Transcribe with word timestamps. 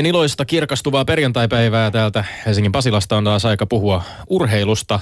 Oikein 0.00 0.14
iloista 0.14 0.44
kirkastuvaa 0.44 1.04
perjantaipäivää 1.04 1.90
täältä 1.90 2.24
Helsingin 2.46 2.72
Pasilasta. 2.72 3.16
On 3.16 3.24
taas 3.24 3.44
aika 3.44 3.66
puhua 3.66 4.02
urheilusta, 4.28 5.00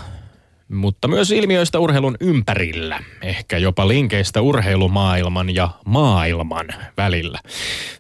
mutta 0.73 1.09
myös 1.09 1.31
ilmiöistä 1.31 1.79
urheilun 1.79 2.17
ympärillä. 2.21 3.03
Ehkä 3.23 3.59
jopa 3.59 3.89
linkeistä 3.89 4.41
urheilumaailman 4.41 5.55
ja 5.55 5.69
maailman 5.85 6.67
välillä. 6.97 7.41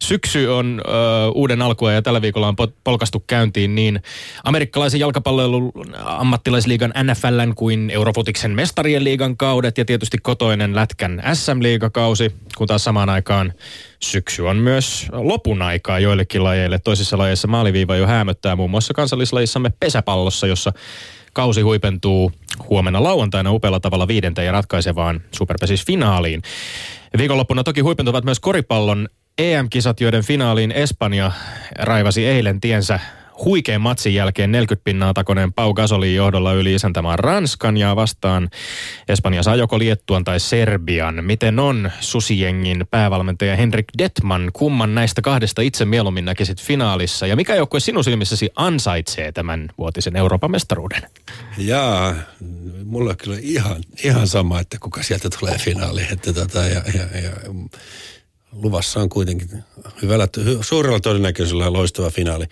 Syksy 0.03 0.47
on 0.47 0.83
ö, 0.85 0.91
uuden 1.35 1.63
alkua 1.63 1.93
ja 1.93 2.03
tällä 2.03 2.23
viikolla 2.23 2.49
on 2.49 2.57
po- 2.63 2.73
polkastu 2.85 3.25
käyntiin 3.27 3.75
niin 3.75 4.03
amerikkalaisen 4.45 5.01
jalkapallon 5.01 5.73
ammattilaisliigan 6.05 6.93
NFLn 7.03 7.53
kuin 7.57 7.91
Eurofotiksen 7.91 8.51
mestarien 8.51 9.05
liigan 9.05 9.37
kaudet 9.37 9.79
ja 9.79 9.85
tietysti 9.85 10.19
kotoinen 10.23 10.75
lätkän 10.75 11.23
SM-liigakausi, 11.33 12.35
kun 12.57 12.67
taas 12.67 12.85
samaan 12.85 13.09
aikaan 13.09 13.53
syksy 14.03 14.43
on 14.43 14.57
myös 14.57 15.07
lopun 15.13 15.63
aikaa 15.63 15.99
joillekin 15.99 16.45
lajeille. 16.45 16.79
Toisissa 16.79 17.19
lajeissa 17.19 17.49
maaliviiva 17.49 17.97
jo 17.97 18.07
häämöttää 18.07 18.57
muun 18.57 18.71
muassa 18.71 18.95
kansallislajissamme 18.95 19.71
pesäpallossa, 19.81 20.47
jossa 20.47 20.73
kausi 21.39 21.61
huipentuu 21.61 22.33
huomenna 22.71 23.03
lauantaina 23.03 23.53
upealla 23.53 23.81
tavalla 23.81 24.09
viidenteen 24.09 24.47
ja 24.47 24.53
ratkaisevaan 24.53 25.21
Superpesis-finaaliin. 25.37 26.43
Viikonloppuna 27.19 27.65
toki 27.65 27.81
huipentuvat 27.81 28.25
myös 28.25 28.41
koripallon 28.41 29.09
EM-kisat, 29.39 30.01
joiden 30.01 30.25
finaaliin 30.25 30.73
Espanja 30.73 31.33
raivasi 31.79 32.27
eilen 32.27 32.61
tiensä 32.61 33.01
huikean 33.45 33.81
matsin 33.81 34.15
jälkeen 34.15 34.53
40 34.53 34.85
pinnaa 34.85 35.15
takoneen 35.15 35.53
Pau 35.53 35.75
Gasolin 35.75 36.15
johdolla 36.15 36.53
yli 36.53 36.75
isäntämaan 36.75 37.19
Ranskan 37.19 37.77
ja 37.77 37.97
vastaan 37.97 38.51
Espanja 39.09 39.43
saa 39.43 39.57
joko 39.57 39.79
Liettuan 39.79 40.25
tai 40.25 40.41
Serbian. 40.41 41.25
Miten 41.25 41.59
on 41.59 41.91
Susijengin 42.01 42.87
päävalmentaja 42.91 43.57
Henrik 43.57 43.87
Detman? 43.99 44.51
Kumman 44.53 44.95
näistä 44.95 45.23
kahdesta 45.23 45.63
itse 45.63 45.85
mieluummin 45.85 46.25
näkisit 46.25 46.63
finaalissa? 46.63 47.27
Ja 47.27 47.37
mikä 47.37 47.55
joukkue 47.55 47.81
sinun 47.81 48.05
silmissäsi 48.05 48.51
ansaitsee 48.57 49.33
tämän 49.33 49.69
vuotisen 49.79 50.17
Euroopan 50.17 50.51
mestaruuden? 50.51 51.03
Jaa, 51.59 52.15
mulla 52.85 53.11
on 53.11 53.17
kyllä 53.17 53.37
ihan, 53.41 53.83
ihan 54.05 54.29
sama, 54.29 54.61
että 54.61 54.77
kuka 54.81 55.03
sieltä 55.03 55.29
tulee 55.39 55.59
finaaliin. 55.59 56.13
Että 56.13 56.33
tota, 56.33 56.59
ja, 56.59 56.83
ja, 56.95 57.21
ja, 57.21 57.31
luvassa 58.53 59.01
on 59.01 59.09
kuitenkin 59.09 59.65
hyvällä, 60.03 60.29
hy, 60.45 60.59
suurella 60.61 61.01
todennäköisyydellä 61.01 61.73
loistava 61.73 62.11
finaali. 62.11 62.45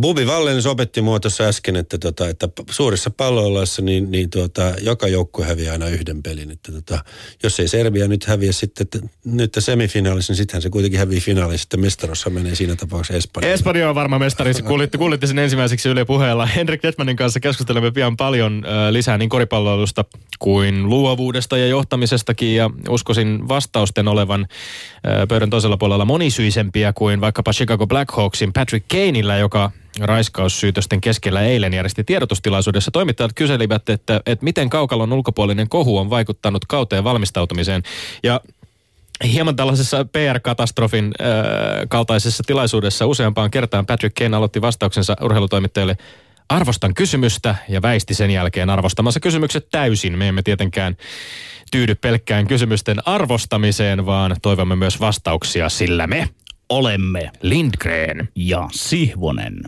Bubi 0.00 0.26
Vallens 0.26 0.66
opetti 0.66 1.02
mua 1.02 1.20
tuossa 1.20 1.44
äsken, 1.44 1.76
että, 1.76 1.98
tota, 1.98 2.28
että 2.28 2.48
suurissa 2.70 3.10
palloiluissa 3.10 3.82
niin, 3.82 4.10
niin 4.10 4.30
tuota, 4.30 4.72
joka 4.80 5.08
joukkue 5.08 5.46
häviää 5.46 5.72
aina 5.72 5.88
yhden 5.88 6.22
pelin. 6.22 6.50
Että 6.50 6.72
tota, 6.72 7.04
jos 7.42 7.60
ei 7.60 7.68
Serbia 7.68 8.08
nyt 8.08 8.24
häviä 8.24 8.52
sitten 8.52 8.84
että, 8.84 9.08
nyt 9.24 9.56
semifinaalissa, 9.58 10.30
niin 10.30 10.36
sittenhän 10.36 10.62
se 10.62 10.70
kuitenkin 10.70 10.98
hävii 10.98 11.20
finaalissa. 11.20 11.62
Sitten 11.62 11.80
mestarossa 11.80 12.30
menee 12.30 12.54
siinä 12.54 12.76
tapauksessa 12.76 13.16
Espanja. 13.16 13.52
Espanja 13.52 13.88
on 13.88 13.94
varmaan 13.94 14.22
mestari. 14.22 14.54
Kuulitte, 14.54 14.98
kuulitte 14.98 15.26
sen 15.26 15.38
ensimmäiseksi 15.38 15.88
Yle 15.88 16.04
puheella. 16.04 16.46
Henrik 16.46 16.82
Detmanin 16.82 17.16
kanssa 17.16 17.40
keskustelemme 17.40 17.90
pian 17.90 18.16
paljon 18.16 18.64
lisää 18.90 19.18
niin 19.18 19.28
koripalloilusta 19.28 20.04
kuin 20.38 20.88
luovuudesta 20.88 21.58
ja 21.58 21.66
johtamisestakin. 21.66 22.54
Ja 22.54 22.70
uskoisin 22.88 23.48
vastausten 23.48 24.08
olevan 24.08 24.46
pöydän 25.28 25.50
toisella 25.50 25.76
puolella 25.76 26.04
monisyisempiä 26.04 26.92
kuin 26.92 27.20
vaikkapa 27.20 27.52
Chicago 27.52 27.86
Blackhawksin 27.86 28.52
Patrick 28.52 28.88
Kaneillä, 28.88 29.36
joka 29.36 29.45
raiskaussyytösten 30.00 31.00
keskellä 31.00 31.42
eilen 31.42 31.74
järjesti 31.74 32.04
tiedotustilaisuudessa. 32.04 32.90
Toimittajat 32.90 33.32
kyselivät, 33.34 33.88
että, 33.88 34.20
että 34.26 34.44
miten 34.44 34.70
kaukalon 34.70 35.12
ulkopuolinen 35.12 35.68
kohu 35.68 35.98
on 35.98 36.10
vaikuttanut 36.10 36.64
kauteen 36.64 37.04
valmistautumiseen. 37.04 37.82
Ja 38.22 38.40
hieman 39.24 39.56
tällaisessa 39.56 40.04
PR-katastrofin 40.04 41.04
äh, 41.20 41.30
kaltaisessa 41.88 42.42
tilaisuudessa 42.46 43.06
useampaan 43.06 43.50
kertaan 43.50 43.86
Patrick 43.86 44.14
Kane 44.14 44.36
aloitti 44.36 44.60
vastauksensa 44.60 45.16
urheilutoimittajille 45.22 45.96
Arvostan 46.48 46.94
kysymystä 46.94 47.54
ja 47.68 47.82
väisti 47.82 48.14
sen 48.14 48.30
jälkeen 48.30 48.70
arvostamassa 48.70 49.20
kysymykset 49.20 49.68
täysin. 49.70 50.18
Me 50.18 50.28
emme 50.28 50.42
tietenkään 50.42 50.96
tyydy 51.70 51.94
pelkkään 51.94 52.46
kysymysten 52.46 53.08
arvostamiseen, 53.08 54.06
vaan 54.06 54.36
toivomme 54.42 54.76
myös 54.76 55.00
vastauksia, 55.00 55.68
sillä 55.68 56.06
me 56.06 56.28
olemme 56.68 57.30
Lindgren. 57.42 58.28
ja 58.34 58.68
Sihvonen. 58.72 59.60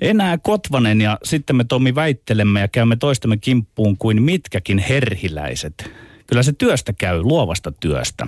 Enää 0.00 0.38
Kotvanen 0.38 1.00
ja 1.00 1.18
sitten 1.24 1.56
me 1.56 1.64
Tommi 1.64 1.94
väittelemme 1.94 2.60
ja 2.60 2.68
käymme 2.68 2.96
toistemme 2.96 3.36
kimppuun 3.36 3.98
kuin 3.98 4.22
mitkäkin 4.22 4.78
herhiläiset. 4.78 5.90
Kyllä 6.26 6.42
se 6.42 6.52
työstä 6.52 6.92
käy, 6.92 7.22
luovasta 7.22 7.72
työstä. 7.72 8.26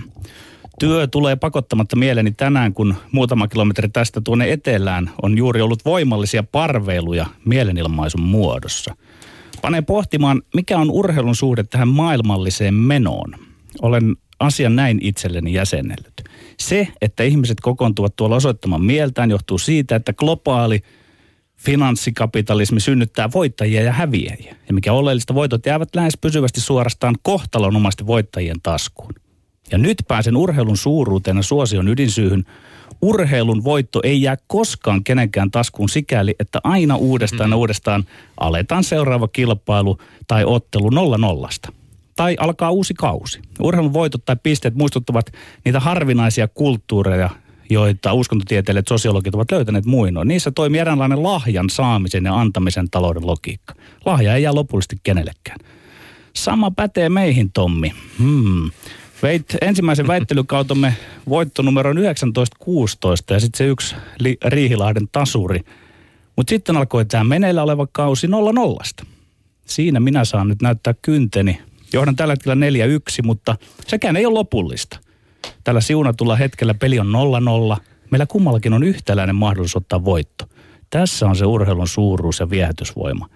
Työ 0.79 1.07
tulee 1.07 1.37
pakottamatta 1.37 1.97
mieleeni 1.97 2.33
tänään, 2.33 2.75
kun 2.75 2.95
muutama 3.13 3.49
kilometri 3.49 3.89
tästä 3.89 4.21
tuonne 4.21 4.53
etelään 4.53 5.11
on 5.23 5.39
juuri 5.39 5.61
ollut 5.61 5.85
voimallisia 5.85 6.43
parveiluja 6.43 7.27
mielenilmaisun 7.45 8.23
muodossa. 8.23 8.97
Pane 9.63 9.83
pohtimaan, 9.83 10.43
mikä 10.55 10.79
on 10.79 10.91
urheilun 10.91 11.37
suhde 11.37 11.63
tähän 11.63 11.89
maailmalliseen 11.89 12.75
menoon. 12.75 13.35
Olen 13.83 14.17
asian 14.41 14.77
näin 14.77 14.99
itselleni 15.03 15.53
jäsennellyt. 15.53 16.25
Se, 16.61 16.89
että 17.01 17.23
ihmiset 17.23 17.61
kokoontuvat 17.61 18.17
tuolla 18.17 18.37
osoittamaan 18.37 18.85
mieltään, 18.85 19.31
johtuu 19.31 19.59
siitä, 19.59 19.97
että 19.97 20.13
globaali 20.13 20.81
finanssikapitalismi 21.57 22.81
synnyttää 22.81 23.33
voittajia 23.33 23.83
ja 23.83 23.93
häviäjiä. 23.93 24.57
Ja 24.69 24.75
mikä 24.75 24.93
oleellista, 24.93 25.35
voitot 25.35 25.67
jäävät 25.67 25.95
lähes 25.95 26.17
pysyvästi 26.21 26.61
suorastaan 26.61 27.15
kohtalonomaisesti 27.23 28.07
voittajien 28.07 28.61
taskuun. 28.63 29.15
Ja 29.71 29.79
nyt 29.79 29.97
pääsen 30.09 30.37
urheilun 30.37 30.77
suuruuteen 30.77 31.37
ja 31.37 31.43
suosion 31.43 31.89
ydinsyyhyn. 31.89 32.45
Urheilun 33.03 33.65
voitto 33.65 34.01
ei 34.03 34.23
jää 34.23 34.37
koskaan 34.47 35.05
kenenkään 35.05 35.51
taskuun 35.51 35.89
sikäli, 35.89 36.35
että 36.41 36.61
aina 36.65 36.97
uudestaan 36.97 37.51
ja 37.51 37.57
uudestaan 37.57 38.05
aletaan 38.41 38.85
seuraava 38.85 39.29
kilpailu 39.29 39.99
tai 40.27 40.45
ottelu 40.45 40.91
nolla 40.91 41.19
nollasta 41.19 41.73
tai 42.17 42.37
alkaa 42.39 42.71
uusi 42.71 42.95
kausi. 42.95 43.41
Urheilun 43.61 43.93
voitot 43.93 44.25
tai 44.25 44.37
pisteet 44.43 44.75
muistuttavat 44.75 45.27
niitä 45.65 45.81
harvinaisia 45.81 46.49
kulttuureja, 46.49 47.31
joita 47.71 48.13
uskontotieteilijät 48.13 48.89
sosiologit 48.89 49.35
ovat 49.35 49.51
löytäneet 49.51 49.85
muinoin. 49.85 50.29
Niissä 50.29 50.51
toimii 50.51 50.81
eräänlainen 50.81 51.23
lahjan 51.23 51.71
saamisen 51.71 52.25
ja 52.25 52.41
antamisen 52.41 52.91
talouden 52.91 53.27
logiikka. 53.27 53.75
Lahja 54.05 54.35
ei 54.35 54.43
jää 54.43 54.55
lopullisesti 54.55 54.97
kenellekään. 55.03 55.59
Sama 56.35 56.71
pätee 56.71 57.09
meihin, 57.09 57.53
Tommi. 57.53 57.93
Hmm. 58.19 58.71
Veit 59.23 59.57
ensimmäisen 59.61 60.07
väittelykautomme 60.07 60.97
voitto 61.29 61.63
numero 61.63 61.95
1916 61.95 63.35
ja 63.35 63.41
sitten 63.41 63.59
se 63.59 63.67
yksi 63.67 63.97
li- 64.21 64.39
Riihilahden 64.45 65.09
tasuri. 65.13 65.61
Mutta 66.37 66.51
sitten 66.51 66.77
alkoi 66.77 67.05
tämä 67.05 67.25
meneillä 67.25 67.63
oleva 67.63 67.87
kausi 67.93 68.27
nolla 68.27 68.53
nollasta. 68.53 69.07
Siinä 69.67 70.01
minä 70.01 70.25
saan 70.25 70.49
nyt 70.49 70.63
näyttää 70.63 70.95
kynteni. 71.03 71.61
Johdan 71.95 72.17
tällä 72.17 72.33
hetkellä 72.33 72.55
4-1, 72.55 72.59
mutta 73.25 73.57
sekään 73.87 74.17
ei 74.17 74.27
ole 74.27 74.35
lopullista. 74.35 74.99
Tällä 75.65 75.81
siunatulla 75.81 76.37
hetkellä 76.37 76.75
peli 76.75 76.99
on 76.99 77.13
0-0. 77.77 77.81
Meillä 78.11 78.27
kummallakin 78.27 78.73
on 78.73 78.83
yhtäläinen 78.83 79.37
mahdollisuus 79.37 79.77
ottaa 79.77 80.05
voitto. 80.05 80.45
Tässä 80.91 81.27
on 81.27 81.37
se 81.37 81.47
urheilun 81.47 81.89
suuruus 81.89 82.41
ja 82.41 82.51
viehätysvoima. 82.51 83.29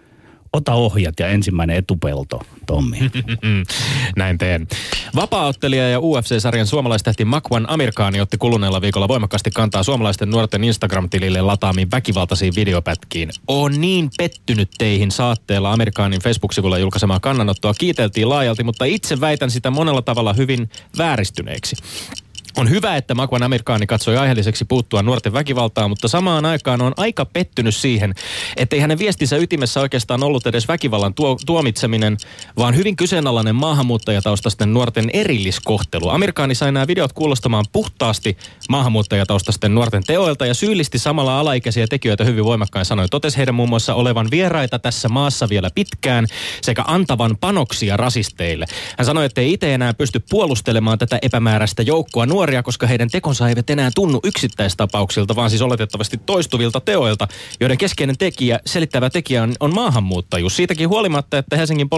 Ota 0.53 0.74
ohjat 0.74 1.15
ja 1.21 1.28
ensimmäinen 1.28 1.77
etupelto, 1.77 2.42
Tommi. 2.66 2.98
Näin 4.16 4.39
teen. 4.39 4.68
Vapaaottelija 5.16 5.89
ja 5.89 6.00
UFC-sarjan 6.00 6.66
suomalaistähti 6.66 7.24
Makwan 7.24 7.71
Amirkaani 7.71 8.21
otti 8.21 8.36
kuluneella 8.36 8.80
viikolla 8.80 9.09
voimakkaasti 9.09 9.50
kantaa 9.50 9.83
suomalaisten 9.83 10.30
nuorten 10.30 10.65
Instagram-tilille 10.65 11.42
lataamiin 11.42 11.91
väkivaltaisiin 11.91 12.54
videopätkiin. 12.54 13.30
On 13.48 13.80
niin 13.80 14.10
pettynyt 14.18 14.71
teihin 14.78 15.10
saatteella 15.10 15.72
Amerikaanin 15.72 16.21
Facebook-sivulla 16.22 16.78
julkaisemaa 16.78 17.21
kannanottoa 17.21 17.74
kiiteltiin 17.74 18.28
laajalti, 18.28 18.65
mutta 18.65 18.84
itse 18.84 19.21
väitän 19.21 19.51
sitä 19.51 19.71
monella 19.71 20.03
tavalla 20.03 20.33
hyvin 20.33 20.71
vääristyneeksi. 20.98 21.77
On 22.56 22.71
hyvä, 22.71 22.97
että 22.97 23.15
Makwan 23.15 23.42
Amerikaani 23.42 23.86
katsoi 23.86 24.16
aiheelliseksi 24.16 24.65
puuttua 24.65 25.03
nuorten 25.03 25.33
väkivaltaan, 25.33 25.91
mutta 25.91 26.09
samaan 26.09 26.45
aikaan 26.45 26.83
on 26.83 26.92
aika 26.97 27.24
pettynyt 27.24 27.77
siihen, 27.77 28.15
ettei 28.56 28.80
hänen 28.80 28.98
viestinsä 28.98 29.36
ytimessä 29.36 29.80
oikeastaan 29.80 30.22
ollut 30.22 30.47
edes 30.47 30.68
väkivallan 30.68 31.15
tuo, 31.15 31.36
tuomitseminen, 31.47 32.16
vaan 32.56 32.77
hyvin 32.77 32.97
kyseenalainen 32.97 33.54
maahanmuuttajataustaisten 33.54 34.72
nuorten 34.74 35.10
erilliskohtelu. 35.12 36.09
Amerikaani 36.09 36.54
sai 36.54 36.72
nämä 36.72 36.86
videot 36.86 37.12
kuulostamaan 37.12 37.65
puhtaasti 37.72 38.36
maahanmuuttajataustaisten 38.68 39.74
nuorten 39.74 40.03
teoilta 40.06 40.47
ja 40.47 40.54
syyllisti 40.54 40.98
samalla 40.98 41.41
alaikäisiä 41.41 41.86
tekijöitä 41.86 42.24
hyvin 42.24 42.44
voimakkain 42.44 42.84
sanoin. 42.84 43.10
Totesi 43.10 43.36
heidän 43.36 43.54
muun 43.54 43.68
muassa 43.68 43.94
olevan 43.94 44.28
vieraita 44.30 44.78
tässä 44.78 45.09
maassa 45.09 45.48
vielä 45.48 45.71
pitkään 45.74 46.27
sekä 46.62 46.84
antavan 46.86 47.36
panoksia 47.41 47.97
rasisteille. 47.97 48.66
Hän 48.98 49.06
sanoi, 49.06 49.24
että 49.24 49.41
ei 49.41 49.53
itse 49.53 49.74
enää 49.74 49.94
pysty 49.94 50.21
puolustelemaan 50.30 50.98
tätä 50.98 51.18
epämääräistä 51.22 51.83
joukkoa 51.83 52.27
nuoria, 52.39 52.63
koska 52.63 52.87
heidän 52.87 53.11
tekonsa 53.11 53.49
eivät 53.49 53.71
enää 53.71 53.91
tunnu 53.95 54.21
yksittäistapauksilta, 54.25 55.37
vaan 55.37 55.51
siis 55.51 55.63
oletettavasti 55.63 56.21
toistuvilta 56.27 56.81
teoilta, 56.81 57.29
joiden 57.61 57.79
keskeinen 57.79 58.19
tekijä, 58.19 58.61
selittävä 58.67 59.11
tekijä 59.11 59.43
on, 59.43 59.55
on 59.61 59.75
maahanmuuttajuus. 59.75 60.57
Siitäkin 60.57 60.89
huolimatta, 60.89 61.39
että 61.39 61.57
Helsingin 61.57 61.89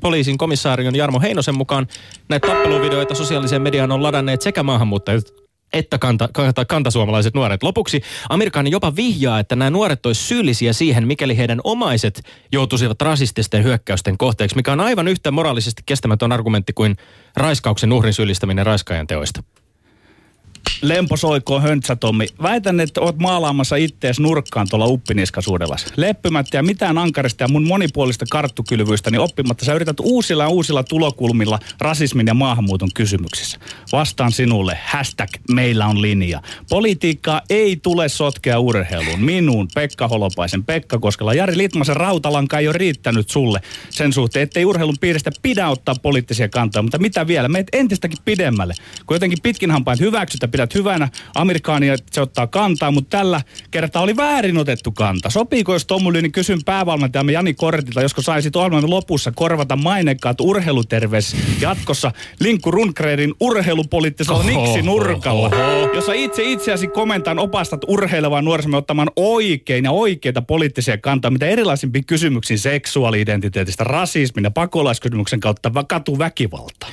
poliisin 0.00 0.38
komissaarion 0.38 0.94
Jarmo 0.94 1.20
Heinosen 1.20 1.56
mukaan 1.56 1.86
näitä 2.28 2.48
tappeluvideoita 2.48 3.14
sosiaaliseen 3.14 3.62
mediaan 3.62 3.92
on 3.92 4.02
ladanneet 4.02 4.42
sekä 4.42 4.62
maahanmuuttajat 4.62 5.24
että 5.72 5.98
kanta, 5.98 6.28
kanta, 6.32 6.64
kantasuomalaiset 6.64 7.34
nuoret. 7.34 7.62
Lopuksi 7.62 8.00
Amerikani 8.28 8.70
jopa 8.70 8.96
vihjaa, 8.96 9.38
että 9.38 9.56
nämä 9.56 9.70
nuoret 9.70 10.06
olisivat 10.06 10.28
syyllisiä 10.28 10.72
siihen, 10.72 11.06
mikäli 11.06 11.36
heidän 11.36 11.60
omaiset 11.64 12.22
joutuisivat 12.52 13.02
rasististen 13.02 13.64
hyökkäysten 13.64 14.18
kohteeksi, 14.18 14.56
mikä 14.56 14.72
on 14.72 14.80
aivan 14.80 15.08
yhtä 15.08 15.30
moraalisesti 15.30 15.82
kestämätön 15.86 16.32
argumentti 16.32 16.72
kuin 16.72 16.96
raiskauksen 17.36 17.92
uhrin 17.92 18.14
syyllistäminen 18.14 18.66
raiskaajan 18.66 19.06
teoista. 19.06 19.42
Lempo 20.82 21.16
soikoo 21.16 21.60
höntsä 21.60 21.96
Tommi. 21.96 22.26
Väitän, 22.42 22.80
että 22.80 23.00
oot 23.00 23.18
maalaamassa 23.18 23.76
ittees 23.76 24.20
nurkkaan 24.20 24.66
tuolla 24.70 24.86
uppiniskasuudellas. 24.86 25.86
Leppymättä 25.96 26.56
ja 26.56 26.62
mitään 26.62 26.98
ankarista 26.98 27.44
ja 27.44 27.48
mun 27.48 27.66
monipuolista 27.66 28.24
karttukylvyystä, 28.30 29.10
niin 29.10 29.20
oppimatta 29.20 29.64
sä 29.64 29.74
yrität 29.74 30.00
uusilla 30.00 30.42
ja 30.42 30.48
uusilla 30.48 30.82
tulokulmilla 30.82 31.58
rasismin 31.80 32.26
ja 32.26 32.34
maahanmuuton 32.34 32.88
kysymyksissä. 32.94 33.58
Vastaan 33.92 34.32
sinulle, 34.32 34.78
hashtag 34.84 35.30
meillä 35.50 35.86
on 35.86 36.02
linja. 36.02 36.42
Politiikkaa 36.70 37.40
ei 37.50 37.76
tule 37.76 38.08
sotkea 38.08 38.58
urheiluun. 38.58 39.20
Minuun, 39.20 39.68
Pekka 39.74 40.08
Holopaisen, 40.08 40.64
Pekka 40.64 40.98
Koskela, 40.98 41.34
Jari 41.34 41.56
Litmasen 41.56 41.96
rautalanka 41.96 42.58
ei 42.58 42.68
ole 42.68 42.78
riittänyt 42.78 43.30
sulle 43.30 43.60
sen 43.90 44.12
suhteen, 44.12 44.42
ettei 44.42 44.64
urheilun 44.64 44.96
piiristä 45.00 45.30
pidä 45.42 45.68
ottaa 45.68 45.94
poliittisia 46.02 46.48
kantoja. 46.48 46.82
Mutta 46.82 46.98
mitä 46.98 47.26
vielä, 47.26 47.48
meet 47.48 47.68
entistäkin 47.72 48.18
pidemmälle. 48.24 48.74
Kun 49.06 49.14
jotenkin 49.14 49.42
pitkin 49.42 49.70
hampain 49.70 50.00
hyväksytä, 50.00 50.48
pidät 50.56 50.74
hyvänä 50.74 51.08
Amerikaania, 51.34 51.94
että 51.94 52.06
se 52.12 52.20
ottaa 52.20 52.46
kantaa, 52.46 52.90
mutta 52.90 53.18
tällä 53.18 53.40
kertaa 53.70 54.02
oli 54.02 54.16
väärin 54.16 54.58
otettu 54.58 54.92
kanta. 54.92 55.30
Sopiiko, 55.30 55.72
jos 55.72 55.86
Tommu 55.86 56.12
Lyni 56.12 56.30
kysyn 56.30 56.58
päävalmentajamme 56.64 57.32
Jani 57.32 57.54
Kortilta, 57.54 58.02
josko 58.02 58.22
saisit 58.22 58.56
ohjelman 58.56 58.90
lopussa 58.90 59.32
korvata 59.32 59.76
mainekkaat 59.76 60.40
urheiluterveys 60.40 61.36
jatkossa 61.60 62.12
Linkku 62.40 62.70
Rundgrenin 62.70 63.34
urheilupoliittisella 63.40 64.42
niksi 64.42 64.82
nurkalla, 64.82 65.50
jossa 65.94 66.12
itse 66.12 66.42
itseäsi 66.42 66.86
komentaan 66.86 67.38
opastat 67.38 67.80
urheilevaa 67.88 68.42
nuorisomme 68.42 68.76
ottamaan 68.76 69.10
oikein 69.16 69.84
ja 69.84 69.90
oikeita 69.90 70.42
poliittisia 70.42 70.98
kantaa, 70.98 71.30
mitä 71.30 71.46
erilaisimpiin 71.46 72.06
kysymyksiin 72.06 72.58
seksuaali-identiteetistä, 72.58 73.84
rasismin 73.84 74.44
ja 74.44 74.50
pakolaiskysymyksen 74.50 75.40
kautta 75.40 75.70
katuväkivaltaa. 75.88 76.88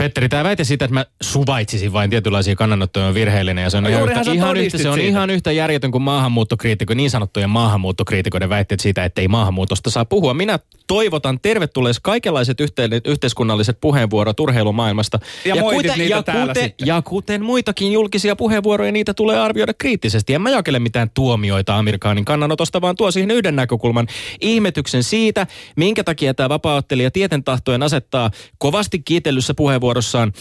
Petteri, 0.00 0.28
tämä 0.28 0.44
väite 0.44 0.64
siitä, 0.64 0.84
että 0.84 0.94
mä 0.94 1.06
suvaitsisin 1.22 1.92
vain 1.92 2.10
tietynlaisia 2.10 2.56
kannanottoja 2.56 3.06
on 3.06 3.14
virheellinen. 3.14 3.64
Ja 3.64 3.70
se 3.70 3.76
on, 3.76 3.82
No 3.82 3.88
ihan, 3.90 4.08
yhtä, 4.08 4.32
ihan, 4.32 4.56
yhtä, 4.56 4.78
se 4.78 4.88
on 4.88 4.94
siitä. 4.94 5.08
ihan 5.08 5.30
yhtä 5.30 5.52
järjetön 5.52 5.90
kuin 5.90 6.02
maahanmuuttokriitikko, 6.02 6.94
niin 6.94 7.10
sanottujen 7.10 7.50
maahanmuuttokriitikoiden 7.50 8.48
väitteet 8.48 8.80
siitä, 8.80 9.04
että 9.04 9.20
ei 9.20 9.28
maahanmuutosta 9.28 9.90
saa 9.90 10.04
puhua. 10.04 10.34
Minä 10.34 10.58
toivotan 10.86 11.40
tervetulleeksi 11.42 12.00
kaikenlaiset 12.02 12.60
yhte- 12.60 13.00
yhteiskunnalliset 13.04 13.78
puheenvuorot 13.80 14.40
urheilumaailmasta. 14.40 15.18
Ja 15.44 15.56
moitit 15.56 15.96
niitä 15.96 16.14
ja, 16.14 16.22
kuten, 16.22 16.64
sitten. 16.64 16.86
ja 16.86 17.02
kuten 17.02 17.44
muitakin 17.44 17.92
julkisia 17.92 18.36
puheenvuoroja, 18.36 18.92
niitä 18.92 19.14
tulee 19.14 19.38
arvioida 19.38 19.74
kriittisesti. 19.74 20.34
En 20.34 20.42
mä 20.42 20.50
jakele 20.50 20.78
mitään 20.78 21.10
tuomioita 21.14 21.78
Amerikaanin 21.78 22.24
kannanotosta, 22.24 22.80
vaan 22.80 22.96
tuo 22.96 23.10
siihen 23.10 23.30
yhden 23.30 23.56
näkökulman 23.56 24.06
ihmetyksen 24.40 25.02
siitä, 25.02 25.46
minkä 25.76 26.04
takia 26.04 26.34
tämä 26.34 26.48
vapaaottelija 26.48 27.10
tieten 27.10 27.44
tahtojen 27.44 27.82
asettaa 27.82 28.30
kovasti 28.58 28.98
kiitellyssä 28.98 29.54
puheenvuorossaan 29.90 30.32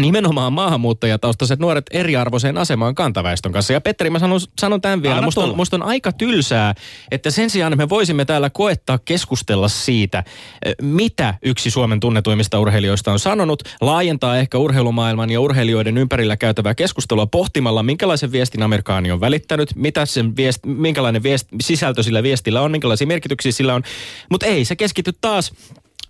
nimenomaan 0.00 0.52
maahanmuuttajataustaiset 0.52 1.58
nuoret 1.58 1.86
eriarvoiseen 1.90 2.58
asemaan 2.58 2.94
kantaväestön 2.94 3.52
kanssa. 3.52 3.72
Ja 3.72 3.80
Petteri, 3.80 4.10
mä 4.10 4.18
sanon, 4.18 4.40
sanon 4.60 4.80
tämän 4.80 5.02
vielä. 5.02 5.22
Musta 5.22 5.40
on, 5.40 5.56
musta 5.56 5.76
on 5.76 5.82
aika 5.82 6.12
tylsää, 6.12 6.74
että 7.10 7.30
sen 7.30 7.50
sijaan 7.50 7.76
me 7.76 7.88
voisimme 7.88 8.24
täällä 8.24 8.50
koettaa 8.50 8.98
keskustella 9.04 9.68
siitä, 9.68 10.24
eh, 10.64 10.74
mitä 10.82 11.34
yksi 11.42 11.70
Suomen 11.70 12.00
tunnetuimmista 12.00 12.60
urheilijoista 12.60 13.12
on 13.12 13.18
sanonut, 13.18 13.62
laajentaa 13.80 14.38
ehkä 14.38 14.58
urheilumaailman 14.58 15.30
ja 15.30 15.40
urheilijoiden 15.40 15.98
ympärillä 15.98 16.36
käytävää 16.36 16.74
keskustelua 16.74 17.26
pohtimalla, 17.26 17.82
minkälaisen 17.82 18.32
viestin 18.32 18.62
Amerikaani 18.62 19.12
on 19.12 19.20
välittänyt, 19.20 19.76
mitä 19.76 20.06
sen 20.06 20.36
viest, 20.36 20.66
minkälainen 20.66 21.22
viest, 21.22 21.48
sisältö 21.60 22.02
sillä 22.02 22.22
viestillä 22.22 22.60
on, 22.60 22.70
minkälaisia 22.70 23.06
merkityksiä 23.06 23.52
sillä 23.52 23.74
on. 23.74 23.82
Mutta 24.30 24.46
ei, 24.46 24.64
se 24.64 24.76
keskity 24.76 25.12
taas 25.20 25.52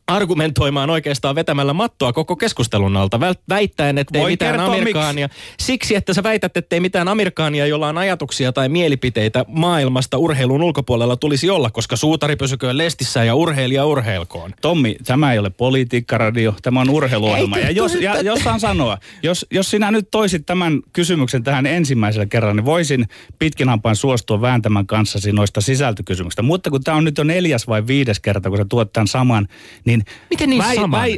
argumentoimaan 0.06 0.91
oikeastaan 0.91 1.35
vetämällä 1.35 1.73
mattoa 1.73 2.12
koko 2.12 2.37
keskustelun 2.37 2.97
alta, 2.97 3.20
väittäen, 3.49 3.99
että 3.99 4.19
ei 4.19 4.26
mitään 4.26 4.53
kertoa, 4.53 4.75
Amerikaania. 4.75 5.29
Siksi, 5.58 5.94
että 5.94 6.14
sä 6.14 6.23
väität, 6.23 6.56
että 6.56 6.76
ei 6.76 6.81
mitään 6.81 7.08
Amerikaania, 7.08 7.67
jolla 7.67 7.88
on 7.88 7.99
ajatuksia 7.99 8.53
tai 8.53 8.69
mielipiteitä 8.69 9.44
maailmasta 9.49 10.19
urheilun 10.19 10.62
ulkopuolella 10.62 11.17
tulisi 11.17 11.50
olla, 11.50 11.70
koska 11.70 11.97
suutari 11.97 12.37
pysyköön 12.37 12.79
lestissä 12.79 13.25
ja 13.25 13.35
urheilija 13.35 13.87
urheilkoon. 13.87 14.55
Tommi, 14.61 14.97
tämä 15.05 15.32
ei 15.32 15.38
ole 15.38 15.50
politiikkaradio, 15.50 16.55
tämä 16.62 16.81
on 16.81 16.91
urheiluohjelma. 16.91 17.56
Ei, 17.56 17.64
Ja 17.64 17.70
jos, 17.70 17.94
ja, 17.94 18.20
jos 18.23 18.41
saan 18.44 18.61
sanoa, 18.61 18.99
jos, 19.23 19.47
jos 19.50 19.70
sinä 19.70 19.91
nyt 19.91 20.09
toisit 20.11 20.47
tämän 20.47 20.81
kysymyksen 20.93 21.43
tähän 21.43 21.67
ensimmäisellä 21.67 22.26
kerralla, 22.26 22.55
niin 22.55 22.64
voisin 22.64 23.06
pitkin 23.38 23.69
hampain 23.69 23.97
suostua 23.97 24.41
vääntämään 24.41 24.87
kanssasi 24.87 25.32
noista 25.32 25.61
sisältökysymyksistä. 25.61 26.43
Mutta 26.43 26.70
kun 26.70 26.85
tämä 26.85 26.97
on 26.97 27.05
nyt 27.05 27.19
jo 27.19 27.25
neljäs 27.25 27.69
vai 27.69 27.87
viides 27.87 28.20
kerta, 28.20 28.49
kun 28.49 28.59
sä 28.59 28.64
tuot 28.69 28.93
tämän 28.93 29.06
saman, 29.06 29.49
niin... 29.85 29.96
Miten 30.31 30.51
niin 30.51 30.63
saman? 30.75 31.09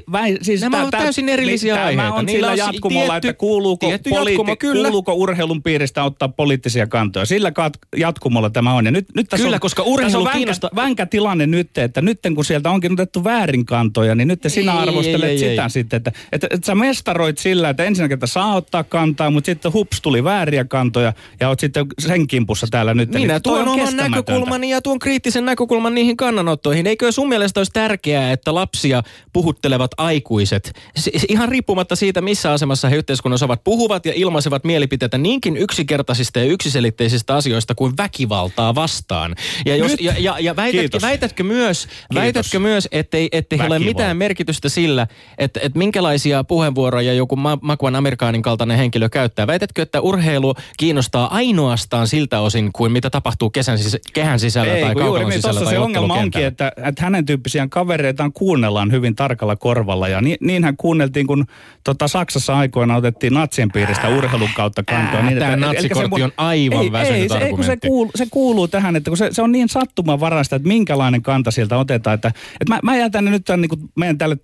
siis 0.43 0.61
Nämä 0.61 0.77
tää- 0.77 0.85
on 0.85 0.91
tää- 0.91 1.01
täysin 1.01 1.29
erillisiä 1.29 1.75
niin, 1.75 1.83
aiheita. 1.85 2.03
Tämä 2.03 2.15
on 2.15 2.27
Niillä 2.27 2.51
sillä 2.51 2.65
jatkumolla, 2.73 3.13
tietty- 3.13 3.29
että 3.29 3.39
kuuluuko, 3.39 3.87
tietty 3.87 4.11
jatkumo, 4.11 4.57
kyllä. 4.57 4.83
kuuluuko 4.83 5.15
urheilun 5.15 5.63
piiristä 5.63 6.05
ottaa 6.05 6.29
poliittisia 6.29 6.87
kantoja. 6.87 7.27
Sillä 7.27 7.51
kat- 7.51 7.79
jatkumolla 7.97 8.51
tämä 8.51 8.75
on. 8.75 8.85
Ja 8.85 8.91
nyt, 8.91 9.07
nyt 9.15 9.29
tässä 9.29 9.45
Kyllä, 9.45 9.55
on, 9.57 9.61
koska 9.61 9.83
urheilu 9.83 10.05
tässä 10.05 10.19
on 10.19 10.25
vänkä, 10.25 10.37
kiinnostaa- 10.39 10.71
vänkä 10.77 11.07
tilanne 11.07 11.47
nyt, 11.47 11.79
että 11.79 12.01
nyt 12.03 12.19
kun 12.35 12.45
sieltä 12.45 12.71
onkin 12.71 12.93
otettu 12.93 13.25
väärin 13.25 13.67
kantoja, 13.67 14.15
niin 14.15 14.29
nyt 14.29 14.41
sinä 14.47 14.73
Ei, 14.73 14.79
arvostelet 14.79 15.25
ei, 15.25 15.31
ei, 15.31 15.39
sitä 15.51 15.63
ei. 15.65 15.71
sitten, 15.71 15.97
että, 15.97 16.13
että, 16.33 16.47
että 16.51 16.67
sä 16.67 16.75
mestaroit 16.75 17.39
sillä, 17.39 17.69
että 17.71 17.85
ensinnäkin 17.85 18.15
että 18.15 18.27
saa 18.27 18.55
ottaa 18.55 18.85
kantaa, 18.85 19.31
mutta 19.31 19.47
sitten 19.47 19.73
hups 19.73 20.01
tuli 20.01 20.25
vääriä 20.25 20.65
kantoja 20.65 21.13
ja 21.41 21.49
oot 21.49 21.61
sitten 21.61 21.87
sen 21.99 22.27
kimpussa 22.27 22.67
täällä 22.71 22.95
nyt. 22.95 23.09
Minä 23.13 23.33
Niin 23.35 23.43
tuon 23.43 23.61
on 23.61 23.69
oman 23.69 23.97
näkökulmani 23.97 24.71
ja 24.71 24.83
tuon 24.83 24.99
kriittisen 24.99 25.45
näkökulman 25.45 25.95
niihin 25.95 26.17
kannanottoihin. 26.17 26.87
Eikö 26.87 27.13
sun 27.13 27.29
mielestä 27.29 27.61
olisi 27.61 27.73
tärkeää, 27.73 28.33
että 28.33 28.55
lapsia 28.69 29.03
puhuttelevat 29.33 29.91
aikuiset, 29.97 30.73
ihan 31.29 31.49
riippumatta 31.49 31.97
siitä, 31.97 32.21
missä 32.21 32.53
asemassa 32.53 32.89
he 32.89 32.97
yhteiskunnassa 32.97 33.47
ovat, 33.47 33.65
puhuvat 33.65 34.07
ja 34.07 34.13
ilmaisevat 34.17 34.65
mielipiteitä 34.65 35.19
niinkin 35.19 35.57
yksinkertaisista 35.57 36.39
ja 36.39 36.45
yksiselitteisistä 36.45 37.37
asioista 37.37 37.75
kuin 37.75 37.93
väkivaltaa 37.97 38.75
vastaan. 38.75 39.35
Ja, 39.67 39.77
jos, 39.77 39.91
Nyt- 39.91 40.01
ja, 40.01 40.15
ja, 40.19 40.37
ja 40.41 40.57
väitätkö, 40.57 40.81
Kiitos. 40.81 41.03
väitätkö 41.03 41.45
myös, 41.45 41.89
väitätkö 42.15 42.59
myös 42.59 42.89
ettei, 42.93 43.29
ettei 43.33 43.61
ole 43.67 43.79
mitään 43.79 44.17
merkitystä 44.17 44.69
sillä, 44.69 45.07
että, 45.39 45.61
että 45.63 45.79
minkälaisia 45.79 46.45
puheenvuoroja 46.45 47.13
joku 47.13 47.37
Ma- 47.37 47.59
Makwan 47.63 47.97
Amerikaanin 47.97 48.43
kaltainen 48.43 48.77
henkilö 48.77 49.09
käyttää. 49.09 49.47
Väitätkö, 49.47 49.83
että 49.83 50.01
urheilu 50.01 50.55
kiinnostaa 50.77 51.35
ainoastaan 51.35 52.09
siltä 52.09 52.41
osin 52.41 52.73
kuin 52.73 52.93
mitä 52.93 53.11
tapahtuu 53.11 53.51
kesän 53.51 53.79
sis- 53.79 54.01
kehän 54.13 54.41
sisällä 54.41 54.75
Ei, 54.75 54.83
tai 54.83 54.95
kaukalon 54.95 55.29
niin, 55.29 55.33
sisällä 55.33 55.61
tossa 55.61 55.65
tai 55.65 55.75
se 55.75 55.79
ongelma 55.79 56.15
onkin, 56.15 56.45
että, 56.45 56.73
että 56.85 57.03
hänen 57.03 57.27
tyyppisiään 57.27 57.71
kavereitaan 57.71 58.33
kuunnellaan 58.59 58.93
hyvin 58.93 59.17
tarkalla 59.17 59.57
korvalla. 59.57 60.09
Ja 60.09 60.21
ni, 60.21 60.37
niinhän 60.41 60.77
kuunneltiin, 60.77 61.27
kun 61.27 61.45
tota, 61.85 62.09
Saksassa 62.09 62.59
aikoina 62.59 62.97
otettiin 62.97 63.35
natsien 63.35 63.73
piiristä 63.73 64.09
urheilun 64.09 64.49
kautta 64.57 64.83
kantoa. 64.83 65.23
Niin, 65.23 65.39
että- 65.39 65.57
natsikortti 65.57 66.23
on 66.23 66.33
aivan 66.37 66.83
ei, 66.83 66.93
väsynyt 66.93 67.21
ei, 67.23 67.29
se, 67.29 67.39
ei, 67.39 67.51
kun 67.51 67.65
se, 67.65 67.77
kuuluu, 67.77 68.13
se 68.15 68.27
kuuluu 68.31 68.69
tähän, 68.69 68.97
että 68.97 69.11
kun 69.11 69.17
se, 69.17 69.29
se 69.33 69.43
on 69.43 69.53
niin 69.53 69.69
sattumanvaraista, 69.69 70.57
että 70.57 70.69
minkälainen 70.69 71.23
kanta 71.23 71.51
sieltä 71.51 71.79
otetaan. 71.79 72.15
Että, 72.15 72.29
että 72.61 72.75
mä, 72.75 72.81
mä 72.83 72.97
jätän 72.97 73.25
nyt 73.25 73.45
tämän, 73.45 73.61
niin 73.61 73.69
kuin 73.69 73.81
meidän 73.95 74.19
tälle 74.19 74.37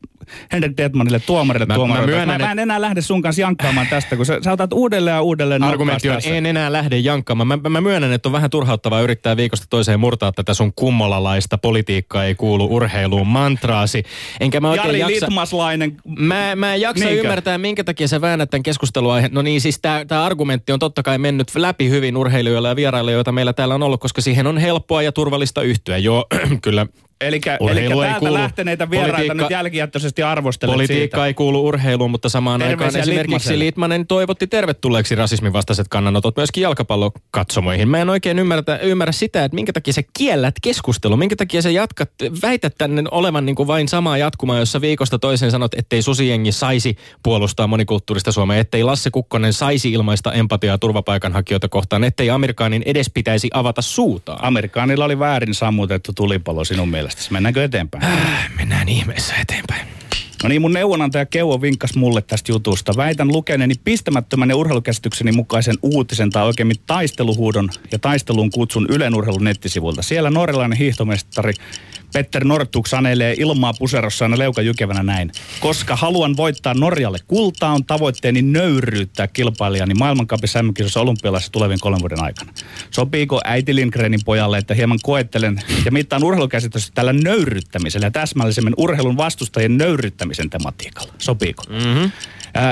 Henrik 0.53 0.73
Detmanille, 0.77 1.19
tuomarille, 1.19 1.67
Mä- 1.67 1.75
mä 1.75 1.77
tuomarille. 1.77 2.17
myönnän, 2.17 2.41
mä, 2.41 2.47
mä 2.47 2.53
en 2.53 2.59
enää 2.59 2.81
lähde 2.81 3.01
sun 3.01 3.23
kanssa 3.23 3.43
jankkaamaan 3.43 3.87
tästä, 3.87 4.17
kun 4.17 4.27
sä, 4.27 4.39
sä 4.45 4.53
otat 4.53 4.73
uudelleen 4.73 5.15
ja 5.15 5.23
uudelleen 5.23 5.63
Argumentti 5.63 6.09
on, 6.09 6.15
tässä. 6.15 6.35
en 6.35 6.47
enää 6.47 6.73
lähde 6.73 6.99
jankkaamaan. 6.99 7.61
Mä, 7.63 7.69
mä 7.69 7.81
myönnän, 7.81 8.13
että 8.13 8.29
on 8.29 8.33
vähän 8.33 8.51
turhauttavaa 8.51 9.01
yrittää 9.01 9.37
viikosta 9.37 9.67
toiseen 9.71 10.01
murtaa 10.01 10.33
tätä 10.33 10.55
sun 10.55 10.73
kummolalaista 10.77 11.59
politiikka 11.59 12.25
ei 12.25 12.35
kuulu 12.35 12.69
urheiluun 12.75 13.27
mantraasi. 13.27 14.03
Enkä 14.41 14.61
mä 14.61 14.71
oikein 14.71 14.87
Jari 14.87 14.99
jaksa... 15.15 15.27
Litmaslainen. 15.27 15.97
Mä, 16.19 16.57
mä 16.57 16.75
en 16.75 16.81
jaksa 16.81 17.05
Niinkö? 17.05 17.23
ymmärtää, 17.23 17.59
minkä 17.59 17.85
takia 17.85 18.09
sä 18.09 18.21
väännät 18.21 18.51
tämän 18.51 18.63
keskusteluaiheen. 18.63 19.35
No 19.35 19.43
niin, 19.43 19.61
siis 19.61 19.81
tämä 20.09 20.25
argumentti 20.25 20.73
on 20.73 20.79
totta 20.79 21.03
kai 21.03 21.19
mennyt 21.19 21.49
läpi 21.57 21.89
hyvin 21.91 22.17
urheilijoilla 22.17 22.69
ja 22.69 22.77
vierailla, 22.77 23.11
joita 23.11 23.33
meillä 23.33 23.53
täällä 23.53 23.75
on 23.75 23.83
ollut, 23.83 24.01
koska 24.01 24.21
siihen 24.21 24.47
on 24.47 24.59
helppoa 24.59 25.03
ja 25.03 25.13
turvallista 25.13 25.63
yhtyä. 25.63 25.99
Joo, 25.99 26.27
kyllä 26.63 26.87
Eli, 27.27 27.41
täältä 27.41 28.19
kuulu- 28.19 28.35
lähteneitä 28.35 28.91
vieraita 28.91 29.17
politiikka- 29.17 29.35
nyt 29.35 29.51
jälkijättöisesti 29.51 30.23
arvostelet 30.23 30.73
Politiikka 30.75 31.17
siitä. 31.17 31.27
ei 31.27 31.35
kuulu 31.35 31.67
urheiluun, 31.67 32.11
mutta 32.11 32.29
samaan 32.29 32.61
Terveisiä 32.61 32.87
aikaan 32.87 33.03
esimerkiksi 33.03 33.23
Litmaselle. 33.29 33.65
Litmanen 33.65 34.07
toivotti 34.07 34.47
tervetulleeksi 34.47 35.15
rasismin 35.15 35.53
vastaiset 35.53 35.89
kannanotot 35.89 36.37
myöskin 36.37 36.63
jalkapallokatsomoihin. 36.63 37.89
Mä 37.89 37.99
en 37.99 38.11
oikein 38.11 38.39
ymmärrä, 38.39 38.77
ymmärrä 38.83 39.13
sitä, 39.13 39.45
että 39.45 39.55
minkä 39.55 39.73
takia 39.73 39.93
sä 39.93 40.03
kiellät 40.19 40.55
keskustelun, 40.63 41.19
minkä 41.19 41.37
takia 41.37 41.63
sä 41.63 41.71
jatkat, 41.71 42.11
väität 42.43 42.75
tänne 42.79 43.03
olevan 43.11 43.47
niin 43.47 43.57
kuin 43.57 43.67
vain 43.67 43.89
samaa 43.89 44.19
jatkumaa, 44.19 44.59
jossa 44.59 44.81
viikosta 44.81 45.19
toiseen 45.19 45.51
sanot, 45.51 45.75
ettei 45.75 46.03
susijengi 46.03 46.53
saisi 46.53 46.97
puolustaa 47.23 47.67
monikulttuurista 47.67 48.33
Suomea, 48.33 48.59
ettei 48.59 48.83
Lasse 48.83 49.11
Kukkonen 49.11 49.53
saisi 49.53 49.93
ilmaista 49.93 50.33
empatiaa 50.33 50.79
turvapaikanhakijoita 50.79 51.69
kohtaan, 51.69 52.05
ettei 52.05 52.31
Amerikaanin 52.31 52.83
edes 52.87 53.11
pitäisi 53.15 53.51
avata 53.53 53.83
suutaan. 53.83 54.45
Amerikaanilla 54.45 55.05
oli 55.05 55.19
väärin 55.19 55.55
sammutettu 55.55 56.13
tulipalo 56.13 56.65
sinun 56.65 56.89
mielestäsi. 57.15 57.33
Mennäänkö 57.33 57.65
eteenpäin? 57.65 58.05
Mennään 58.57 58.89
ihmeessä 58.89 59.35
eteenpäin. 59.35 59.87
No 60.43 60.49
niin, 60.49 60.63
mun 60.63 60.73
neuvonantaja 60.73 61.27
Keuvo 61.27 61.61
vinkkas 61.61 61.95
mulle 61.95 62.23
tästä 62.23 62.53
jutusta. 62.53 62.93
Väitän 62.97 63.29
lukeneeni 63.29 63.75
pistämättömän 63.85 64.51
ja 64.51 64.57
urheilukäsitykseni 64.57 65.33
mukaisen 65.33 65.77
uutisen 65.83 66.31
tai 66.31 66.45
oikeimmin 66.45 66.77
taisteluhuudon 66.87 67.71
ja 67.93 67.99
taisteluun 67.99 68.51
kutsun 68.51 68.87
Ylen 68.91 69.15
urheilun 69.15 69.45
nettisivuilta. 69.45 70.03
Siellä 70.03 70.31
norjalainen 70.31 70.79
hiihtomestari 70.79 71.53
Petter 72.15 72.45
Nortuk 72.45 72.87
sanelee 72.87 73.35
ilmaa 73.39 73.75
puserossa 73.79 74.25
aina 74.25 74.39
leuka 74.39 74.63
jykevänä 74.63 75.03
näin. 75.03 75.33
Koska 75.61 75.97
haluan 75.97 76.37
voittaa 76.37 76.75
Norjalle 76.75 77.19
kultaa, 77.27 77.73
on 77.73 77.85
tavoitteeni 77.85 78.43
nöyryyttää 78.43 79.27
kilpailijani 79.27 79.95
maailmankapissa 79.95 80.59
mm 80.59 81.01
olympialaisissa 81.01 81.53
tulevien 81.53 81.81
kolmen 81.81 82.01
vuoden 82.01 82.23
aikana. 82.23 82.53
Sopiiko 82.91 83.41
äiti 83.45 83.75
Lindgrenin 83.75 84.21
pojalle, 84.25 84.59
että 84.59 84.75
hieman 84.75 84.99
koettelen 85.03 85.63
ja 85.85 85.91
mittaan 85.91 86.25
urheilukäsitystä 86.25 86.91
tällä 86.95 87.13
nöyryttämisellä 87.13 88.07
ja 88.07 88.11
täsmällisemmin 88.11 88.75
urheilun 88.77 89.17
vastustajien 89.17 89.79
nöyryttämisen 89.79 90.51
tematiikalla? 90.51 91.15
Sopiiko? 91.19 91.63
Mm-hmm. 91.69 92.11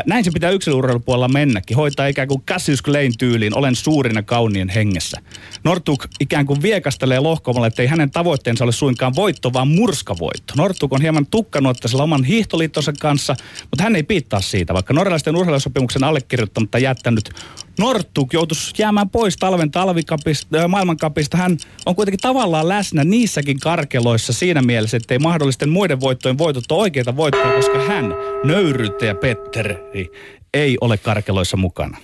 Näin 0.07 0.25
se 0.25 0.31
pitää 0.31 0.51
yksilöurheilupuolella 0.51 1.29
mennäkin. 1.29 1.77
Hoitaa 1.77 2.07
ikään 2.07 2.29
kuin 2.29 2.43
Cassius 2.43 2.83
Clayn 2.83 3.13
tyyliin, 3.19 3.59
olen 3.59 3.75
suurina 3.75 4.23
kaunien 4.23 4.69
hengessä. 4.69 5.21
Nortuk 5.65 6.07
ikään 6.21 6.47
kuin 6.47 6.63
viekastelee 6.63 7.21
lohkomalla, 7.21 7.67
että 7.67 7.83
ei 7.83 7.89
hänen 7.89 8.11
tavoitteensa 8.11 8.65
ole 8.65 8.73
suinkaan 8.73 9.17
voitto, 9.33 9.53
vaan 9.53 9.69
murskavoitto. 9.69 10.55
Nortuk 10.57 10.93
on 10.93 11.03
hieman 11.03 11.27
tukkanuottaisella 11.27 12.03
oman 12.03 12.25
hiihtoliittonsa 12.25 12.93
kanssa, 13.01 13.35
mutta 13.61 13.83
hän 13.83 13.97
ei 13.97 14.03
piittaa 14.03 14.41
siitä, 14.41 14.75
vaikka 14.75 14.95
norjalaisten 14.95 15.37
urheilusopimuksen 15.37 16.05
allekirjoittamatta 16.05 16.79
jättänyt 16.79 17.31
Nortuk 17.79 18.33
joutuisi 18.33 18.75
jäämään 18.79 19.11
pois 19.11 19.37
talven 19.37 19.71
talvikapista, 19.71 20.59
äh, 20.59 20.69
maailmankapista. 20.69 21.37
Hän 21.37 21.57
on 21.87 21.95
kuitenkin 21.95 22.21
tavallaan 22.21 22.69
läsnä 22.69 23.05
niissäkin 23.05 23.61
karkeloissa 23.61 24.33
siinä 24.33 24.63
mielessä, 24.63 24.97
että 24.97 25.15
ei 25.15 25.19
mahdollisten 25.19 25.71
muiden 25.71 26.01
voittojen 26.01 26.39
voitot 26.39 26.73
ole 26.73 26.81
oikeita 26.83 27.17
voittoja, 27.17 27.57
koska 27.57 27.79
hän, 27.79 28.15
nöyryyttäjä 28.45 29.15
Petteri, 29.15 30.11
ei 30.55 30.79
ole 30.81 30.99
karkeloissa 30.99 31.57
mukana. 31.57 31.99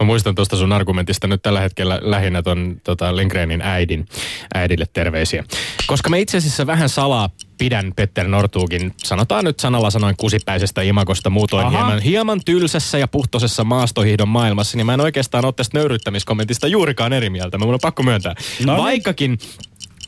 Mä 0.00 0.06
muistan 0.06 0.34
tuosta 0.34 0.56
sun 0.56 0.72
argumentista 0.72 1.26
nyt 1.26 1.42
tällä 1.42 1.60
hetkellä 1.60 1.98
lähinnä 2.02 2.42
ton 2.42 2.80
tota 2.84 3.16
Lindgrenin 3.16 3.62
äidin, 3.62 4.06
äidille 4.54 4.86
terveisiä. 4.92 5.44
Koska 5.86 6.10
me 6.10 6.20
itse 6.20 6.38
asiassa 6.38 6.66
vähän 6.66 6.88
salaa 6.88 7.30
pidän 7.58 7.92
Petter 7.96 8.28
Nortuukin, 8.28 8.94
sanotaan 8.96 9.44
nyt 9.44 9.60
sanalla 9.60 9.90
sanoin 9.90 10.14
kusipäisestä 10.16 10.82
imakosta 10.82 11.30
muutoin 11.30 11.66
Aha. 11.66 11.78
hieman, 11.78 12.02
hieman 12.02 12.40
tylsässä 12.44 12.98
ja 12.98 13.08
puhtosessa 13.08 13.64
maastohihdon 13.64 14.28
maailmassa, 14.28 14.76
niin 14.76 14.86
mä 14.86 14.94
en 14.94 15.00
oikeastaan 15.00 15.44
ole 15.44 15.52
tästä 15.52 15.78
nöyryttämiskommentista 15.78 16.66
juurikaan 16.66 17.12
eri 17.12 17.30
mieltä. 17.30 17.58
Mä 17.58 17.64
mun 17.64 17.74
on 17.74 17.80
pakko 17.82 18.02
myöntää. 18.02 18.34
No 18.66 18.76
niin. 19.18 19.38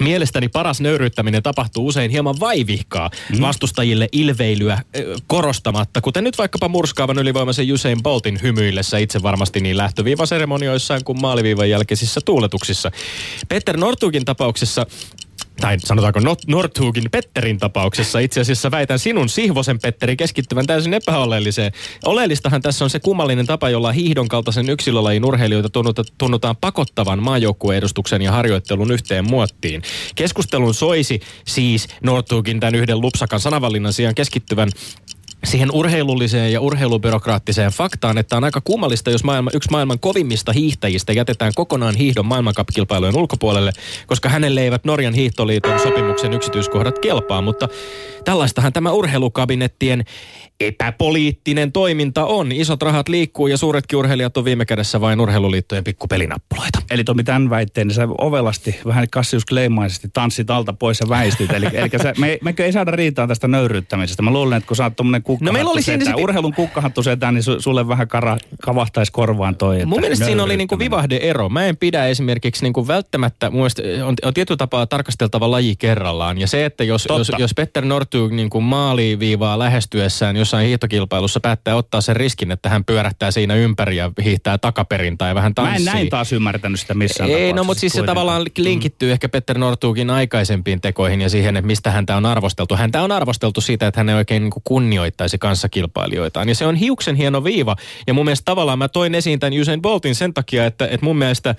Mielestäni 0.02 0.48
paras 0.48 0.80
nöyryyttäminen 0.80 1.42
tapahtuu 1.42 1.86
usein 1.86 2.10
hieman 2.10 2.40
vaivihkaa 2.40 3.10
mm. 3.32 3.40
vastustajille 3.40 4.08
ilveilyä 4.12 4.78
korostamatta, 5.26 6.00
kuten 6.00 6.24
nyt 6.24 6.38
vaikkapa 6.38 6.68
murskaavan 6.68 7.18
ylivoimaisen 7.18 7.72
Usain 7.72 8.02
Boltin 8.02 8.38
hymyillessä 8.42 8.98
itse 8.98 9.22
varmasti 9.22 9.60
niin 9.60 9.76
lähtöviivaseremonioissaan 9.76 11.04
kuin 11.04 11.20
maaliviivan 11.20 11.70
jälkeisissä 11.70 12.20
tuuletuksissa. 12.24 12.90
Peter 13.48 13.76
Nortukin 13.76 14.24
tapauksessa 14.24 14.86
tai 15.60 15.78
sanotaanko 15.78 16.20
Not- 16.20 16.46
Northugin 16.46 17.10
Petterin 17.10 17.58
tapauksessa 17.58 18.18
itse 18.18 18.40
asiassa 18.40 18.70
väitän 18.70 18.98
sinun 18.98 19.28
Sihvosen 19.28 19.78
Petteri 19.78 20.16
keskittyvän 20.16 20.66
täysin 20.66 20.94
epäoleelliseen. 20.94 21.72
Oleellistahan 22.04 22.62
tässä 22.62 22.84
on 22.84 22.90
se 22.90 23.00
kummallinen 23.00 23.46
tapa, 23.46 23.70
jolla 23.70 23.92
hiihdon 23.92 24.28
kaltaisen 24.28 24.70
yksilölajin 24.70 25.24
urheilijoita 25.24 25.68
tunnuta, 25.68 26.04
tunnutaan 26.18 26.56
pakottavan 26.56 27.22
maajoukkueedustuksen 27.22 28.22
ja 28.22 28.32
harjoittelun 28.32 28.90
yhteen 28.92 29.30
muottiin. 29.30 29.82
Keskustelun 30.14 30.74
soisi 30.74 31.20
siis 31.46 31.88
Northugin 32.02 32.60
tämän 32.60 32.74
yhden 32.74 33.00
lupsakan 33.00 33.40
sanavalinnan 33.40 33.92
sijaan 33.92 34.14
keskittyvän 34.14 34.68
siihen 35.44 35.70
urheilulliseen 35.72 36.52
ja 36.52 36.60
urheilubyrokraattiseen 36.60 37.70
faktaan, 37.70 38.18
että 38.18 38.36
on 38.36 38.44
aika 38.44 38.60
kummallista, 38.60 39.10
jos 39.10 39.24
maailma, 39.24 39.50
yksi 39.54 39.70
maailman 39.70 39.98
kovimmista 39.98 40.52
hiihtäjistä 40.52 41.12
jätetään 41.12 41.52
kokonaan 41.54 41.96
hiihdon 41.96 42.26
maailmankapkilpailujen 42.26 43.16
ulkopuolelle, 43.16 43.72
koska 44.06 44.28
hänelle 44.28 44.60
eivät 44.60 44.84
Norjan 44.84 45.14
hiihtoliiton 45.14 45.80
sopimuksen 45.80 46.32
yksityiskohdat 46.32 46.98
kelpaa, 46.98 47.42
mutta 47.42 47.68
tällaistahan 48.24 48.72
tämä 48.72 48.92
urheilukabinettien 48.92 50.04
epäpoliittinen 50.60 51.72
toiminta 51.72 52.24
on. 52.24 52.52
Isot 52.52 52.82
rahat 52.82 53.08
liikkuu 53.08 53.46
ja 53.46 53.56
suuretkin 53.56 53.98
urheilijat 53.98 54.36
on 54.36 54.44
viime 54.44 54.64
kädessä 54.64 55.00
vain 55.00 55.20
urheiluliittojen 55.20 55.84
pikkupelinappuloita. 55.84 56.82
Eli 56.90 57.04
Tomi 57.04 57.24
tämän 57.24 57.50
väitteen, 57.50 57.86
niin 57.86 57.94
sä 57.94 58.08
ovelasti, 58.18 58.80
vähän 58.86 59.08
Cassius 59.08 59.46
Claymaisesti 59.46 60.08
tanssit 60.12 60.50
alta 60.50 60.72
pois 60.72 61.00
ja 61.00 61.08
väistyt. 61.08 61.50
Eli, 61.50 61.66
eli 61.72 61.90
sä, 62.02 62.14
me, 62.18 62.38
mekö 62.42 62.64
ei 62.64 62.72
saada 62.72 62.90
riitaa 62.90 63.26
tästä 63.26 63.48
nöyryyttämisestä. 63.48 64.22
Mä 64.22 64.30
luulen, 64.30 64.58
että 64.58 64.68
kun 64.68 64.76
sä 64.76 64.84
oot 64.84 64.96
tommonen 65.38 65.52
No 65.52 65.52
meillä 65.52 65.70
oli 65.70 65.80
kukkahattu 65.80 65.90
siinä 65.90 66.04
setä, 66.04 66.16
sit- 66.16 66.22
urheilun 66.24 66.54
kukkahattu 66.54 67.02
setä, 67.02 67.32
niin 67.32 67.42
su, 67.42 67.60
sulle 67.60 67.88
vähän 67.88 68.08
kara, 68.08 68.36
kavahtaisi 68.62 69.12
korvaan 69.12 69.56
toi. 69.56 69.76
Että 69.76 69.86
Mun 69.86 70.00
mielestä 70.00 70.24
siinä 70.24 70.42
oli 70.42 70.56
niinku 70.56 70.78
vivahde-ero. 70.78 71.48
Mä 71.48 71.66
en 71.66 71.76
pidä 71.76 72.06
esimerkiksi 72.06 72.62
niinku 72.62 72.86
välttämättä, 72.88 73.50
mun 73.50 73.58
mielestä 73.60 73.82
on, 74.06 74.14
on 74.24 74.34
tietyllä 74.34 74.56
tapaa 74.58 74.86
tarkasteltava 74.86 75.50
laji 75.50 75.76
kerrallaan. 75.76 76.38
Ja 76.38 76.46
se, 76.46 76.64
että 76.64 76.84
jos, 76.84 77.06
jos, 77.08 77.26
Totta. 77.26 77.42
jos 77.42 77.54
Petter 77.54 77.84
Northug 77.84 78.32
niinku 78.32 78.60
maaliviivaa 78.60 79.58
lähestyessään 79.58 80.36
jossain 80.36 80.66
hiihtokilpailussa 80.66 81.40
päättää 81.40 81.76
ottaa 81.76 82.00
sen 82.00 82.16
riskin, 82.16 82.50
että 82.50 82.68
hän 82.68 82.84
pyörähtää 82.84 83.30
siinä 83.30 83.54
ympäri 83.54 83.96
ja 83.96 84.10
hiihtää 84.24 84.58
takaperin 84.58 85.18
tai 85.18 85.34
vähän 85.34 85.52
Mä 85.60 85.62
en 85.62 85.74
tanssii. 85.74 85.84
näin 85.94 86.08
taas 86.10 86.32
ymmärtänyt 86.32 86.80
sitä 86.80 86.94
missään 86.94 87.30
Ei, 87.30 87.52
no 87.52 87.64
mutta 87.64 87.80
siis 87.80 87.92
se 87.92 88.02
tavallaan 88.02 88.42
linkittyy 88.58 89.12
ehkä 89.12 89.28
Petter 89.28 89.58
Northugin 89.58 90.10
aikaisempiin 90.10 90.80
tekoihin 90.80 91.20
ja 91.20 91.28
siihen, 91.28 91.56
että 91.56 91.66
mistä 91.66 91.90
häntä 91.90 92.16
on 92.16 92.26
arvosteltu. 92.26 92.76
Häntä 92.76 93.02
on 93.02 93.12
arvosteltu 93.12 93.60
siitä, 93.60 93.86
että 93.86 94.00
hän 94.00 94.08
ei 94.08 94.14
oikein 94.14 94.42
niin 94.42 94.52
kunnioittaisi 95.22 95.38
kanssakilpailijoitaan. 95.38 96.48
Ja 96.48 96.54
se 96.54 96.66
on 96.66 96.76
hiuksen 96.76 97.16
hieno 97.16 97.44
viiva. 97.44 97.76
Ja 98.06 98.14
mun 98.14 98.24
mielestä 98.24 98.44
tavallaan 98.44 98.78
mä 98.78 98.88
toin 98.88 99.14
esiin 99.14 99.38
tämän 99.38 99.60
Usain 99.60 99.82
Boltin 99.82 100.14
sen 100.14 100.34
takia, 100.34 100.66
että, 100.66 100.84
että 100.86 101.04
mun 101.04 101.16
mielestä 101.16 101.54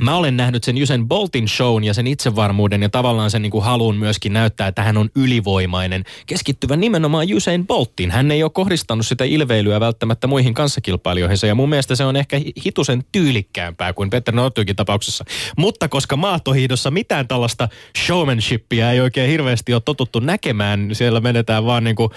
Mä 0.00 0.16
olen 0.16 0.36
nähnyt 0.36 0.64
sen 0.64 0.82
Usain 0.82 1.08
Boltin 1.08 1.48
shown 1.48 1.84
ja 1.84 1.94
sen 1.94 2.06
itsevarmuuden 2.06 2.82
ja 2.82 2.88
tavallaan 2.88 3.30
sen 3.30 3.42
niin 3.42 3.50
kuin 3.50 3.64
halun 3.64 3.96
myöskin 3.96 4.32
näyttää, 4.32 4.68
että 4.68 4.82
hän 4.82 4.96
on 4.96 5.10
ylivoimainen. 5.16 6.04
Keskittyvän 6.26 6.80
nimenomaan 6.80 7.26
Usain 7.34 7.66
Bolttiin. 7.66 8.10
Hän 8.10 8.30
ei 8.30 8.42
ole 8.42 8.50
kohdistanut 8.50 9.06
sitä 9.06 9.24
ilveilyä 9.24 9.80
välttämättä 9.80 10.26
muihin 10.26 10.54
kanssakilpailijoihinsa 10.54 11.46
ja 11.46 11.54
mun 11.54 11.68
mielestä 11.68 11.94
se 11.94 12.04
on 12.04 12.16
ehkä 12.16 12.38
hi- 12.38 12.52
hitusen 12.64 13.04
tyylikkäämpää 13.12 13.92
kuin 13.92 14.10
Petter 14.10 14.34
Northugin 14.34 14.76
tapauksessa. 14.76 15.24
Mutta 15.56 15.88
koska 15.88 16.16
maatohiidossa 16.16 16.90
mitään 16.90 17.28
tällaista 17.28 17.68
showmanshipia 18.06 18.90
ei 18.90 19.00
oikein 19.00 19.30
hirveästi 19.30 19.74
ole 19.74 19.82
totuttu 19.84 20.20
näkemään, 20.20 20.88
siellä 20.92 21.20
menetään 21.20 21.64
vaan 21.64 21.84
niin 21.84 21.96
kuin 21.96 22.10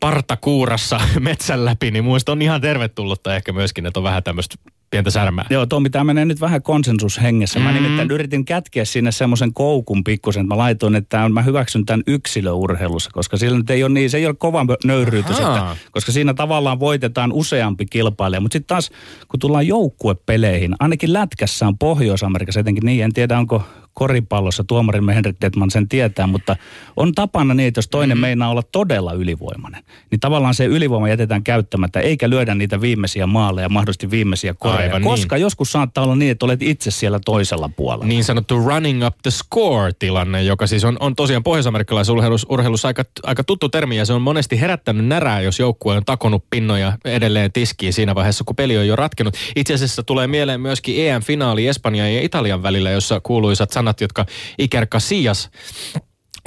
partakuurassa 0.00 1.00
metsän 1.20 1.64
läpi, 1.64 1.90
niin 1.90 2.04
mielestä 2.24 2.32
on 2.32 2.42
ihan 2.42 2.60
tervetullutta 2.60 3.36
ehkä 3.36 3.52
myöskin, 3.52 3.86
että 3.86 4.00
on 4.00 4.04
vähän 4.04 4.22
tämmöistä 4.22 4.56
pientä 4.94 5.10
särmää. 5.10 5.44
Joo, 5.50 5.66
Tomi, 5.66 5.90
tämä 5.90 6.04
menee 6.04 6.24
nyt 6.24 6.40
vähän 6.40 6.62
konsensushengessä. 6.62 7.60
Mä 7.60 7.68
Mm. 7.72 7.74
nimittäin 7.74 8.10
yritin 8.10 8.44
kätkeä 8.44 8.84
sinne 8.84 9.12
semmoisen 9.12 9.54
koukun 9.54 10.04
pikkusen, 10.04 10.40
että 10.40 10.54
mä 10.54 10.58
laitoin, 10.58 10.94
että 10.94 11.28
mä 11.28 11.42
hyväksyn 11.42 11.86
tämän 11.86 12.02
yksilöurheilussa, 12.06 13.10
koska 13.12 13.36
sillä 13.36 13.58
nyt 13.58 13.70
ei 13.70 13.84
ole 13.84 13.92
niin, 13.92 14.10
se 14.10 14.18
ei 14.18 14.26
ole 14.26 14.34
kova 14.38 14.66
nöyryytys, 14.84 15.38
että, 15.38 15.76
koska 15.90 16.12
siinä 16.12 16.34
tavallaan 16.34 16.80
voitetaan 16.80 17.32
useampi 17.32 17.86
kilpailija. 17.86 18.40
Mutta 18.40 18.52
sitten 18.52 18.66
taas, 18.74 18.90
kun 19.28 19.40
tullaan 19.40 19.66
joukkuepeleihin, 19.66 20.74
ainakin 20.80 21.12
lätkässä 21.12 21.66
on 21.66 21.78
Pohjois-Amerikassa 21.78 22.60
etenkin 22.60 22.86
niin, 22.86 23.04
en 23.04 23.12
tiedä 23.12 23.38
onko 23.38 23.62
koripallossa, 23.94 24.64
tuomarimme 24.64 25.14
Henrik 25.14 25.36
Detman 25.40 25.70
sen 25.70 25.88
tietää, 25.88 26.26
mutta 26.26 26.56
on 26.96 27.12
tapana 27.12 27.54
niin, 27.54 27.68
että 27.68 27.78
jos 27.78 27.88
toinen 27.88 28.16
mm-hmm. 28.16 28.20
meinaa 28.20 28.50
olla 28.50 28.62
todella 28.72 29.12
ylivoimainen, 29.12 29.84
niin 30.10 30.20
tavallaan 30.20 30.54
se 30.54 30.64
ylivoima 30.64 31.08
jätetään 31.08 31.44
käyttämättä, 31.44 32.00
eikä 32.00 32.30
lyödä 32.30 32.54
niitä 32.54 32.80
viimeisiä 32.80 33.26
maaleja, 33.26 33.68
mahdollisesti 33.68 34.10
viimeisiä 34.10 34.54
koreja. 34.54 34.82
Aivan 34.82 35.02
niin. 35.02 35.10
koska 35.10 35.36
joskus 35.36 35.72
saattaa 35.72 36.04
olla 36.04 36.16
niin, 36.16 36.30
että 36.30 36.46
olet 36.46 36.62
itse 36.62 36.90
siellä 36.90 37.20
toisella 37.24 37.70
puolella. 37.76 38.04
niin 38.04 38.24
sanottu 38.24 38.58
running 38.58 39.06
up 39.06 39.14
the 39.22 39.30
score-tilanne, 39.30 40.42
joka 40.42 40.66
siis 40.66 40.84
on, 40.84 40.96
on 41.00 41.16
tosiaan 41.16 41.42
pohjois-amerikkalaisessa 41.42 42.46
urheilussa 42.48 42.88
aika, 42.88 43.04
aika 43.22 43.44
tuttu 43.44 43.68
termi, 43.68 43.96
ja 43.96 44.04
se 44.04 44.12
on 44.12 44.22
monesti 44.22 44.60
herättänyt 44.60 45.06
närää, 45.06 45.40
jos 45.40 45.58
joukkue 45.58 45.96
on 45.96 46.04
takonut 46.04 46.44
pinnoja 46.50 46.92
edelleen 47.04 47.52
tiskiin 47.52 47.92
siinä 47.92 48.14
vaiheessa, 48.14 48.44
kun 48.44 48.56
peli 48.56 48.78
on 48.78 48.86
jo 48.86 48.96
ratkennut. 48.96 49.34
Itse 49.56 49.74
asiassa 49.74 50.02
tulee 50.02 50.26
mieleen 50.26 50.60
myöskin 50.60 51.06
EM-finaali 51.06 51.66
Espanjan 51.66 52.14
ja 52.14 52.22
Italian 52.22 52.62
välillä, 52.62 52.90
jossa 52.90 53.20
kuuluisat 53.20 53.70
sanat, 53.84 54.00
jotka 54.00 54.26
Iker 54.58 54.86
Casillas 54.86 55.50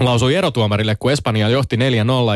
lausui 0.01 0.35
erotuomarille, 0.35 0.95
kun 0.95 1.11
Espanja 1.11 1.49
johti 1.49 1.75
4-0 1.75 1.79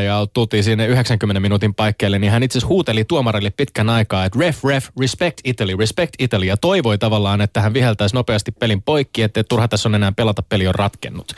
ja 0.04 0.26
tultiin 0.32 0.64
sinne 0.64 0.86
90 0.86 1.40
minuutin 1.40 1.74
paikkeelle, 1.74 2.18
niin 2.18 2.32
hän 2.32 2.42
itse 2.42 2.58
asiassa 2.58 2.68
huuteli 2.68 3.04
tuomarille 3.04 3.50
pitkän 3.50 3.90
aikaa, 3.90 4.24
että 4.24 4.38
ref, 4.38 4.64
ref, 4.64 4.88
respect 5.00 5.40
Italy, 5.44 5.76
respect 5.76 6.14
Italy, 6.18 6.46
ja 6.46 6.56
toivoi 6.56 6.98
tavallaan, 6.98 7.40
että 7.40 7.60
hän 7.60 7.74
viheltäisi 7.74 8.14
nopeasti 8.14 8.52
pelin 8.52 8.82
poikki, 8.82 9.22
että 9.22 9.44
turha 9.44 9.68
tässä 9.68 9.88
on 9.88 9.94
enää 9.94 10.12
pelata, 10.12 10.42
peli 10.42 10.66
on 10.66 10.74
ratkennut. 10.74 11.32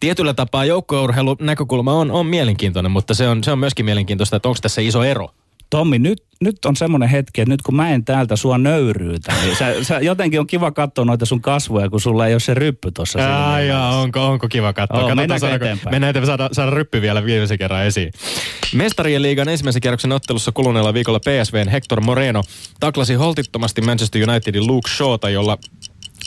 Tietyllä 0.00 0.34
tapaa 0.34 0.64
joukkueurheilun 0.64 1.36
näkökulma 1.40 1.92
on, 1.92 2.10
on 2.10 2.26
mielenkiintoinen, 2.26 2.92
mutta 2.92 3.14
se 3.14 3.28
on, 3.28 3.44
se 3.44 3.52
on 3.52 3.58
myöskin 3.58 3.84
mielenkiintoista, 3.84 4.36
että 4.36 4.48
onko 4.48 4.58
tässä 4.62 4.80
iso 4.80 5.04
ero. 5.04 5.30
Tommi, 5.70 5.98
nyt, 5.98 6.22
nyt 6.40 6.64
on 6.64 6.76
semmoinen 6.76 7.08
hetki, 7.08 7.40
että 7.40 7.52
nyt 7.52 7.62
kun 7.62 7.76
mä 7.76 7.90
en 7.90 8.04
täältä 8.04 8.36
sua 8.36 8.58
nöyryytä, 8.58 9.32
niin 9.42 9.56
sä, 9.56 9.84
sä 9.84 9.98
jotenkin 10.00 10.40
on 10.40 10.46
kiva 10.46 10.70
katsoa 10.70 11.04
noita 11.04 11.26
sun 11.26 11.40
kasvoja, 11.40 11.90
kun 11.90 12.00
sulla 12.00 12.26
ei 12.26 12.34
ole 12.34 12.40
se 12.40 12.54
ryppy 12.54 12.90
tuossa. 12.90 13.20
Jaa, 13.20 13.60
jaa, 13.60 13.96
onko, 14.00 14.26
onko 14.26 14.48
kiva 14.48 14.72
katsoa? 14.72 15.02
Oo, 15.02 15.14
mennäänkö 15.14 15.46
saadaanko- 15.46 15.64
eteenpäin? 15.64 15.94
Mennään 15.94 16.10
eteenpäin, 16.10 16.26
saada, 16.26 16.48
saada 16.52 16.70
ryppy 16.70 17.02
vielä 17.02 17.24
viimeisen 17.24 17.58
kerran 17.58 17.84
esiin. 17.86 18.12
Mestarien 18.74 19.22
liigan 19.22 19.48
ensimmäisen 19.48 19.82
kierroksen 19.82 20.12
ottelussa 20.12 20.52
kuluneella 20.52 20.94
viikolla 20.94 21.20
PSVn 21.20 21.68
Hector 21.68 22.00
Moreno 22.00 22.42
taklasi 22.80 23.14
holtittomasti 23.14 23.80
Manchester 23.80 24.30
Unitedin 24.30 24.66
Luke 24.66 24.90
Shawta, 24.90 25.30
jolla 25.30 25.58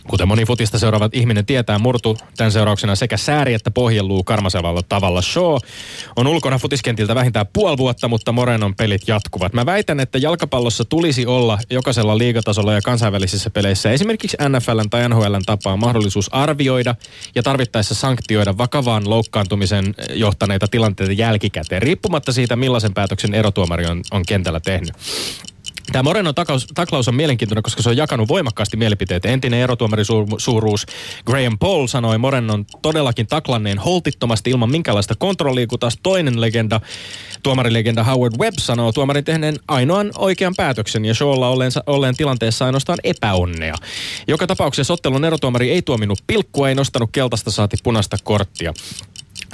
Kuten 0.07 0.27
moni 0.27 0.45
futista 0.45 0.79
seuraavat 0.79 1.15
ihminen 1.15 1.45
tietää, 1.45 1.79
murtu 1.79 2.17
tämän 2.38 2.51
seurauksena 2.51 2.95
sekä 2.95 3.17
sääri 3.17 3.53
että 3.53 3.72
pohjeluu 3.72 4.24
karmasevalla 4.24 4.81
tavalla. 4.89 5.22
Shaw 5.22 5.57
on 6.15 6.27
ulkona 6.27 6.57
futiskentiltä 6.57 7.15
vähintään 7.15 7.45
puoli 7.53 7.77
vuotta, 7.77 8.07
mutta 8.07 8.31
Morenon 8.31 8.75
pelit 8.75 9.07
jatkuvat. 9.07 9.53
Mä 9.53 9.65
väitän, 9.65 10.00
että 10.00 10.17
jalkapallossa 10.17 10.86
tulisi 10.86 11.25
olla 11.25 11.60
jokaisella 11.69 12.17
liigatasolla 12.17 12.74
ja 12.74 12.81
kansainvälisissä 12.81 13.50
peleissä 13.50 13.91
esimerkiksi 13.91 14.38
NFLn 14.50 14.89
tai 14.89 15.10
NHLn 15.10 15.41
tapaa 15.45 15.77
mahdollisuus 15.77 16.33
arvioida 16.33 16.95
ja 17.36 17.43
tarvittaessa 17.43 17.95
sanktioida 17.95 18.57
vakavaan 18.57 19.10
loukkaantumisen 19.10 19.95
johtaneita 20.10 20.67
tilanteita 20.67 21.13
jälkikäteen, 21.13 21.81
riippumatta 21.81 22.31
siitä 22.31 22.55
millaisen 22.55 22.93
päätöksen 22.93 23.33
erotuomari 23.33 23.86
on, 23.86 24.01
on 24.12 24.24
kentällä 24.27 24.60
tehnyt. 24.60 24.93
Tämä 25.92 26.04
Morenon 26.04 26.36
takaus, 26.36 26.68
taklaus 26.75 27.08
on 27.08 27.16
mielenkiintoinen, 27.16 27.63
koska 27.63 27.82
se 27.82 27.90
on 27.90 27.98
jakanut 27.98 28.28
voimakkaasti 28.28 28.78
mielipiteitä. 28.78 29.30
Entinen 29.30 29.60
erotuomarisuuruus 29.60 30.86
Graham 31.25 31.58
Paul 31.60 31.88
sanoi 31.88 32.18
Morenon 32.18 32.66
todellakin 32.82 33.28
taklanneen 33.28 33.80
holtittomasti 33.80 34.50
ilman 34.50 34.72
minkäänlaista 34.72 35.16
kontrollia, 35.16 35.68
kun 35.68 35.80
taas 35.80 35.98
toinen 36.04 36.42
legenda, 36.42 36.82
tuomarilegenda 37.44 38.04
Howard 38.04 38.34
Webb 38.40 38.58
sanoo 38.60 38.92
tuomarin 38.92 39.24
tehneen 39.24 39.56
ainoan 39.68 40.12
oikean 40.18 40.54
päätöksen 40.58 41.06
ja 41.06 41.13
Shawlla 41.13 41.50
olleen, 41.50 41.72
olleen 41.88 42.18
tilanteessa 42.18 42.66
ainoastaan 42.66 43.00
epäonnea. 43.04 43.75
Joka 44.28 44.48
tapauksessa 44.48 44.94
ottelun 44.94 45.25
erotuomari 45.25 45.72
ei 45.72 45.82
tuominut 45.82 46.24
pilkkua, 46.28 46.70
ei 46.70 46.75
nostanut 46.75 47.10
keltaista 47.12 47.52
saati 47.52 47.78
punaista 47.84 48.18
korttia. 48.24 48.74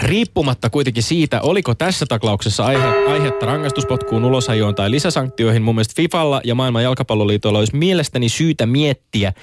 Riippumatta 0.04 0.70
kuitenkin 0.70 1.04
siitä, 1.04 1.42
oliko 1.42 1.76
tässä 1.76 2.06
taklauksessa 2.06 2.66
aihe, 2.66 2.88
aihetta 3.08 3.46
rangaistuspotkuun, 3.46 4.26
ulosajoon 4.26 4.76
tai 4.76 4.92
lisäsanktioihin, 4.92 5.62
mun 5.62 5.76
mielestä 5.76 5.94
FIFalla 5.96 6.42
ja 6.44 6.56
maailman 6.56 6.84
jalkapalloliitolla 6.84 7.60
olisi 7.60 7.76
mielestäni 7.76 8.30
syytä 8.30 8.66
miettiä, 8.66 9.34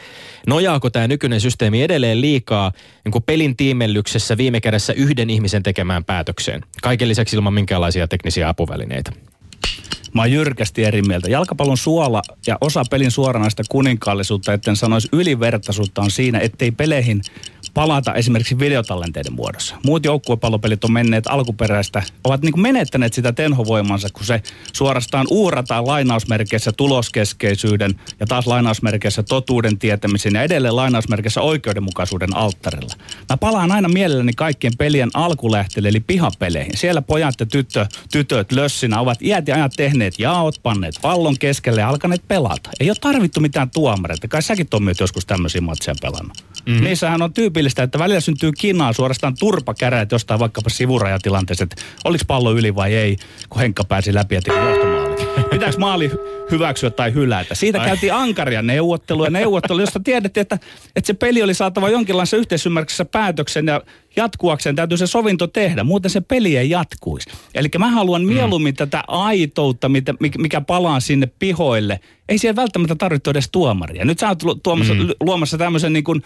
nojaako 0.46 0.90
tämä 0.90 1.08
nykyinen 1.08 1.40
systeemi 1.40 1.82
edelleen 1.82 2.20
liikaa 2.20 2.72
niin 3.04 3.22
pelin 3.22 3.56
tiimellyksessä 3.56 4.36
viime 4.36 4.60
kädessä 4.60 4.92
yhden 4.92 5.30
ihmisen 5.30 5.62
tekemään 5.62 6.04
päätökseen. 6.04 6.60
Kaiken 6.82 7.08
lisäksi 7.08 7.36
ilman 7.36 7.54
minkäänlaisia 7.54 8.08
teknisiä 8.08 8.48
apuvälineitä. 8.48 9.12
Mä 10.14 10.22
oon 10.22 10.32
jyrkästi 10.32 10.84
eri 10.84 11.02
mieltä. 11.02 11.30
Jalkapallon 11.30 11.76
suola 11.76 12.22
ja 12.46 12.58
osa 12.60 12.82
pelin 12.90 13.10
suoranaista 13.10 13.62
kuninkaallisuutta, 13.68 14.52
etten 14.52 14.76
sanoisi 14.76 15.08
ylivertaisuutta, 15.12 16.02
on 16.02 16.10
siinä, 16.10 16.38
ettei 16.38 16.70
peleihin 16.70 17.22
palata 17.76 18.14
esimerkiksi 18.14 18.58
videotallenteiden 18.58 19.32
muodossa. 19.32 19.76
Muut 19.84 20.04
joukkuepallopelit 20.04 20.84
on 20.84 20.92
menneet 20.92 21.26
alkuperäistä, 21.26 22.02
ovat 22.24 22.42
niin 22.42 22.52
kuin 22.52 22.62
menettäneet 22.62 23.12
sitä 23.12 23.32
tenhovoimansa, 23.32 24.08
kun 24.12 24.24
se 24.24 24.42
suorastaan 24.72 25.26
uurataan 25.30 25.86
lainausmerkeissä 25.86 26.72
tuloskeskeisyyden 26.72 28.00
ja 28.20 28.26
taas 28.26 28.46
lainausmerkeissä 28.46 29.22
totuuden 29.22 29.78
tietämisen 29.78 30.34
ja 30.34 30.42
edelleen 30.42 30.76
lainausmerkeissä 30.76 31.40
oikeudenmukaisuuden 31.40 32.36
alttarilla. 32.36 32.94
Mä 33.30 33.36
palaan 33.36 33.72
aina 33.72 33.88
mielelläni 33.88 34.32
kaikkien 34.32 34.76
pelien 34.78 35.10
alkulähteille, 35.14 35.88
eli 35.88 36.00
pihapeleihin. 36.00 36.76
Siellä 36.76 37.02
pojat 37.02 37.34
ja 37.40 37.46
tyttö, 37.46 37.86
tytöt 38.12 38.52
lössinä 38.52 39.00
ovat 39.00 39.22
iät 39.22 39.48
ja 39.48 39.54
ajat 39.54 39.72
tehneet 39.76 40.18
jaot, 40.18 40.60
panneet 40.62 40.94
pallon 41.02 41.38
keskelle 41.38 41.80
ja 41.80 41.88
alkaneet 41.88 42.22
pelata. 42.28 42.70
Ei 42.80 42.90
ole 42.90 42.96
tarvittu 43.00 43.40
mitään 43.40 43.70
tuomareita. 43.70 44.28
Kai 44.28 44.42
säkin 44.42 44.68
Tommi 44.68 44.92
joskus 45.00 45.26
tämmöisiä 45.26 45.60
matseja 45.60 45.94
pelannut. 46.02 46.55
Mm. 46.66 46.84
Niissähän 46.84 47.22
on 47.22 47.32
tyypillistä, 47.32 47.82
että 47.82 47.98
välillä 47.98 48.20
syntyy 48.20 48.52
kinaa 48.58 48.92
suorastaan 48.92 49.34
turpakäräät 49.38 50.12
jostain 50.12 50.40
vaikkapa 50.40 50.70
sivurajatilanteessa, 50.70 51.64
että 51.64 51.82
oliko 52.04 52.24
pallo 52.26 52.52
yli 52.52 52.74
vai 52.74 52.94
ei, 52.94 53.16
kun 53.50 53.60
Henkka 53.60 53.84
pääsi 53.84 54.14
läpi 54.14 54.34
ja 54.34 54.42
teki 54.42 54.56
johtomaali. 54.56 55.16
Pitääkö 55.50 55.78
maali 55.78 56.10
hyväksyä 56.50 56.90
tai 56.90 57.14
hylätä? 57.14 57.54
Siitä 57.54 57.80
Ai. 57.80 57.86
käytiin 57.86 58.14
ankaria 58.14 58.62
neuvotteluja, 58.62 59.30
neuvotteluja, 59.30 59.82
josta 59.82 60.00
tiedettiin, 60.00 60.42
että, 60.42 60.58
että 60.96 61.06
se 61.06 61.14
peli 61.14 61.42
oli 61.42 61.54
saatava 61.54 61.88
jonkinlaisessa 61.88 62.36
yhteisymmärryksessä 62.36 63.04
päätöksen 63.04 63.66
ja 63.66 63.80
jatkuakseen 64.16 64.76
täytyy 64.76 64.98
se 64.98 65.06
sovinto 65.06 65.46
tehdä, 65.46 65.84
muuten 65.84 66.10
se 66.10 66.20
peli 66.20 66.56
ei 66.56 66.70
jatkuisi. 66.70 67.30
Eli 67.54 67.68
mä 67.78 67.90
haluan 67.90 68.24
mieluummin 68.24 68.74
tätä 68.74 69.04
aitoutta, 69.08 69.88
mitä- 69.88 70.14
mikä- 70.38 70.60
palaa 70.66 71.00
sinne 71.00 71.28
pihoille. 71.38 72.00
Ei 72.28 72.38
siellä 72.38 72.56
välttämättä 72.56 72.94
tarvitse 72.94 73.30
edes 73.30 73.48
tuomaria. 73.52 74.04
Nyt 74.04 74.18
sä 74.18 74.28
oot 74.28 74.42
tuomassa, 74.62 74.94
mm. 74.94 75.08
luomassa 75.20 75.58
tämmöisen 75.58 75.92
niin 75.92 76.04
kuin, 76.04 76.22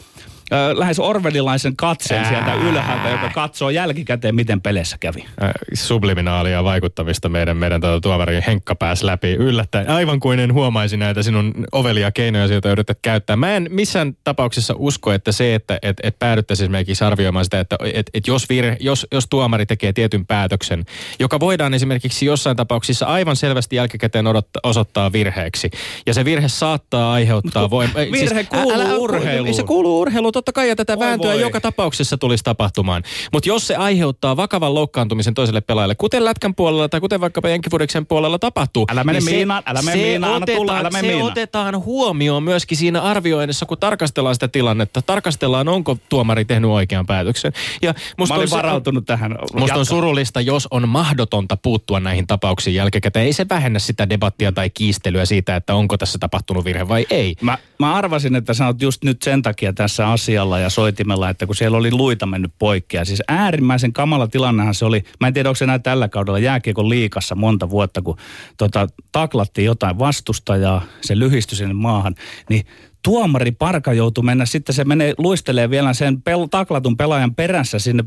äh, 0.53 0.79
lähes 0.79 0.99
orwellilaisen 0.99 1.77
katseen 1.77 2.27
sieltä 2.27 2.55
ylhäältä, 2.55 3.09
joka 3.09 3.31
katsoo 3.35 3.71
jälkikäteen, 3.71 4.35
miten 4.35 4.61
peleissä 4.61 4.97
kävi. 5.01 5.25
Äh, 5.43 5.51
subliminaalia 5.75 6.65
vaikuttamista 6.65 7.29
meidän, 7.29 7.57
meidän 7.57 7.81
tuota 7.81 8.01
tuomari 8.01 8.41
Henkka 8.47 8.75
pääsi 8.75 9.07
läpi 9.07 9.33
yllättäen. 9.33 9.91
Aivan 9.91 10.21
kuin 10.21 10.39
en 10.41 10.55
huomaisi 10.55 10.97
näitä 10.97 11.23
sinun 11.23 11.55
ovelia 11.73 12.13
keinoja, 12.13 12.47
joita 12.47 12.71
yrität 12.71 12.99
käyttää. 13.03 13.37
Mä 13.37 13.57
en 13.57 13.67
missään 13.71 14.17
tapauksessa 14.25 14.75
usko, 14.79 15.13
että 15.13 15.33
se, 15.33 15.55
että 15.55 15.79
et, 15.83 15.97
et 16.03 16.19
päädyttäisiin 16.19 16.65
esimerkiksi 16.65 17.05
arvioimaan 17.05 17.45
sitä, 17.45 17.61
että 17.61 17.77
et, 17.95 18.11
et 18.15 18.27
jos, 18.27 18.49
virhe, 18.49 18.77
jos, 18.81 19.07
jos 19.13 19.27
tuomari 19.31 19.67
tekee 19.67 19.93
tietyn 19.93 20.27
päätöksen, 20.27 20.85
joka 21.19 21.41
voidaan 21.41 21.75
esimerkiksi 21.75 22.27
jossain 22.27 22.57
tapauksissa 22.57 23.07
aivan 23.07 23.37
selvästi 23.37 23.77
jälkikäteen 23.77 24.27
odottaa, 24.27 24.61
osoittaa 24.63 25.13
virheeksi. 25.13 25.71
Ja 26.07 26.15
se 26.15 26.25
virhe 26.25 26.49
saattaa 26.49 27.13
aiheuttaa 27.13 27.67
voim- 27.67 28.13
virhe 28.13 28.45
kuuluu 28.45 29.03
urheiluun. 29.03 29.55
Se 29.55 29.63
kuuluu 29.63 30.01
urheiluun, 30.01 30.33
totta 30.33 30.53
kai, 30.53 30.69
ja 30.69 30.77
tätä 30.77 30.97
Voi 30.99 31.07
vääntöä 31.07 31.33
voi. 31.33 31.41
joka 31.41 31.61
tapauksessa 31.61 32.19
tulisi 32.19 32.45
tapahtumaan. 32.45 33.03
Mutta 33.33 33.49
jos 33.49 33.67
se 33.67 33.77
aiheuttaa 33.77 34.37
vakavan 34.37 34.75
loukkaantumisen 34.75 35.35
toiselle 35.35 35.61
pelaajalle, 35.61 35.95
kuten 35.95 36.25
lätkän 36.25 36.55
puolella 36.55 36.89
tai 36.89 37.01
kuten 37.01 37.21
vaikkapa 37.21 37.49
Jenkifudiksen 37.49 38.07
puolella 38.07 38.39
tapahtuu. 38.39 38.87
Älä 38.93 39.05
mene 39.05 39.19
niin 39.19 39.25
se- 39.25 39.31
miinaan, 39.31 39.63
älä 39.67 39.83
mene 39.83 39.97
miinaan, 40.03 40.35
anna 40.35 40.47
tulla, 40.57 40.79
älä 40.79 40.91
mene 40.91 41.01
se 41.01 41.07
miinaan. 41.07 41.33
otetaan 41.33 41.85
huomioon 41.85 42.43
myöskin 42.43 42.79
siinä 42.79 43.01
arvioinnissa, 43.03 43.67
kun 43.67 43.79
tarkastellaan 43.79 44.35
sitä 44.35 44.49
tilannetta. 44.49 45.03
Tarkastellaan, 45.03 45.69
onko 45.69 45.97
tuomari 46.09 46.45
tehnyt 46.45 46.71
oikean 46.71 47.07
päätöksen. 47.07 47.53
Ja 47.83 47.95
musta 48.19 48.35
Mä 48.35 48.37
olin 48.39 48.45
on 48.45 48.49
se- 48.49 48.57
varautunut 48.57 49.07
tähän. 49.07 49.31
Musta 49.41 49.59
Jatka. 49.61 49.79
on 49.79 49.87
surullista, 49.87 50.41
jos 50.41 50.69
on 50.71 50.89
mahdotonta 50.89 51.57
puuttua 51.57 52.01
näihin 52.01 52.27
tapauksiin 52.27 52.75
jälkikäteen. 52.75 53.27
Ei 53.27 53.33
se 53.33 53.47
vähennä 53.51 53.79
sitä 53.79 54.09
debattia 54.11 54.53
tai 54.53 54.71
kiistelyä 54.71 55.25
siitä, 55.25 55.57
että 55.57 55.75
onko 55.75 55.97
tässä 55.99 56.19
tapahtunut 56.19 56.65
virhe 56.65 56.89
vai 56.89 57.07
ei. 57.11 57.35
Mä, 57.41 57.59
mä 57.79 57.95
arvasin, 57.95 58.37
että 58.37 58.55
sä 58.55 58.67
oot 58.67 58.83
just 58.83 59.05
nyt 59.05 59.23
sen 59.23 59.43
takia 59.43 59.73
tässä 59.73 60.09
asialla 60.09 60.59
ja 60.59 60.71
soitimella, 60.71 61.29
että 61.31 61.47
kun 61.47 61.57
siellä 61.57 61.79
oli 61.79 61.91
luita 61.93 62.27
mennyt 62.27 62.53
poikki. 62.59 62.97
Ja 62.97 63.05
siis 63.05 63.23
äärimmäisen 63.29 63.93
kamala 63.93 64.27
tilannehan 64.29 64.75
se 64.75 64.85
oli. 64.85 65.05
Mä 65.21 65.27
en 65.27 65.35
tiedä, 65.35 65.49
onko 65.49 65.57
se 65.57 65.65
enää 65.65 65.79
tällä 65.79 66.09
kaudella 66.09 66.39
jääkiekon 66.39 66.89
liikassa 66.89 67.35
monta 67.35 67.71
vuotta, 67.71 68.03
kun 68.03 68.17
tota, 68.57 68.87
taklattiin 69.13 69.65
jotain 69.65 69.99
vastustajaa, 69.99 70.83
se 71.01 71.19
lyhistyi 71.19 71.59
sinne 71.59 71.75
maahan. 71.75 72.15
Niin 72.49 72.67
tuomari 73.03 73.53
Parka 73.53 73.93
joutui 73.93 74.25
mennä, 74.25 74.47
sitten 74.47 74.75
se 74.75 74.85
menee, 74.85 75.15
luistelee 75.19 75.71
vielä 75.71 75.95
sen 75.95 76.15
pel- 76.17 76.49
taklatun 76.51 76.97
pelaajan 76.97 77.35
perässä 77.35 77.79
sinne 77.79 78.05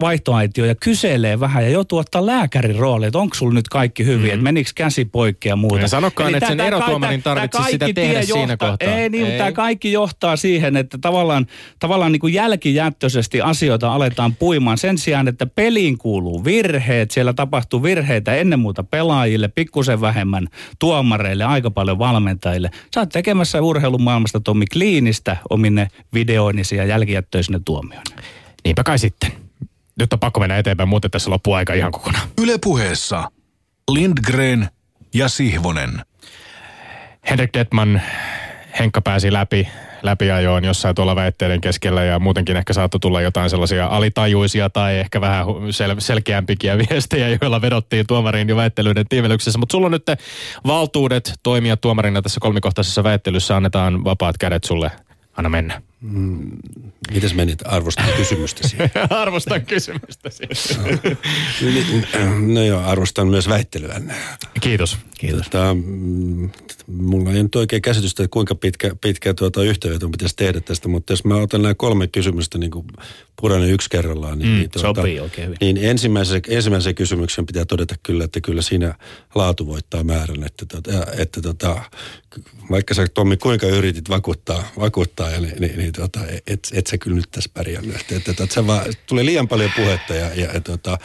vaihtoaitioon 0.00 0.68
ja 0.68 0.74
kyselee 0.74 1.40
vähän 1.40 1.64
ja 1.64 1.70
joutuu 1.70 1.98
ottaa 1.98 2.26
lääkärin 2.26 2.76
rooli, 2.76 3.06
että 3.06 3.18
onko 3.18 3.34
sulla 3.34 3.54
nyt 3.54 3.68
kaikki 3.68 4.06
hyvin, 4.06 4.26
mm. 4.26 4.34
että 4.34 4.42
menikö 4.42 4.70
käsi 4.74 5.04
poikki 5.04 5.48
ja 5.48 5.56
muuta. 5.56 5.78
Ja 5.80 5.88
sanokaan, 5.88 6.28
Eli 6.28 6.36
että 6.36 6.46
tää- 6.46 6.56
sen 6.56 6.66
erotuomarin 6.66 7.22
tarvitsisi 7.22 7.70
sitä 7.70 7.86
tehdä 7.94 8.12
tie 8.18 8.22
siinä 8.22 8.40
johtaa- 8.52 8.70
kohtaa. 8.70 8.94
Ei 8.94 9.08
niin, 9.10 9.26
Ei. 9.26 9.38
tämä 9.38 9.52
kaikki 9.52 9.92
johtaa 9.92 10.36
siihen, 10.36 10.76
että 10.76 10.98
tavallaan, 11.00 11.46
tavallaan 11.78 12.12
niin 12.12 12.20
kuin 12.20 12.34
jälkijättöisesti 12.34 13.40
asioita 13.40 13.92
aletaan 13.94 14.34
puimaan 14.36 14.78
sen 14.78 14.98
sijaan, 14.98 15.28
että 15.28 15.46
peliin 15.46 15.98
kuuluu 15.98 16.44
virheet, 16.44 17.10
siellä 17.10 17.32
tapahtuu 17.32 17.82
virheitä 17.82 18.34
ennen 18.34 18.58
muuta 18.58 18.84
pelaajille, 18.84 19.48
pikkusen 19.48 20.00
vähemmän 20.00 20.48
tuomareille, 20.78 21.44
aika 21.44 21.70
paljon 21.70 21.98
valmentajille. 21.98 22.70
Sä 22.94 23.00
oot 23.00 23.08
tekemässä 23.08 23.62
urheilun 23.62 24.02
maailmasta 24.22 24.40
Tommi 24.40 24.64
kliinistä 24.72 25.36
omine 25.50 25.88
videoinnisi 26.14 26.76
ja 26.76 26.84
jälkijättöisine 26.84 27.60
tuomioina. 27.64 28.22
Niinpä 28.64 28.82
kai 28.84 28.98
sitten. 28.98 29.32
Nyt 29.98 30.12
on 30.12 30.18
pakko 30.18 30.40
mennä 30.40 30.58
eteenpäin, 30.58 30.88
muuten 30.88 31.10
tässä 31.10 31.30
loppuu 31.30 31.54
aika 31.54 31.74
ihan 31.74 31.92
kokonaan. 31.92 32.28
Yle 32.38 32.58
puheessa 32.64 33.30
Lindgren 33.90 34.68
ja 35.14 35.28
Sihvonen. 35.28 36.04
Henrik 37.30 37.50
Detman, 37.54 38.02
Henkka 38.78 39.00
pääsi 39.00 39.32
läpi. 39.32 39.68
Läpiajoon 40.02 40.64
jossain 40.64 40.94
tuolla 40.94 41.16
väitteiden 41.16 41.60
keskellä 41.60 42.04
ja 42.04 42.18
muutenkin 42.18 42.56
ehkä 42.56 42.72
saattoi 42.72 43.00
tulla 43.00 43.20
jotain 43.20 43.50
sellaisia 43.50 43.86
alitajuisia 43.86 44.70
tai 44.70 44.98
ehkä 44.98 45.20
vähän 45.20 45.46
sel- 45.46 46.00
selkeämpikiä 46.00 46.78
viestejä, 46.90 47.38
joilla 47.40 47.62
vedottiin 47.62 48.06
tuomariin 48.06 48.48
jo 48.48 48.56
väittelyiden 48.56 49.08
tiimelyksessä. 49.08 49.58
Mutta 49.58 49.72
sulla 49.72 49.86
on 49.86 49.92
nyt 49.92 50.06
valtuudet 50.66 51.32
toimia 51.42 51.76
tuomarina 51.76 52.22
tässä 52.22 52.40
kolmikohtaisessa 52.40 53.04
väittelyssä. 53.04 53.56
Annetaan 53.56 54.04
vapaat 54.04 54.38
kädet 54.38 54.64
sulle. 54.64 54.90
Anna 55.36 55.48
mennä. 55.48 55.82
Mm, 56.02 56.50
mitäs 57.14 57.34
menit? 57.34 57.58
Arvostan 57.64 58.08
kysymystäsi. 58.16 58.76
arvostan 59.10 59.66
kysymystäsi. 59.66 60.42
no, 62.46 62.62
joo, 62.64 62.80
arvostan 62.80 63.28
myös 63.28 63.48
väittelyä. 63.48 64.00
Kiitos. 64.60 64.98
Kiitos. 65.18 65.44
Tota, 65.44 65.74
mm, 65.74 66.50
mulla 66.86 67.32
ei 67.32 67.42
nyt 67.42 67.54
oikein 67.54 67.82
käsitystä, 67.82 68.22
että 68.22 68.32
kuinka 68.32 68.54
pitkä, 68.54 68.96
pitkä 69.00 69.34
tuota 69.34 69.62
yhteenveto 69.62 70.08
pitäisi 70.08 70.36
tehdä 70.36 70.60
tästä, 70.60 70.88
mutta 70.88 71.12
jos 71.12 71.24
mä 71.24 71.36
otan 71.36 71.62
nämä 71.62 71.74
kolme 71.74 72.06
kysymystä 72.06 72.58
niin 72.58 72.70
kuin 72.70 72.86
puranen 73.40 73.70
yksi 73.70 73.90
kerrallaan, 73.90 74.38
niin, 74.38 74.48
Mm, 74.50 74.56
niin, 74.58 74.70
tuota, 74.70 75.00
sopii 75.00 75.20
oikein 75.20 75.46
hyvin. 75.46 75.58
niin 75.60 75.78
ensimmäisen, 75.90 76.42
ensimmäisen 76.48 76.94
kysymyksen 76.94 77.46
pitää 77.46 77.64
todeta 77.64 77.94
kyllä, 78.02 78.24
että 78.24 78.40
kyllä 78.40 78.62
siinä 78.62 78.94
laatu 79.34 79.66
voittaa 79.66 80.04
määrän, 80.04 80.44
että, 80.44 80.66
tota, 80.66 80.90
että 81.18 81.42
tota, 81.42 81.82
vaikka 82.70 82.94
sä 82.94 83.06
Tommi 83.14 83.36
kuinka 83.36 83.66
yritit 83.66 84.08
vakuuttaa, 84.08 84.68
vakuuttaa 84.78 85.30
ja 85.30 85.40
niin, 85.40 85.54
niin, 85.60 85.78
niin 85.78 85.91
tota, 85.92 86.20
et, 86.46 86.68
et 86.72 86.86
sä 86.86 86.98
kyllä 86.98 87.16
nyt 87.16 87.30
tässä 87.30 87.50
pärjännyt. 87.54 87.96
Että, 87.96 88.16
että, 88.16 88.30
että, 88.30 88.44
että 88.44 88.66
vaan, 88.66 88.86
tulee 89.06 89.24
liian 89.24 89.48
paljon 89.48 89.70
puhetta 89.76 90.14
ja, 90.14 90.34
ja, 90.34 90.52
ja 90.52 90.60
tota, 90.60 90.98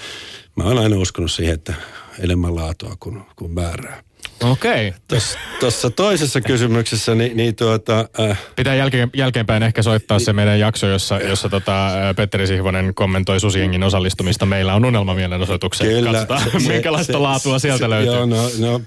mä 0.56 0.64
oon 0.64 0.78
aina 0.78 0.98
uskonut 0.98 1.32
siihen, 1.32 1.54
että 1.54 1.74
enemmän 2.20 2.56
laatua 2.56 2.98
kuin, 3.00 3.22
kuin 3.36 3.52
määrää. 3.52 4.07
Okei. 4.44 4.88
Okay. 4.88 5.20
Tuossa 5.60 5.90
toisessa 5.90 6.42
kysymyksessä, 6.42 7.16
niin, 7.16 7.38
niin 7.38 7.56
tuota... 7.56 8.10
Äh, 8.20 8.40
Pitää 8.56 8.76
jälkeen, 8.76 9.10
jälkeenpäin 9.16 9.64
ehkä 9.64 9.84
soittaa 9.84 10.20
se 10.20 10.34
meidän 10.34 10.60
jakso, 10.60 10.88
jossa, 10.88 11.20
jossa 11.20 11.50
tota, 11.50 11.92
Petteri 12.16 12.48
Sihvonen 12.48 12.96
kommentoi 12.96 13.40
Susiengin 13.40 13.84
osallistumista. 13.84 14.46
Meillä 14.46 14.74
on 14.74 14.86
unelmamielenosoitukset. 14.86 15.88
Kyllä. 15.88 16.12
Katsotaan, 16.12 16.62
se, 16.62 16.68
minkälaista 16.68 17.14
se, 17.14 17.20
laatua 17.20 17.60
sieltä 17.60 17.86
se, 17.86 17.90
löytyy. 17.90 18.14
Joo, 18.14 18.26
no, 18.26 18.52
no, 18.60 18.82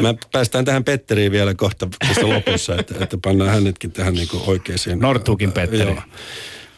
mä 0.00 0.14
päästään 0.32 0.64
tähän 0.64 0.84
Petteriin 0.84 1.32
vielä 1.32 1.54
kohta 1.54 1.88
tässä 1.98 2.28
lopussa, 2.28 2.74
että, 2.78 2.94
että 3.00 3.18
pannaan 3.24 3.50
hänetkin 3.50 3.92
tähän 3.92 4.14
niin 4.14 4.28
oikeaan. 4.46 4.78
Nortuukin 4.96 5.52
Petteri. 5.52 5.90
Joo. 5.90 6.02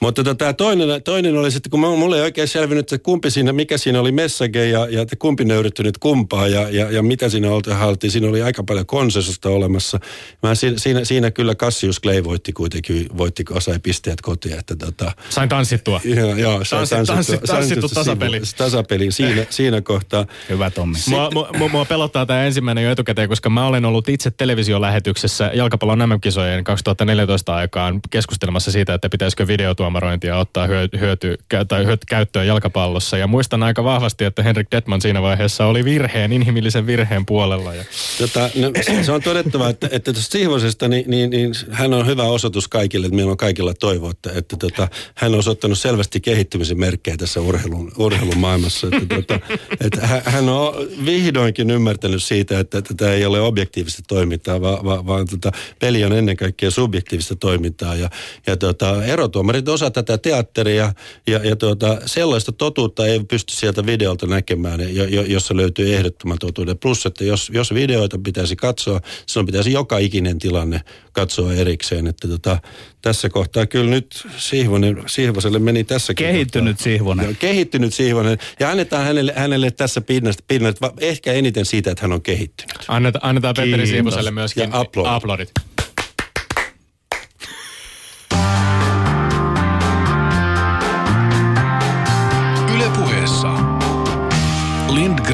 Mutta 0.00 0.24
tota, 0.24 0.34
tämä 0.34 0.52
toinen, 0.52 1.02
toinen 1.02 1.38
oli 1.38 1.50
sitten, 1.50 1.70
kun 1.70 1.80
mulle 1.80 2.16
ei 2.16 2.22
oikein 2.22 2.48
selvinnyt, 2.48 2.92
että 2.92 3.04
kumpi 3.04 3.30
siinä, 3.30 3.52
mikä 3.52 3.78
siinä 3.78 4.00
oli 4.00 4.12
message 4.12 4.66
ja, 4.66 4.88
ja 4.90 5.02
että 5.02 5.16
kumpi 5.16 5.44
nöyryttynyt 5.44 5.98
kumpaa 5.98 6.48
ja, 6.48 6.68
ja, 6.68 6.90
ja 6.90 7.02
mitä 7.02 7.28
siinä 7.28 7.48
haltiin. 7.74 8.10
Siinä 8.10 8.28
oli 8.28 8.42
aika 8.42 8.62
paljon 8.62 8.86
konsensusta 8.86 9.48
olemassa. 9.48 10.00
Mä 10.42 10.54
siinä, 10.54 10.78
siinä, 10.78 11.04
siinä 11.04 11.30
kyllä 11.30 11.54
Cassius 11.54 12.00
Clay 12.00 12.24
voitti 12.24 12.52
kuitenkin, 12.52 13.06
voitti, 13.16 13.44
sai 13.58 13.78
pisteet 13.78 14.20
kotiin. 14.20 14.58
Että 14.58 14.76
tota, 14.76 15.12
sain 15.30 15.48
tanssittua. 15.48 16.00
Joo, 16.04 16.36
joo 16.36 16.64
sain 16.64 16.88
Tanssi, 16.88 17.12
tanssittua, 17.12 17.46
tanssi, 17.46 17.74
tanssittu 17.74 17.88
tasapeli. 17.88 18.40
Tasapeli 18.56 19.12
siinä, 19.12 19.46
siinä 19.50 19.80
kohtaa. 19.80 20.26
Hyvä 20.48 20.70
Tommi. 20.70 20.98
Mua, 21.08 21.30
mua, 21.58 21.68
mua 21.68 21.84
pelottaa 21.84 22.26
tämä 22.26 22.44
ensimmäinen 22.44 22.84
jo 22.84 22.90
etukäteen, 22.90 23.28
koska 23.28 23.50
mä 23.50 23.66
olen 23.66 23.84
ollut 23.84 24.08
itse 24.08 24.30
televisiolähetyksessä 24.30 25.50
jalkapallon 25.54 25.98
MM-kisojen 25.98 26.64
2014 26.64 27.54
aikaan 27.54 28.00
keskustelemassa 28.10 28.72
siitä, 28.72 28.94
että 28.94 29.08
pitäisikö 29.08 29.46
videotuomarointia 29.88 30.38
ottaa 30.38 30.66
hyöty, 31.00 31.38
tai 31.68 31.84
hyöty 31.86 32.06
käyttöön 32.08 32.46
jalkapallossa. 32.46 33.18
Ja 33.18 33.26
muistan 33.26 33.62
aika 33.62 33.84
vahvasti, 33.84 34.24
että 34.24 34.42
Henrik 34.42 34.68
Detman 34.72 35.00
siinä 35.00 35.22
vaiheessa 35.22 35.66
oli 35.66 35.84
virheen, 35.84 36.32
inhimillisen 36.32 36.86
virheen 36.86 37.26
puolella. 37.26 37.74
Ja... 37.74 37.84
Tota, 38.18 38.50
no, 38.54 38.70
se 39.02 39.12
on 39.12 39.22
todettava, 39.22 39.68
että, 39.68 39.88
että 39.92 40.12
tuosta 40.12 40.32
Sihvosesta, 40.32 40.88
niin, 40.88 41.04
niin, 41.10 41.30
niin, 41.30 41.54
hän 41.70 41.94
on 41.94 42.06
hyvä 42.06 42.22
osoitus 42.22 42.68
kaikille, 42.68 43.06
että 43.06 43.16
meillä 43.16 43.30
on 43.30 43.36
kaikilla 43.36 43.74
toivo, 43.74 44.10
että, 44.10 44.30
että 44.34 44.56
tota, 44.56 44.88
hän 45.14 45.32
on 45.32 45.38
osoittanut 45.38 45.78
selvästi 45.78 46.20
kehittymisen 46.20 46.78
merkkejä 46.78 47.16
tässä 47.16 47.40
urheilun, 47.40 47.92
urheilun 47.98 48.38
maailmassa. 48.38 48.86
Että, 48.86 49.14
tota, 49.14 49.40
että 49.80 50.06
hän 50.24 50.48
on 50.48 50.74
vihdoinkin 51.04 51.70
ymmärtänyt 51.70 52.22
siitä, 52.22 52.58
että, 52.58 52.78
että 52.78 52.94
tämä 52.94 53.10
ei 53.10 53.24
ole 53.24 53.40
objektiivista 53.40 54.02
toimintaa, 54.08 54.60
vaan, 54.60 54.84
vaan, 54.84 55.06
vaan 55.06 55.26
tota, 55.26 55.52
peli 55.78 56.04
on 56.04 56.12
ennen 56.12 56.36
kaikkea 56.36 56.70
subjektiivista 56.70 57.36
toimintaa. 57.36 57.94
Ja, 57.94 58.10
ja 58.46 58.56
tota, 58.56 59.04
erotuomarit 59.04 59.68
osa 59.78 59.90
tätä 59.90 60.18
teatteria 60.18 60.92
ja, 61.26 61.38
ja 61.44 61.56
tuota, 61.56 61.98
sellaista 62.06 62.52
totuutta 62.52 63.06
ei 63.06 63.20
pysty 63.24 63.54
sieltä 63.54 63.86
videolta 63.86 64.26
näkemään, 64.26 64.94
jo, 64.94 65.04
jo, 65.04 65.22
jossa 65.22 65.56
löytyy 65.56 65.94
ehdottoman 65.94 66.38
totuuden. 66.38 66.78
Plus, 66.78 67.06
että 67.06 67.24
jos, 67.24 67.50
jos 67.54 67.74
videoita 67.74 68.18
pitäisi 68.18 68.56
katsoa, 68.56 69.00
silloin 69.26 69.46
pitäisi 69.46 69.72
joka 69.72 69.98
ikinen 69.98 70.38
tilanne 70.38 70.80
katsoa 71.12 71.52
erikseen. 71.52 72.06
Että 72.06 72.28
tota, 72.28 72.58
tässä 73.02 73.28
kohtaa 73.28 73.66
kyllä 73.66 73.90
nyt 73.90 74.26
Sihvonen, 74.36 75.02
Sihvoselle 75.06 75.58
meni 75.58 75.84
tässä 75.84 76.14
Kehittynyt 76.14 76.76
kohtaa. 76.76 76.84
Sihvonen. 76.84 77.24
Joo, 77.24 77.34
kehittynyt 77.38 77.94
Sihvonen. 77.94 78.38
Ja 78.60 78.70
annetaan 78.70 79.04
hänelle, 79.04 79.32
hänelle 79.36 79.70
tässä 79.70 80.00
pinnasta, 80.00 80.44
pinnasta 80.48 80.92
ehkä 81.00 81.32
eniten 81.32 81.64
siitä, 81.64 81.90
että 81.90 82.02
hän 82.02 82.12
on 82.12 82.22
kehittynyt. 82.22 82.78
Anneta, 82.88 83.18
annetaan 83.22 83.54
Petteri 83.54 83.86
Sihvoselle 83.86 84.30
myöskin 84.30 84.62
Ja 84.62 84.68
aplodit. 84.72 85.12
aplodit. 85.12 85.50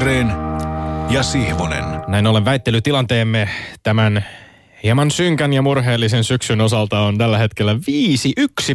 Lindgren 0.05 0.37
ja 1.09 1.23
Sihvonen. 1.23 1.83
Näin 2.07 2.27
ollen 2.27 2.45
väittelytilanteemme 2.45 3.49
tämän 3.83 4.25
hieman 4.83 5.11
synkän 5.11 5.53
ja 5.53 5.61
murheellisen 5.61 6.23
syksyn 6.23 6.61
osalta 6.61 6.99
on 6.99 7.17
tällä 7.17 7.37
hetkellä 7.37 7.73
5-1 7.73 7.77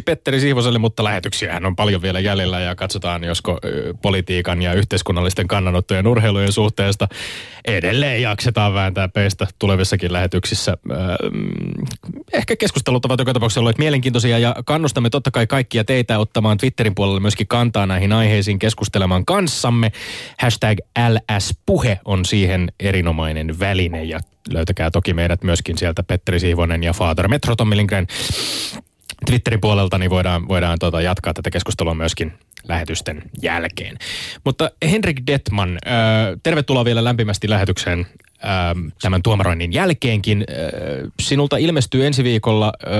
Petteri 0.05 0.39
Sihvoselle, 0.39 0.79
mutta 0.79 1.03
lähetyksiähän 1.03 1.65
on 1.65 1.75
paljon 1.75 2.01
vielä 2.01 2.19
jäljellä 2.19 2.59
ja 2.59 2.75
katsotaan, 2.75 3.23
josko 3.23 3.59
politiikan 4.01 4.61
ja 4.61 4.73
yhteiskunnallisten 4.73 5.47
kannanottojen 5.47 6.07
urheilujen 6.07 6.51
suhteesta 6.51 7.07
edelleen 7.65 8.21
jaksetaan 8.21 8.73
vääntää 8.73 9.07
peistä 9.07 9.47
tulevissakin 9.59 10.13
lähetyksissä. 10.13 10.77
Mm, 11.31 11.85
ehkä 12.33 12.55
keskustelut 12.55 13.05
ovat 13.05 13.19
joka 13.19 13.33
tapauksessa 13.33 13.61
olleet 13.61 13.77
mielenkiintoisia 13.77 14.39
ja 14.39 14.55
kannustamme 14.65 15.09
totta 15.09 15.31
kai 15.31 15.47
kaikkia 15.47 15.83
teitä 15.83 16.19
ottamaan 16.19 16.57
Twitterin 16.57 16.95
puolella 16.95 17.19
myöskin 17.19 17.47
kantaa 17.47 17.85
näihin 17.85 18.13
aiheisiin 18.13 18.59
keskustelemaan 18.59 19.25
kanssamme. 19.25 19.91
Hashtag 20.39 20.77
LS-puhe 21.09 21.99
on 22.05 22.25
siihen 22.25 22.71
erinomainen 22.79 23.59
väline 23.59 24.03
ja 24.03 24.19
löytäkää 24.49 24.91
toki 24.91 25.13
meidät 25.13 25.43
myöskin 25.43 25.77
sieltä 25.77 26.03
Petteri 26.03 26.39
Siivonen 26.39 26.83
ja 26.83 26.93
Father 26.93 27.27
Metro 27.27 27.55
Tommi 27.55 27.77
Lindgren 27.77 28.07
Twitterin 29.25 29.61
puolelta, 29.61 29.97
niin 29.97 30.09
voidaan, 30.09 30.47
voidaan 30.47 30.79
tota, 30.79 31.01
jatkaa 31.01 31.33
tätä 31.33 31.49
keskustelua 31.49 31.93
myöskin 31.93 32.33
lähetysten 32.67 33.23
jälkeen. 33.41 33.97
Mutta 34.45 34.71
Henrik 34.91 35.21
Detman, 35.27 35.69
äh, 35.87 35.93
tervetuloa 36.43 36.85
vielä 36.85 37.03
lämpimästi 37.03 37.49
lähetykseen 37.49 37.99
äh, 37.99 38.93
tämän 39.01 39.23
tuomaroinnin 39.23 39.73
jälkeenkin. 39.73 40.45
Äh, 40.49 41.11
sinulta 41.21 41.57
ilmestyy 41.57 42.05
ensi 42.05 42.23
viikolla 42.23 42.73
äh, 42.85 42.91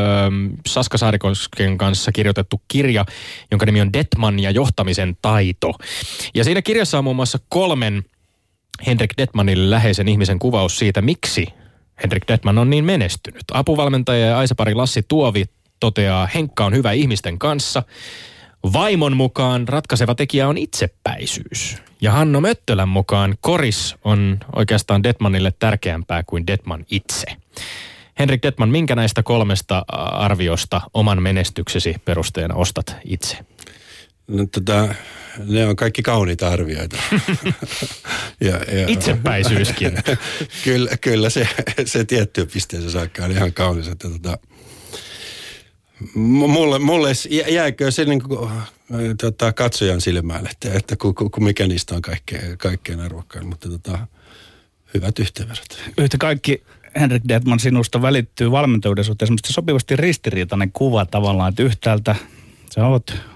Saska 0.67 0.97
Saarikosken 0.97 1.77
kanssa 1.77 2.11
kirjoitettu 2.11 2.61
kirja, 2.67 3.05
jonka 3.51 3.65
nimi 3.65 3.81
on 3.81 3.93
Detman 3.93 4.39
ja 4.39 4.51
johtamisen 4.51 5.17
taito. 5.21 5.73
Ja 6.35 6.43
siinä 6.43 6.61
kirjassa 6.61 6.97
on 6.97 7.03
muun 7.03 7.15
muassa 7.15 7.39
kolmen 7.49 8.03
Henrik 8.87 9.13
Detmanille 9.17 9.69
läheisen 9.69 10.07
ihmisen 10.07 10.39
kuvaus 10.39 10.79
siitä, 10.79 11.01
miksi 11.01 11.47
Henrik 12.03 12.23
Detman 12.27 12.57
on 12.57 12.69
niin 12.69 12.85
menestynyt. 12.85 13.43
Apuvalmentaja 13.53 14.25
ja 14.25 14.37
Aisapari 14.37 14.73
Lassi 14.73 15.03
Tuovi 15.07 15.45
toteaa, 15.79 16.27
Henkka 16.33 16.65
on 16.65 16.73
hyvä 16.73 16.91
ihmisten 16.91 17.39
kanssa. 17.39 17.83
Vaimon 18.73 19.17
mukaan 19.17 19.67
ratkaiseva 19.67 20.15
tekijä 20.15 20.47
on 20.47 20.57
itsepäisyys. 20.57 21.77
Ja 22.01 22.11
Hanno 22.11 22.41
Möttölän 22.41 22.89
mukaan 22.89 23.35
koris 23.41 23.95
on 24.03 24.39
oikeastaan 24.55 25.03
Detmanille 25.03 25.53
tärkeämpää 25.59 26.23
kuin 26.23 26.47
Detman 26.47 26.85
itse. 26.91 27.25
Henrik 28.19 28.43
Detman, 28.43 28.69
minkä 28.69 28.95
näistä 28.95 29.23
kolmesta 29.23 29.85
arviosta 30.11 30.81
oman 30.93 31.21
menestyksesi 31.21 31.95
perusteena 32.05 32.55
ostat 32.55 32.95
itse? 33.05 33.37
No, 34.31 34.45
tota, 34.45 34.95
ne 35.47 35.67
on 35.67 35.75
kaikki 35.75 36.01
kauniita 36.01 36.49
arvioita. 36.49 36.97
ja, 38.41 38.57
ja, 38.57 38.87
Itsepäisyyskin. 38.87 39.91
kyllä, 40.63 40.97
kyllä 41.01 41.29
se, 41.29 41.47
se 41.85 42.05
tiettyyn 42.05 42.47
pisteeseen 42.47 42.91
saakka 42.91 43.25
on 43.25 43.31
ihan 43.31 43.53
kaunis. 43.53 43.87
Että 43.87 44.09
tota, 44.09 44.37
mulle, 46.15 46.79
mulle 46.79 47.11
jääkö 47.51 47.91
se 47.91 48.05
niin 48.05 48.21
kuin, 48.21 48.49
tota, 49.21 49.53
katsojan 49.53 50.01
silmään, 50.01 50.47
että, 50.47 50.73
että 50.73 50.95
ku, 50.95 51.13
ku, 51.13 51.39
mikä 51.39 51.67
niistä 51.67 51.95
on 51.95 52.01
kaikkein, 52.01 52.57
kaikkein 52.57 52.99
arvokkain. 52.99 53.47
Mutta 53.47 53.69
tota, 53.69 54.07
hyvät 54.93 55.19
yhteenvedot. 55.19 55.79
Yhtä 55.97 56.17
kaikki 56.17 56.63
Henrik 56.99 57.23
Detman 57.27 57.59
sinusta 57.59 58.01
välittyy 58.01 58.51
valmentajuuden 58.51 59.03
suhteen 59.03 59.37
sopivasti 59.45 59.95
ristiriitainen 59.95 60.71
kuva 60.71 61.05
tavallaan, 61.05 61.49
että 61.49 61.63
yhtäältä 61.63 62.15
sä 62.75 62.87
oot 62.87 63.30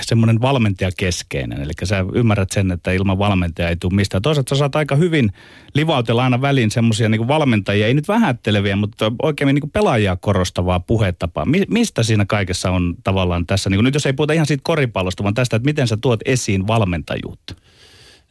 semmoinen 0.00 0.40
valmentajakeskeinen. 0.40 1.62
Eli 1.62 1.72
sä 1.84 2.04
ymmärrät 2.14 2.50
sen, 2.50 2.70
että 2.70 2.92
ilman 2.92 3.18
valmentajaa 3.18 3.70
ei 3.70 3.76
tule 3.76 3.94
mistään. 3.94 4.22
Toisaalta 4.22 4.54
sä 4.54 4.58
saat 4.58 4.76
aika 4.76 4.96
hyvin 4.96 5.32
livautella 5.74 6.24
aina 6.24 6.40
väliin 6.40 6.70
semmoisia 6.70 7.08
niin 7.08 7.28
valmentajia, 7.28 7.86
ei 7.86 7.94
nyt 7.94 8.08
vähätteleviä, 8.08 8.76
mutta 8.76 9.12
oikein 9.22 9.54
niin 9.54 9.70
pelaajia 9.70 10.16
korostavaa 10.16 10.80
puhetapaa. 10.80 11.44
Mi- 11.44 11.66
mistä 11.68 12.02
siinä 12.02 12.24
kaikessa 12.26 12.70
on 12.70 12.94
tavallaan 13.04 13.46
tässä, 13.46 13.70
niin 13.70 13.84
nyt 13.84 13.94
jos 13.94 14.06
ei 14.06 14.12
puhuta 14.12 14.32
ihan 14.32 14.46
siitä 14.46 14.62
koripallosta, 14.64 15.22
vaan 15.22 15.34
tästä, 15.34 15.56
että 15.56 15.66
miten 15.66 15.88
sä 15.88 15.96
tuot 15.96 16.20
esiin 16.24 16.66
valmentajuutta? 16.66 17.54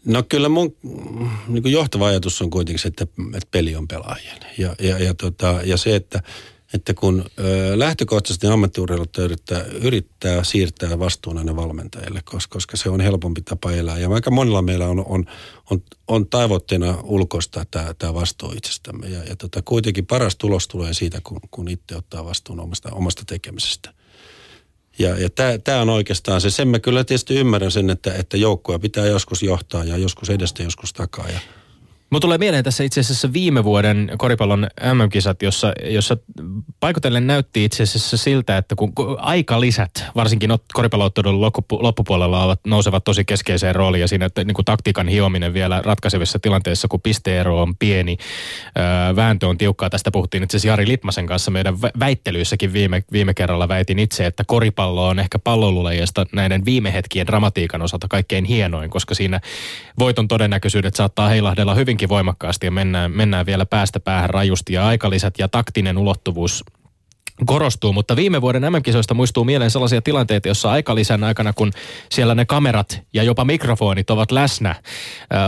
No 0.05 0.23
kyllä 0.23 0.49
mun 0.49 0.75
niin 1.47 1.71
johtava 1.71 2.07
ajatus 2.07 2.41
on 2.41 2.49
kuitenkin 2.49 2.79
se, 2.79 2.87
että, 2.87 3.03
että 3.03 3.47
peli 3.51 3.75
on 3.75 3.87
pelaajien. 3.87 4.37
Ja, 4.57 4.75
ja, 4.79 4.99
ja, 4.99 5.13
tota, 5.13 5.59
ja 5.63 5.77
se, 5.77 5.95
että 5.95 6.23
että 6.73 6.93
kun 6.93 7.25
ö, 7.39 7.79
lähtökohtaisesti 7.79 8.47
ammattiurheilut 8.47 9.17
yrittää, 9.17 9.61
yrittää 9.63 10.43
siirtää 10.43 10.99
vastuun 10.99 11.37
aina 11.37 11.55
valmentajille, 11.55 12.21
koska, 12.25 12.53
koska 12.53 12.77
se 12.77 12.89
on 12.89 13.01
helpompi 13.01 13.41
tapa 13.41 13.71
elää. 13.71 13.99
Ja 13.99 14.09
vaikka 14.09 14.31
monilla 14.31 14.61
meillä 14.61 14.87
on, 14.87 15.05
on, 15.05 15.25
on, 15.69 15.81
on 16.07 16.27
tavoitteena 16.27 16.97
ulkoista 17.03 17.65
tämä, 17.71 17.93
tämä 17.93 18.13
vastuu 18.13 18.51
itsestämme. 18.51 19.07
Ja, 19.07 19.23
ja 19.23 19.35
tota, 19.35 19.61
kuitenkin 19.61 20.05
paras 20.05 20.35
tulos 20.35 20.67
tulee 20.67 20.93
siitä, 20.93 21.21
kun, 21.23 21.39
kun 21.51 21.67
itse 21.67 21.95
ottaa 21.95 22.25
vastuun 22.25 22.59
omasta, 22.59 22.89
omasta 22.91 23.23
tekemisestä. 23.27 23.93
Ja, 24.99 25.09
ja 25.19 25.29
tämä 25.63 25.81
on 25.81 25.89
oikeastaan 25.89 26.41
se. 26.41 26.49
Sen 26.49 26.67
mä 26.67 26.79
kyllä 26.79 27.03
tietysti 27.03 27.35
ymmärrän 27.35 27.71
sen, 27.71 27.89
että, 27.89 28.13
että 28.13 28.37
joukkoja 28.37 28.79
pitää 28.79 29.05
joskus 29.05 29.43
johtaa 29.43 29.83
ja 29.83 29.97
joskus 29.97 30.29
edestä, 30.29 30.63
joskus 30.63 30.93
takaa. 30.93 31.29
Ja, 31.29 31.39
Mulla 32.13 32.21
tulee 32.21 32.37
mieleen 32.37 32.63
tässä 32.63 32.83
itse 32.83 32.99
asiassa 32.99 33.33
viime 33.33 33.63
vuoden 33.63 34.11
koripallon 34.17 34.67
MM-kisat, 34.93 35.41
jossa, 35.41 35.73
jossa 35.83 36.17
paikotellen 36.79 37.27
näytti 37.27 37.65
itse 37.65 37.83
asiassa 37.83 38.17
siltä, 38.17 38.57
että 38.57 38.75
kun 38.75 38.93
aikalisät, 39.17 40.05
varsinkin 40.15 40.49
koripalloottelun 40.73 41.41
loppupuolella 41.71 42.43
ovat, 42.43 42.59
nousevat 42.67 43.03
tosi 43.03 43.25
keskeiseen 43.25 43.75
rooliin 43.75 44.01
ja 44.01 44.07
siinä 44.07 44.25
että 44.25 44.43
niin 44.43 44.55
kuin 44.55 44.65
taktiikan 44.65 45.07
hiominen 45.07 45.53
vielä 45.53 45.81
ratkaisevissa 45.85 46.39
tilanteissa, 46.39 46.87
kun 46.87 47.01
pisteero 47.01 47.61
on 47.61 47.75
pieni, 47.77 48.17
ää, 48.75 49.15
vääntö 49.15 49.47
on 49.47 49.57
tiukkaa. 49.57 49.89
Tästä 49.89 50.11
puhuttiin 50.11 50.43
itse 50.43 50.57
asiassa 50.57 50.67
Jari 50.67 50.87
Litmasen 50.87 51.27
kanssa 51.27 51.51
meidän 51.51 51.81
väittelyissäkin 51.81 52.73
viime, 52.73 53.03
viime 53.11 53.33
kerralla 53.33 53.67
väitin 53.67 53.99
itse, 53.99 54.25
että 54.25 54.43
koripallo 54.47 55.07
on 55.07 55.19
ehkä 55.19 55.39
pallolulajista 55.39 56.25
näiden 56.33 56.65
viime 56.65 56.93
hetkien 56.93 57.27
dramatiikan 57.27 57.81
osalta 57.81 58.07
kaikkein 58.07 58.45
hienoin, 58.45 58.89
koska 58.89 59.15
siinä 59.15 59.41
voiton 59.99 60.27
todennäköisyydet 60.27 60.95
saattaa 60.95 61.29
heilahdella 61.29 61.75
hyvinkin 61.75 62.02
hyvinkin 62.03 62.15
voimakkaasti 62.15 62.67
ja 62.67 62.71
mennään, 62.71 63.11
mennään 63.11 63.45
vielä 63.45 63.65
päästä 63.65 63.99
päähän 63.99 64.29
rajusti 64.29 64.73
ja 64.73 64.87
aikalisät 64.87 65.39
ja 65.39 65.47
taktinen 65.47 65.97
ulottuvuus 65.97 66.63
korostuu, 67.45 67.93
mutta 67.93 68.15
viime 68.15 68.41
vuoden 68.41 68.61
MM-kisoista 68.61 69.13
muistuu 69.13 69.43
mieleen 69.43 69.71
sellaisia 69.71 70.01
tilanteita, 70.01 70.47
jossa 70.47 70.71
aikalisän 70.71 71.23
aikana, 71.23 71.53
kun 71.53 71.71
siellä 72.11 72.35
ne 72.35 72.45
kamerat 72.45 73.01
ja 73.13 73.23
jopa 73.23 73.45
mikrofonit 73.45 74.09
ovat 74.09 74.31
läsnä 74.31 74.75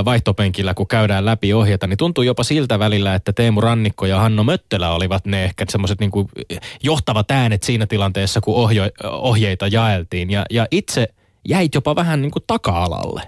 vaihtopenkillä, 0.05 0.73
kun 0.73 0.87
käydään 0.87 1.25
läpi 1.25 1.53
ohjeita, 1.53 1.87
niin 1.87 1.97
tuntuu 1.97 2.23
jopa 2.23 2.43
siltä 2.43 2.79
välillä, 2.79 3.15
että 3.15 3.33
Teemu 3.33 3.61
Rannikko 3.61 4.05
ja 4.05 4.19
Hanno 4.19 4.43
Möttelä 4.43 4.91
olivat 4.91 5.25
ne 5.25 5.43
ehkä 5.43 5.65
semmoiset 5.69 5.99
niin 5.99 6.11
johtavat 6.83 7.31
äänet 7.31 7.63
siinä 7.63 7.85
tilanteessa, 7.85 8.41
kun 8.41 8.55
ohjeita 9.03 9.67
jaeltiin. 9.67 10.29
Ja, 10.29 10.45
ja 10.49 10.67
itse 10.71 11.07
jäit 11.47 11.75
jopa 11.75 11.95
vähän 11.95 12.21
niin 12.21 12.31
kuin 12.31 12.43
taka-alalle. 12.47 13.21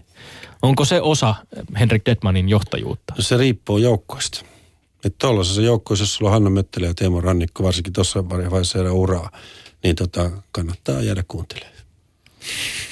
Onko 0.61 0.85
se 0.85 1.01
osa 1.01 1.35
Henrik 1.79 2.05
Detmanin 2.05 2.49
johtajuutta? 2.49 3.13
Se 3.19 3.37
riippuu 3.37 3.77
joukkoista. 3.77 4.45
Että 5.05 5.27
tuollaisessa 5.27 5.61
joukkoissa, 5.61 6.03
jos 6.03 6.15
sulla 6.15 6.29
on 6.29 6.33
Hanna 6.33 6.49
Möttelä 6.49 6.87
ja 6.87 6.93
Teemo 6.93 7.21
Rannikko, 7.21 7.63
varsinkin 7.63 7.93
tuossa 7.93 8.29
vaiheessa 8.29 8.93
uraa, 8.93 9.31
niin 9.83 9.95
tota, 9.95 10.31
kannattaa 10.51 11.01
jäädä 11.01 11.23
kuuntelemaan. 11.27 11.77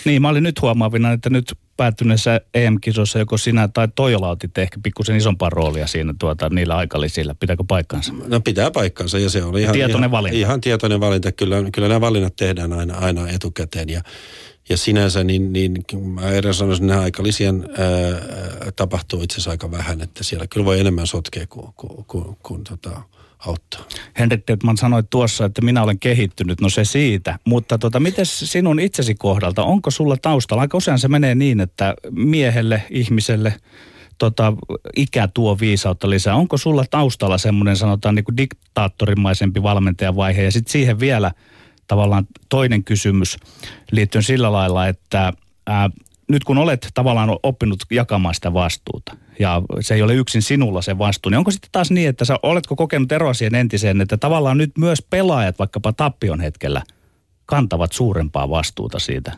Niin, 0.06 0.22
mä 0.22 0.30
olin 0.30 0.44
nyt 0.44 0.62
huomaavina, 0.62 1.12
että 1.12 1.30
nyt 1.30 1.54
päättyneessä 1.78 2.42
EM-kisossa 2.54 3.20
joko 3.20 3.38
sinä 3.38 3.68
tai 3.68 3.88
Toijola 3.96 4.30
otit 4.30 4.58
ehkä 4.58 4.80
pikkusen 4.84 5.16
isompaa 5.16 5.50
roolia 5.50 5.88
siinä 5.88 6.14
tuota, 6.20 6.50
niillä 6.50 6.76
aikalisillä. 6.78 7.36
Pitääkö 7.36 7.64
paikkansa? 7.68 8.14
No 8.28 8.40
pitää 8.40 8.72
paikkansa 8.72 9.20
ja 9.20 9.30
se 9.30 9.44
oli 9.44 9.62
ihan, 9.62 9.74
tietoinen 9.74 10.00
ihan, 10.00 10.12
valinta. 10.12 10.38
ihan 10.38 10.62
tietoinen 10.62 11.00
valinta. 11.00 11.32
Kyllä, 11.32 11.56
kyllä 11.74 11.88
nämä 11.88 12.02
valinnat 12.02 12.36
tehdään 12.36 12.74
aina, 12.74 12.98
aina 12.98 13.30
etukäteen 13.30 13.90
ja 13.90 14.02
ja 14.70 14.78
sinänsä, 14.78 15.24
niin, 15.24 15.54
niin 15.54 15.74
mä 16.06 16.30
edes 16.30 16.58
sanoisin, 16.58 16.90
että 16.90 17.02
aikalisien 17.02 17.70
ää, 17.70 18.72
tapahtuu 18.76 19.22
itse 19.22 19.36
asiassa 19.36 19.52
aika 19.52 19.72
vähän, 19.72 20.02
että 20.02 20.24
siellä 20.24 20.48
kyllä 20.48 20.66
voi 20.66 20.80
enemmän 20.80 21.08
sotkea 21.08 21.48
kuin, 21.48 21.74
kuin, 21.76 22.06
kuin, 22.06 22.38
kuin 22.44 22.64
tota, 22.64 23.02
auttaa. 23.40 23.86
Henrik 24.20 24.48
Detman 24.48 24.78
sanoi 24.78 25.04
tuossa, 25.10 25.46
että 25.46 25.62
minä 25.62 25.84
olen 25.84 26.00
kehittynyt, 26.00 26.62
no 26.62 26.70
se 26.70 26.86
siitä. 26.86 27.40
Mutta 27.46 27.78
tota, 27.78 28.00
miten 28.00 28.26
sinun 28.26 28.80
itsesi 28.80 29.16
kohdalta, 29.16 29.64
onko 29.64 29.92
sulla 29.92 30.18
taustalla? 30.22 30.62
Aika 30.62 30.78
usein 30.78 31.00
se 31.00 31.08
menee 31.08 31.36
niin, 31.36 31.60
että 31.60 31.94
miehelle, 32.12 32.84
ihmiselle, 32.90 33.54
tota, 34.18 34.54
ikä 34.96 35.28
tuo 35.28 35.60
viisautta 35.60 36.10
lisää. 36.10 36.36
Onko 36.36 36.58
sulla 36.58 36.86
taustalla 36.90 37.38
semmoinen 37.38 37.78
sanotaan 37.78 38.16
niin 38.16 38.26
kuin 38.26 38.38
diktaattorimaisempi 38.38 39.64
valmentajavaihe 39.64 40.44
ja 40.44 40.52
sitten 40.52 40.72
siihen 40.72 41.00
vielä– 41.00 41.32
tavallaan 41.88 42.28
toinen 42.50 42.84
kysymys 42.84 43.38
liittyen 43.92 44.24
sillä 44.24 44.52
lailla, 44.52 44.88
että 44.88 45.34
ää, 45.68 45.90
nyt 46.28 46.44
kun 46.44 46.58
olet 46.58 46.88
tavallaan 46.94 47.38
oppinut 47.44 47.80
jakamaan 47.92 48.36
sitä 48.36 48.54
vastuuta 48.54 49.16
ja 49.40 49.62
se 49.82 49.94
ei 49.94 50.02
ole 50.02 50.16
yksin 50.16 50.42
sinulla 50.42 50.82
se 50.82 50.98
vastuu, 50.98 51.30
niin 51.30 51.38
onko 51.38 51.52
sitten 51.52 51.70
taas 51.72 51.92
niin, 51.92 52.10
että 52.10 52.26
sä 52.26 52.40
oletko 52.44 52.76
kokenut 52.76 53.12
eroa 53.12 53.34
siihen 53.34 53.56
entiseen, 53.56 54.02
että 54.02 54.18
tavallaan 54.18 54.58
nyt 54.58 54.78
myös 54.78 55.02
pelaajat 55.10 55.60
vaikkapa 55.60 55.94
tappion 55.94 56.40
hetkellä 56.40 56.82
kantavat 57.46 57.92
suurempaa 57.92 58.50
vastuuta 58.50 59.00
siitä? 59.00 59.38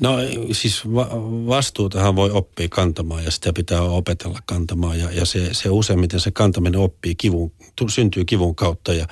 No 0.00 0.16
siis 0.52 0.94
va- 0.94 1.10
vastuutahan 1.46 2.16
voi 2.16 2.30
oppia 2.30 2.68
kantamaan 2.68 3.24
ja 3.24 3.30
sitä 3.30 3.52
pitää 3.52 3.82
opetella 3.82 4.38
kantamaan 4.46 4.98
ja, 4.98 5.10
ja 5.10 5.24
se, 5.24 5.54
se 5.54 5.70
useimmiten 5.70 6.20
se 6.20 6.30
kantaminen 6.30 6.80
oppii 6.80 7.14
kivun, 7.14 7.52
syntyy 7.88 8.24
kivun 8.24 8.54
kautta 8.54 8.94
ja 8.94 9.06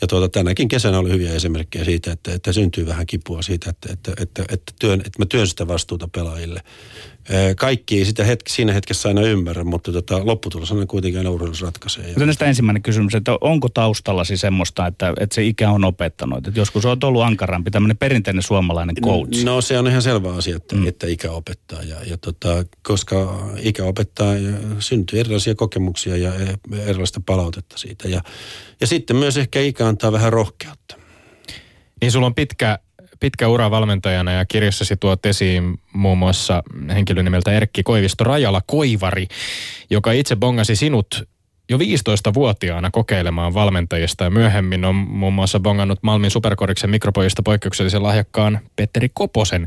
ja 0.00 0.06
tuota, 0.06 0.28
tänäkin 0.28 0.68
kesänä 0.68 0.98
oli 0.98 1.10
hyviä 1.10 1.32
esimerkkejä 1.32 1.84
siitä, 1.84 2.12
että, 2.12 2.32
että 2.32 2.52
syntyy 2.52 2.86
vähän 2.86 3.06
kipua 3.06 3.42
siitä, 3.42 3.70
että, 3.70 3.92
että, 3.92 4.12
että, 4.22 4.44
että, 4.48 4.72
työn, 4.80 5.00
että 5.00 5.18
mä 5.18 5.26
työn 5.26 5.46
sitä 5.46 5.68
vastuuta 5.68 6.08
pelaajille. 6.08 6.62
Kaikki 7.56 7.98
ei 7.98 8.04
sitä 8.04 8.24
hetki, 8.24 8.52
siinä 8.52 8.72
hetkessä 8.72 9.08
aina 9.08 9.20
ymmärrä, 9.20 9.64
mutta 9.64 9.92
tota, 9.92 10.26
lopputulos 10.26 10.72
on 10.72 10.86
kuitenkin 10.86 11.18
aina 11.18 11.30
urheilussa 11.30 11.66
ratkaisee. 11.66 12.04
Ja... 12.10 12.46
ensimmäinen 12.46 12.82
kysymys, 12.82 13.14
että 13.14 13.38
onko 13.40 13.68
taustallasi 13.68 14.36
semmoista, 14.36 14.86
että, 14.86 15.14
että 15.20 15.34
se 15.34 15.44
ikä 15.44 15.70
on 15.70 15.84
opettanut? 15.84 16.46
Että 16.46 16.60
joskus 16.60 16.84
on 16.84 16.98
ollut 17.04 17.22
ankarampi, 17.22 17.70
tämmöinen 17.70 17.96
perinteinen 17.96 18.42
suomalainen 18.42 18.96
coach. 18.96 19.44
No 19.44 19.60
se 19.60 19.78
on 19.78 19.88
ihan 19.88 20.02
selvä 20.02 20.34
asia, 20.34 20.56
että, 20.56 20.76
mm. 20.76 20.86
että 20.86 21.06
ikä 21.06 21.30
opettaa. 21.30 21.82
Ja, 21.82 21.96
ja 22.06 22.18
tota, 22.18 22.64
koska 22.82 23.48
ikä 23.62 23.84
opettaa, 23.84 24.34
ja 24.34 24.52
syntyy 24.78 25.20
erilaisia 25.20 25.54
kokemuksia 25.54 26.16
ja 26.16 26.32
erilaista 26.86 27.20
palautetta 27.26 27.78
siitä. 27.78 28.08
Ja, 28.08 28.20
ja 28.80 28.86
sitten 28.86 29.16
myös 29.16 29.36
ehkä 29.36 29.60
ikä 29.60 29.88
antaa 29.88 30.12
vähän 30.12 30.32
rohkeutta. 30.32 30.96
Niin 32.00 32.12
sulla 32.12 32.26
on 32.26 32.34
pitkä 32.34 32.78
pitkä 33.20 33.48
ura 33.48 33.70
valmentajana 33.70 34.32
ja 34.32 34.44
kirjassasi 34.44 34.96
tuot 34.96 35.26
esiin 35.26 35.80
muun 35.92 36.18
muassa 36.18 36.62
henkilön 36.94 37.24
nimeltä 37.24 37.52
Erkki 37.52 37.82
Koivisto 37.82 38.24
Rajala 38.24 38.62
Koivari, 38.66 39.26
joka 39.90 40.12
itse 40.12 40.36
bongasi 40.36 40.76
sinut 40.76 41.28
jo 41.68 41.78
15-vuotiaana 41.78 42.90
kokeilemaan 42.90 43.54
valmentajista 43.54 44.24
ja 44.24 44.30
myöhemmin 44.30 44.84
on 44.84 44.94
muun 44.94 45.32
muassa 45.32 45.60
bongannut 45.60 45.98
Malmin 46.02 46.30
superkoriksen 46.30 46.90
mikropojista 46.90 47.42
poikkeuksellisen 47.42 48.02
lahjakkaan 48.02 48.60
Petteri 48.76 49.08
Koposen. 49.14 49.66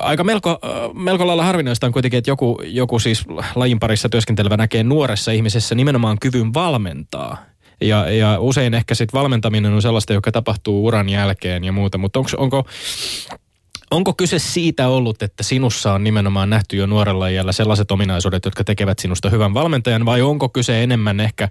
Aika 0.00 0.24
melko, 0.24 0.58
melko 0.94 1.26
lailla 1.26 1.44
harvinaista 1.44 1.86
on 1.86 1.92
kuitenkin, 1.92 2.18
että 2.18 2.30
joku, 2.30 2.62
joku 2.64 2.98
siis 2.98 3.24
lajin 3.54 3.78
parissa 3.78 4.08
työskentelevä 4.08 4.56
näkee 4.56 4.82
nuoressa 4.82 5.32
ihmisessä 5.32 5.74
nimenomaan 5.74 6.18
kyvyn 6.18 6.54
valmentaa– 6.54 7.36
ja, 7.80 8.10
ja 8.10 8.40
usein 8.40 8.74
ehkä 8.74 8.94
sitten 8.94 9.18
valmentaminen 9.18 9.72
on 9.72 9.82
sellaista, 9.82 10.12
joka 10.12 10.32
tapahtuu 10.32 10.86
uran 10.86 11.08
jälkeen 11.08 11.64
ja 11.64 11.72
muuta, 11.72 11.98
mutta 11.98 12.18
onko, 12.18 12.30
onko, 12.36 12.64
onko 13.90 14.14
kyse 14.14 14.38
siitä 14.38 14.88
ollut, 14.88 15.22
että 15.22 15.42
sinussa 15.42 15.92
on 15.92 16.04
nimenomaan 16.04 16.50
nähty 16.50 16.76
jo 16.76 16.86
nuorella 16.86 17.28
iällä 17.28 17.52
sellaiset 17.52 17.90
ominaisuudet, 17.90 18.44
jotka 18.44 18.64
tekevät 18.64 18.98
sinusta 18.98 19.30
hyvän 19.30 19.54
valmentajan, 19.54 20.06
vai 20.06 20.22
onko 20.22 20.48
kyse 20.48 20.82
enemmän 20.82 21.20
ehkä 21.20 21.48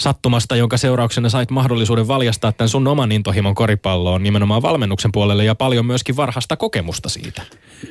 sattumasta, 0.00 0.56
jonka 0.56 0.76
seurauksena 0.76 1.28
sait 1.28 1.50
mahdollisuuden 1.50 2.08
valjastaa 2.08 2.52
tämän 2.52 2.68
sun 2.68 2.86
oman 2.86 3.12
intohimon 3.12 3.54
koripalloon 3.54 4.22
nimenomaan 4.22 4.62
valmennuksen 4.62 5.12
puolelle 5.12 5.44
ja 5.44 5.54
paljon 5.54 5.86
myöskin 5.86 6.16
varhasta 6.16 6.56
kokemusta 6.56 7.08
siitä? 7.08 7.42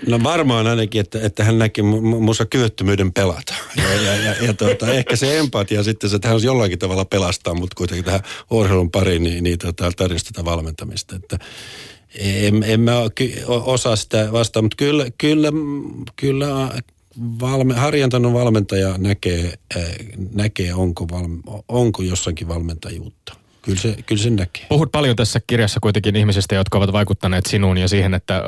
No 0.07 0.19
varmaan 0.23 0.67
ainakin, 0.67 1.01
että, 1.01 1.19
että 1.21 1.43
hän 1.43 1.59
näki 1.59 1.81
muussa 1.81 2.45
kyvyttömyyden 2.45 3.13
pelata. 3.13 3.53
Ja, 3.75 3.93
ja, 3.93 4.15
ja, 4.15 4.35
ja 4.41 4.53
tuota, 4.53 4.91
ehkä 4.93 5.15
se 5.15 5.39
empatia 5.39 5.83
sitten, 5.83 6.15
että 6.15 6.27
hän 6.27 6.43
jollakin 6.43 6.79
tavalla 6.79 7.05
pelastaa, 7.05 7.53
mutta 7.53 7.75
kuitenkin 7.75 8.05
tähän 8.05 8.21
urheilun 8.49 8.91
pariin 8.91 9.23
niin, 9.23 9.43
niin 9.43 9.57
tota, 9.59 9.91
tarjosi 9.91 10.25
tätä 10.25 10.45
valmentamista. 10.45 11.15
Että 11.15 11.39
en, 12.19 12.63
en 12.63 12.79
mä 12.79 12.93
osaa 13.47 13.95
sitä 13.95 14.29
vastaa, 14.31 14.61
mutta 14.61 14.75
kyllä, 14.75 15.05
kyllä, 15.17 15.51
kyllä 16.15 16.47
valme, 17.41 17.73
harjantanut 17.73 18.33
valmentaja 18.33 18.97
näkee, 18.97 19.53
äh, 19.77 19.83
näkee 20.33 20.73
onko, 20.73 21.07
valme, 21.11 21.37
onko 21.67 22.03
jossakin 22.03 22.47
valmentajuutta. 22.47 23.33
Kyllä 23.67 23.79
se, 23.79 23.95
kyllä 24.05 24.23
se 24.23 24.29
näkee. 24.29 24.65
Puhut 24.69 24.91
paljon 24.91 25.15
tässä 25.15 25.39
kirjassa 25.47 25.79
kuitenkin 25.79 26.15
ihmisistä, 26.15 26.55
jotka 26.55 26.77
ovat 26.77 26.93
vaikuttaneet 26.93 27.45
sinuun 27.45 27.77
ja 27.77 27.87
siihen, 27.87 28.13
että 28.13 28.37
ö, 28.37 28.41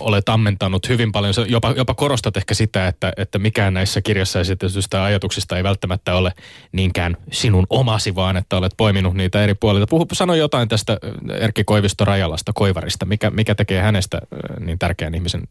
olet 0.00 0.28
ammentanut 0.28 0.88
hyvin 0.88 1.12
paljon. 1.12 1.34
Jopa, 1.48 1.74
jopa 1.76 1.94
korostat 1.94 2.36
ehkä 2.36 2.54
sitä, 2.54 2.88
että, 2.88 3.12
että 3.16 3.38
mikään 3.38 3.74
näissä 3.74 4.00
kirjassa 4.00 4.40
esitetystä 4.40 5.04
ajatuksista 5.04 5.56
ei 5.56 5.64
välttämättä 5.64 6.16
ole 6.16 6.32
niinkään 6.72 7.16
sinun 7.32 7.66
omasi, 7.70 8.14
vaan 8.14 8.36
että 8.36 8.56
olet 8.56 8.72
poiminut 8.76 9.14
niitä 9.14 9.42
eri 9.44 9.54
puolilta. 9.54 9.86
Puhu, 9.90 10.06
sano 10.12 10.34
jotain 10.34 10.68
tästä 10.68 10.98
Erkki 11.40 11.64
Koivisto 11.64 12.04
Rajalasta, 12.04 12.52
Koivarista. 12.54 13.06
Mikä, 13.06 13.30
mikä 13.30 13.54
tekee 13.54 13.82
hänestä 13.82 14.20
niin 14.60 14.78
tärkeän 14.78 15.14
ihmisen 15.14 15.42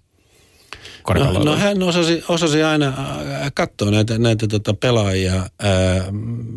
No, 1.44 1.44
no 1.52 1.56
hän 1.56 1.84
osasi, 1.84 2.24
osasi 2.28 2.63
aina 2.63 2.88
äh, 2.88 3.52
katsoa 3.54 3.92
näitä, 3.92 4.18
näitä 4.18 4.48
tota 4.48 4.74
pelaajia. 4.74 5.36
Äh, 5.36 5.48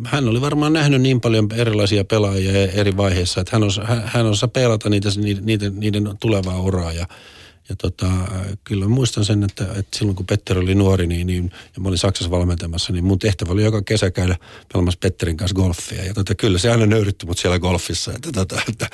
hän 0.04 0.28
oli 0.28 0.40
varmaan 0.40 0.72
nähnyt 0.72 1.02
niin 1.02 1.20
paljon 1.20 1.48
erilaisia 1.54 2.04
pelaajia 2.04 2.72
eri 2.72 2.96
vaiheissa, 2.96 3.40
että 3.40 3.56
hän 3.56 3.62
osaa, 3.62 3.86
hän 4.04 4.26
osaa 4.26 4.48
pelata 4.48 4.90
niitä, 4.90 5.08
niiden, 5.40 5.80
niiden 5.80 6.10
tulevaa 6.20 6.60
uraa. 6.60 6.92
Ja, 6.92 7.06
ja 7.68 7.76
tota, 7.76 8.06
kyllä 8.64 8.88
muistan 8.88 9.24
sen, 9.24 9.42
että, 9.42 9.64
että 9.64 9.98
silloin 9.98 10.16
kun 10.16 10.26
Petteri 10.26 10.60
oli 10.60 10.74
nuori 10.74 11.06
niin, 11.06 11.26
niin, 11.26 11.50
ja 11.76 11.80
mä 11.80 11.88
olin 11.88 11.98
Saksassa 11.98 12.30
valmentamassa, 12.30 12.92
niin 12.92 13.04
mun 13.04 13.18
tehtävä 13.18 13.52
oli 13.52 13.64
joka 13.64 13.82
kesä 13.82 14.10
käydä 14.10 14.36
pelaamassa 14.72 14.98
Petterin 15.02 15.36
kanssa 15.36 15.54
golfia. 15.54 16.04
Ja 16.04 16.14
tota, 16.14 16.34
kyllä 16.34 16.58
se 16.58 16.70
aina 16.70 16.86
nöyrytti 16.86 17.26
mut 17.26 17.38
siellä 17.38 17.58
golfissa. 17.58 18.12
Että, 18.12 18.32
tota, 18.32 18.62
että, 18.68 18.88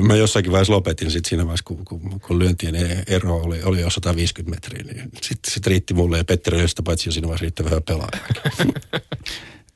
mä 0.00 0.16
jossakin 0.16 0.52
vaiheessa 0.52 0.72
lopetin 0.72 1.10
sit 1.10 1.24
siinä 1.24 1.44
vaiheessa, 1.44 1.64
kun, 1.64 1.84
kun, 1.84 2.20
kun 2.20 2.38
lyöntien 2.38 2.74
ero 3.06 3.36
oli, 3.36 3.62
oli 3.62 3.80
jo 3.80 3.90
150 3.90 4.56
metriä. 4.56 4.92
Niin 4.92 5.10
sitten 5.22 5.52
sit 5.52 5.66
riitti 5.66 5.94
mulle 5.94 6.18
ja 6.18 6.24
Petteri 6.24 6.60
oli 6.60 6.68
sitä 6.68 6.82
paitsi 6.82 7.08
jo 7.08 7.12
siinä 7.12 7.28
vaiheessa 7.28 7.44
riittävä 7.44 7.68
hyvä 7.68 7.80
pelaaja. 7.80 8.24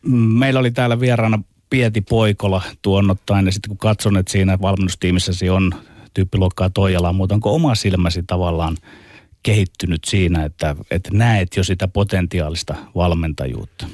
Meillä 0.38 0.61
oli 0.61 0.70
täällä 0.70 1.00
vieraana 1.00 1.42
Pieti 1.70 2.00
Poikola 2.00 2.62
tuonnottain 2.83 3.46
ja 3.46 3.53
sitten 3.53 3.68
kun 3.68 3.79
katson, 3.79 4.16
että 4.16 4.33
siinä 4.33 4.59
valmennustiimissäsi 4.61 5.50
on 5.50 5.74
tyyppiluokkaa 6.14 6.70
Toijalaa, 6.70 7.12
mutta 7.12 7.35
onko 7.35 7.55
oma 7.55 7.75
silmäsi 7.75 8.23
tavallaan 8.23 8.77
kehittynyt 9.42 10.05
siinä, 10.05 10.44
että, 10.44 10.77
että 10.90 11.11
näet 11.12 11.57
jo 11.57 11.64
sitä 11.64 11.88
potentiaalista 11.88 12.75
valmentajuutta? 12.94 13.87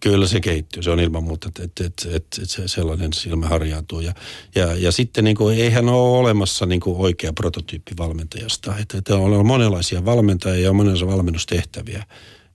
Kyllä 0.00 0.26
se 0.26 0.40
kehittyy, 0.40 0.82
se 0.82 0.90
on 0.90 1.00
ilman 1.00 1.24
muuta, 1.24 1.48
että, 1.48 1.64
että, 1.64 1.86
että, 1.86 2.16
että, 2.16 2.42
että 2.42 2.54
se 2.54 2.68
sellainen 2.68 3.12
silmä 3.12 3.46
harjaantuu. 3.48 4.00
Ja, 4.00 4.14
ja, 4.54 4.74
ja 4.74 4.92
sitten 4.92 5.24
niin 5.24 5.36
kuin, 5.36 5.56
eihän 5.56 5.88
ole 5.88 6.18
olemassa 6.18 6.66
niin 6.66 6.80
kuin 6.80 6.96
oikea 6.96 7.32
prototyyppi 7.32 7.92
valmentajasta. 7.98 8.78
Että, 8.78 8.98
että 8.98 9.16
on 9.16 9.46
monenlaisia 9.46 10.04
valmentajia 10.04 10.64
ja 10.64 10.72
monenlaisia 10.72 11.06
valmennustehtäviä. 11.06 12.04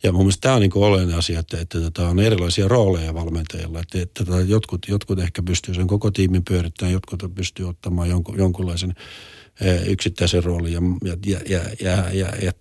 Ja 0.03 0.11
mun 0.11 0.21
mielestä 0.21 0.41
tämä 0.41 0.55
on 0.55 0.61
niin 0.61 0.71
oleellinen 0.75 1.17
asia, 1.17 1.39
että, 1.39 1.57
että, 1.59 1.77
että 1.77 1.91
tota, 1.91 2.09
on 2.09 2.19
erilaisia 2.19 2.67
rooleja 2.67 3.13
valmentajilla. 3.13 3.79
Että, 3.79 3.97
että, 4.01 4.01
että 4.01 4.25
tota, 4.25 4.41
jotkut, 4.41 4.85
jotkut 4.87 5.19
ehkä 5.19 5.43
pystyy 5.43 5.73
sen 5.73 5.87
koko 5.87 6.11
tiimin 6.11 6.43
pyörittämään, 6.45 6.93
jotkut 6.93 7.35
pystyy 7.35 7.69
ottamaan 7.69 8.09
jonkun, 8.09 8.37
jonkunlaisen 8.37 8.93
eh, 9.61 9.87
yksittäisen 9.87 10.43
roolin. 10.43 10.73
Ja, 10.73 10.81
ja, 11.25 11.39
ja, 11.49 11.61
ja, 11.81 12.09
ja, 12.13 12.27
ja 12.41 12.51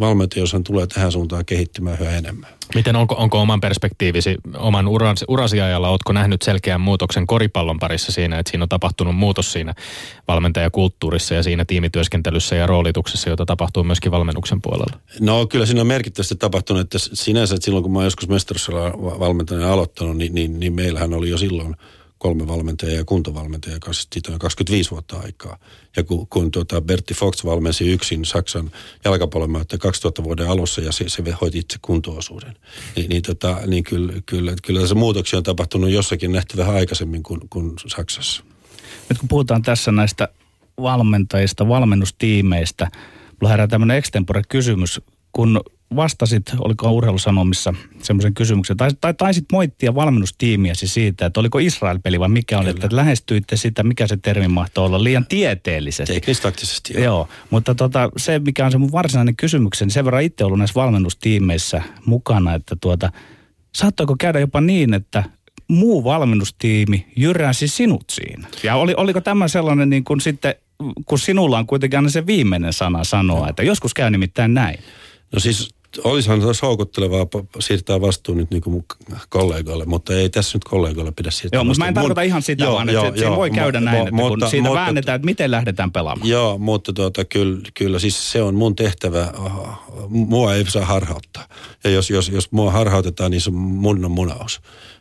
valmentaja, 0.00 0.44
tulee 0.64 0.86
tähän 0.86 1.12
suuntaan 1.12 1.44
kehittymään 1.44 1.98
yhä 2.00 2.16
enemmän. 2.16 2.50
Miten 2.74 2.96
onko, 2.96 3.14
onko 3.18 3.40
oman 3.40 3.60
perspektiivisi, 3.60 4.36
oman 4.58 4.88
uran, 4.88 5.16
urasiajalla, 5.28 5.88
oletko 5.88 6.12
nähnyt 6.12 6.42
selkeän 6.42 6.80
muutoksen 6.80 7.26
koripallon 7.26 7.78
parissa 7.78 8.12
siinä, 8.12 8.38
että 8.38 8.50
siinä 8.50 8.62
on 8.62 8.68
tapahtunut 8.68 9.16
muutos 9.16 9.52
siinä 9.52 9.74
valmentajakulttuurissa 10.28 11.34
ja 11.34 11.42
siinä 11.42 11.64
tiimityöskentelyssä 11.64 12.56
ja 12.56 12.66
roolituksessa, 12.66 13.30
jota 13.30 13.46
tapahtuu 13.46 13.84
myöskin 13.84 14.12
valmennuksen 14.12 14.62
puolella? 14.62 15.00
No 15.20 15.46
kyllä 15.46 15.66
siinä 15.66 15.80
on 15.80 15.86
merkittävästi 15.86 16.36
tapahtunut, 16.36 16.80
että 16.80 16.98
sinänsä, 16.98 17.54
että 17.54 17.64
silloin 17.64 17.82
kun 17.82 17.92
mä 17.92 17.98
oon 17.98 18.06
joskus 18.06 18.28
mestaruudella 18.28 19.18
valmentajana 19.18 19.72
aloittanut, 19.72 20.16
niin, 20.16 20.34
niin, 20.34 20.60
niin 20.60 20.74
meillähän 20.74 21.14
oli 21.14 21.30
jo 21.30 21.38
silloin– 21.38 21.76
kolme 22.18 22.46
valmentajaa 22.46 22.96
ja 22.96 23.04
kuntovalmentajaa 23.04 23.78
kanssa. 23.78 24.08
Siitä 24.12 24.32
on 24.32 24.38
25 24.38 24.90
vuotta 24.90 25.18
aikaa. 25.18 25.58
Ja 25.96 26.04
kun, 26.04 26.26
kun 26.26 26.50
tuota 26.50 26.80
Bertti 26.80 27.14
Fox 27.14 27.44
valmensi 27.44 27.92
yksin 27.92 28.24
Saksan 28.24 28.70
jalkapallomautta 29.04 29.78
2000 29.78 30.24
vuoden 30.24 30.48
alussa 30.48 30.80
ja 30.80 30.92
se, 30.92 31.08
se 31.08 31.22
hoiti 31.40 31.58
itse 31.58 31.78
kuntoosuuden, 31.82 32.56
niin, 32.96 33.08
niin, 33.08 33.22
tota, 33.22 33.60
niin 33.66 33.84
kyllä, 33.84 34.12
kyllä, 34.26 34.54
kyllä 34.62 34.80
tässä 34.80 34.94
muutoksia 34.94 35.36
on 35.36 35.42
tapahtunut 35.42 35.90
jossakin 35.90 36.32
nähty 36.32 36.56
vähän 36.56 36.74
aikaisemmin 36.74 37.22
kuin, 37.22 37.40
kuin 37.50 37.72
Saksassa. 37.86 38.44
Nyt 39.08 39.18
kun 39.18 39.28
puhutaan 39.28 39.62
tässä 39.62 39.92
näistä 39.92 40.28
valmentajista, 40.82 41.68
valmennustiimeistä, 41.68 42.90
mulla 43.40 43.50
herää 43.50 43.66
tämmöinen 43.66 43.96
extempore 43.96 44.42
kysymys, 44.48 45.00
kun 45.32 45.60
vastasit, 45.96 46.42
oliko 46.58 46.90
urheilusanomissa, 46.90 47.74
semmoisen 48.02 48.34
kysymyksen, 48.34 48.76
tai, 48.76 48.90
tai 49.00 49.14
taisit 49.14 49.44
moittia 49.52 49.94
valmennustiimiäsi 49.94 50.88
siitä, 50.88 51.26
että 51.26 51.40
oliko 51.40 51.58
Israel-peli 51.58 52.20
vai 52.20 52.28
mikä 52.28 52.58
oli, 52.58 52.70
että 52.70 52.88
lähestyitte 52.90 53.56
sitä, 53.56 53.82
mikä 53.82 54.06
se 54.06 54.16
termi 54.16 54.48
mahtoi 54.48 54.86
olla, 54.86 55.04
liian 55.04 55.26
tieteellisesti. 55.26 56.14
Teknistaktisesti, 56.14 56.92
joo. 56.94 57.04
joo. 57.04 57.28
Mutta 57.50 57.74
tota, 57.74 58.10
se, 58.16 58.38
mikä 58.38 58.66
on 58.66 58.72
se 58.72 58.78
mun 58.78 58.92
varsinainen 58.92 59.36
kysymykseni, 59.36 59.90
sen 59.90 60.04
verran 60.04 60.22
itse 60.22 60.44
ollut 60.44 60.58
näissä 60.58 60.80
valmennustiimeissä 60.80 61.82
mukana, 62.06 62.54
että 62.54 62.76
tuota, 62.80 63.12
saattoiko 63.74 64.16
käydä 64.18 64.40
jopa 64.40 64.60
niin, 64.60 64.94
että 64.94 65.24
muu 65.68 66.04
valmennustiimi 66.04 67.06
jyräsi 67.16 67.68
sinut 67.68 68.04
siinä? 68.10 68.48
Ja 68.62 68.76
oli, 68.76 68.94
oliko 68.96 69.20
tämä 69.20 69.48
sellainen 69.48 69.90
niin 69.90 70.04
kuin 70.04 70.20
sitten, 70.20 70.54
kun 71.06 71.18
sinulla 71.18 71.58
on 71.58 71.66
kuitenkin 71.66 71.98
aina 71.98 72.08
se 72.08 72.26
viimeinen 72.26 72.72
sana 72.72 73.04
sanoa, 73.04 73.48
että 73.48 73.62
joskus 73.62 73.94
käy 73.94 74.10
nimittäin 74.10 74.54
näin. 74.54 74.78
No 75.32 75.40
siis 75.40 75.74
olisihan 76.04 76.54
se 76.54 76.66
houkuttelevaa 76.66 77.26
siirtää 77.58 78.00
vastuu 78.00 78.34
nyt 78.34 78.50
niin 78.50 78.62
kuin 78.62 78.84
kollegoille, 79.28 79.84
mutta 79.84 80.14
ei 80.14 80.30
tässä 80.30 80.56
nyt 80.56 80.64
kollegoille 80.64 81.12
pidä 81.12 81.30
siirtää 81.30 81.56
Joo, 81.56 81.64
mutta 81.64 81.78
mä 81.78 81.88
en 81.88 81.94
tarkoita 81.94 82.22
ihan 82.22 82.42
sitä, 82.42 82.64
joo, 82.64 82.74
vaan 82.74 82.88
joo, 82.88 83.06
että 83.06 83.20
joo, 83.20 83.36
voi 83.36 83.50
käydä 83.50 83.80
mo, 83.80 83.84
näin, 83.84 83.98
mo, 83.98 84.02
että 84.02 84.14
mutta, 84.14 84.44
kun 84.44 84.50
siitä 84.50 84.68
mutta, 84.68 84.80
väännetään, 84.80 85.16
että 85.16 85.26
miten 85.26 85.50
lähdetään 85.50 85.92
pelaamaan. 85.92 86.28
Joo, 86.28 86.58
mutta 86.58 86.92
tuota, 86.92 87.24
kyllä, 87.24 87.60
kyllä 87.74 87.98
siis 87.98 88.32
se 88.32 88.42
on 88.42 88.54
mun 88.54 88.76
tehtävä, 88.76 89.32
mua 90.08 90.54
ei 90.54 90.70
saa 90.70 90.84
harhauttaa. 90.84 91.48
Ja 91.84 91.90
jos, 91.90 92.10
jos, 92.10 92.28
jos 92.28 92.52
mua 92.52 92.70
harhautetaan, 92.72 93.30
niin 93.30 93.40
se 93.40 93.50
mun 93.50 94.04
on 94.04 94.10
munaus. 94.10 94.60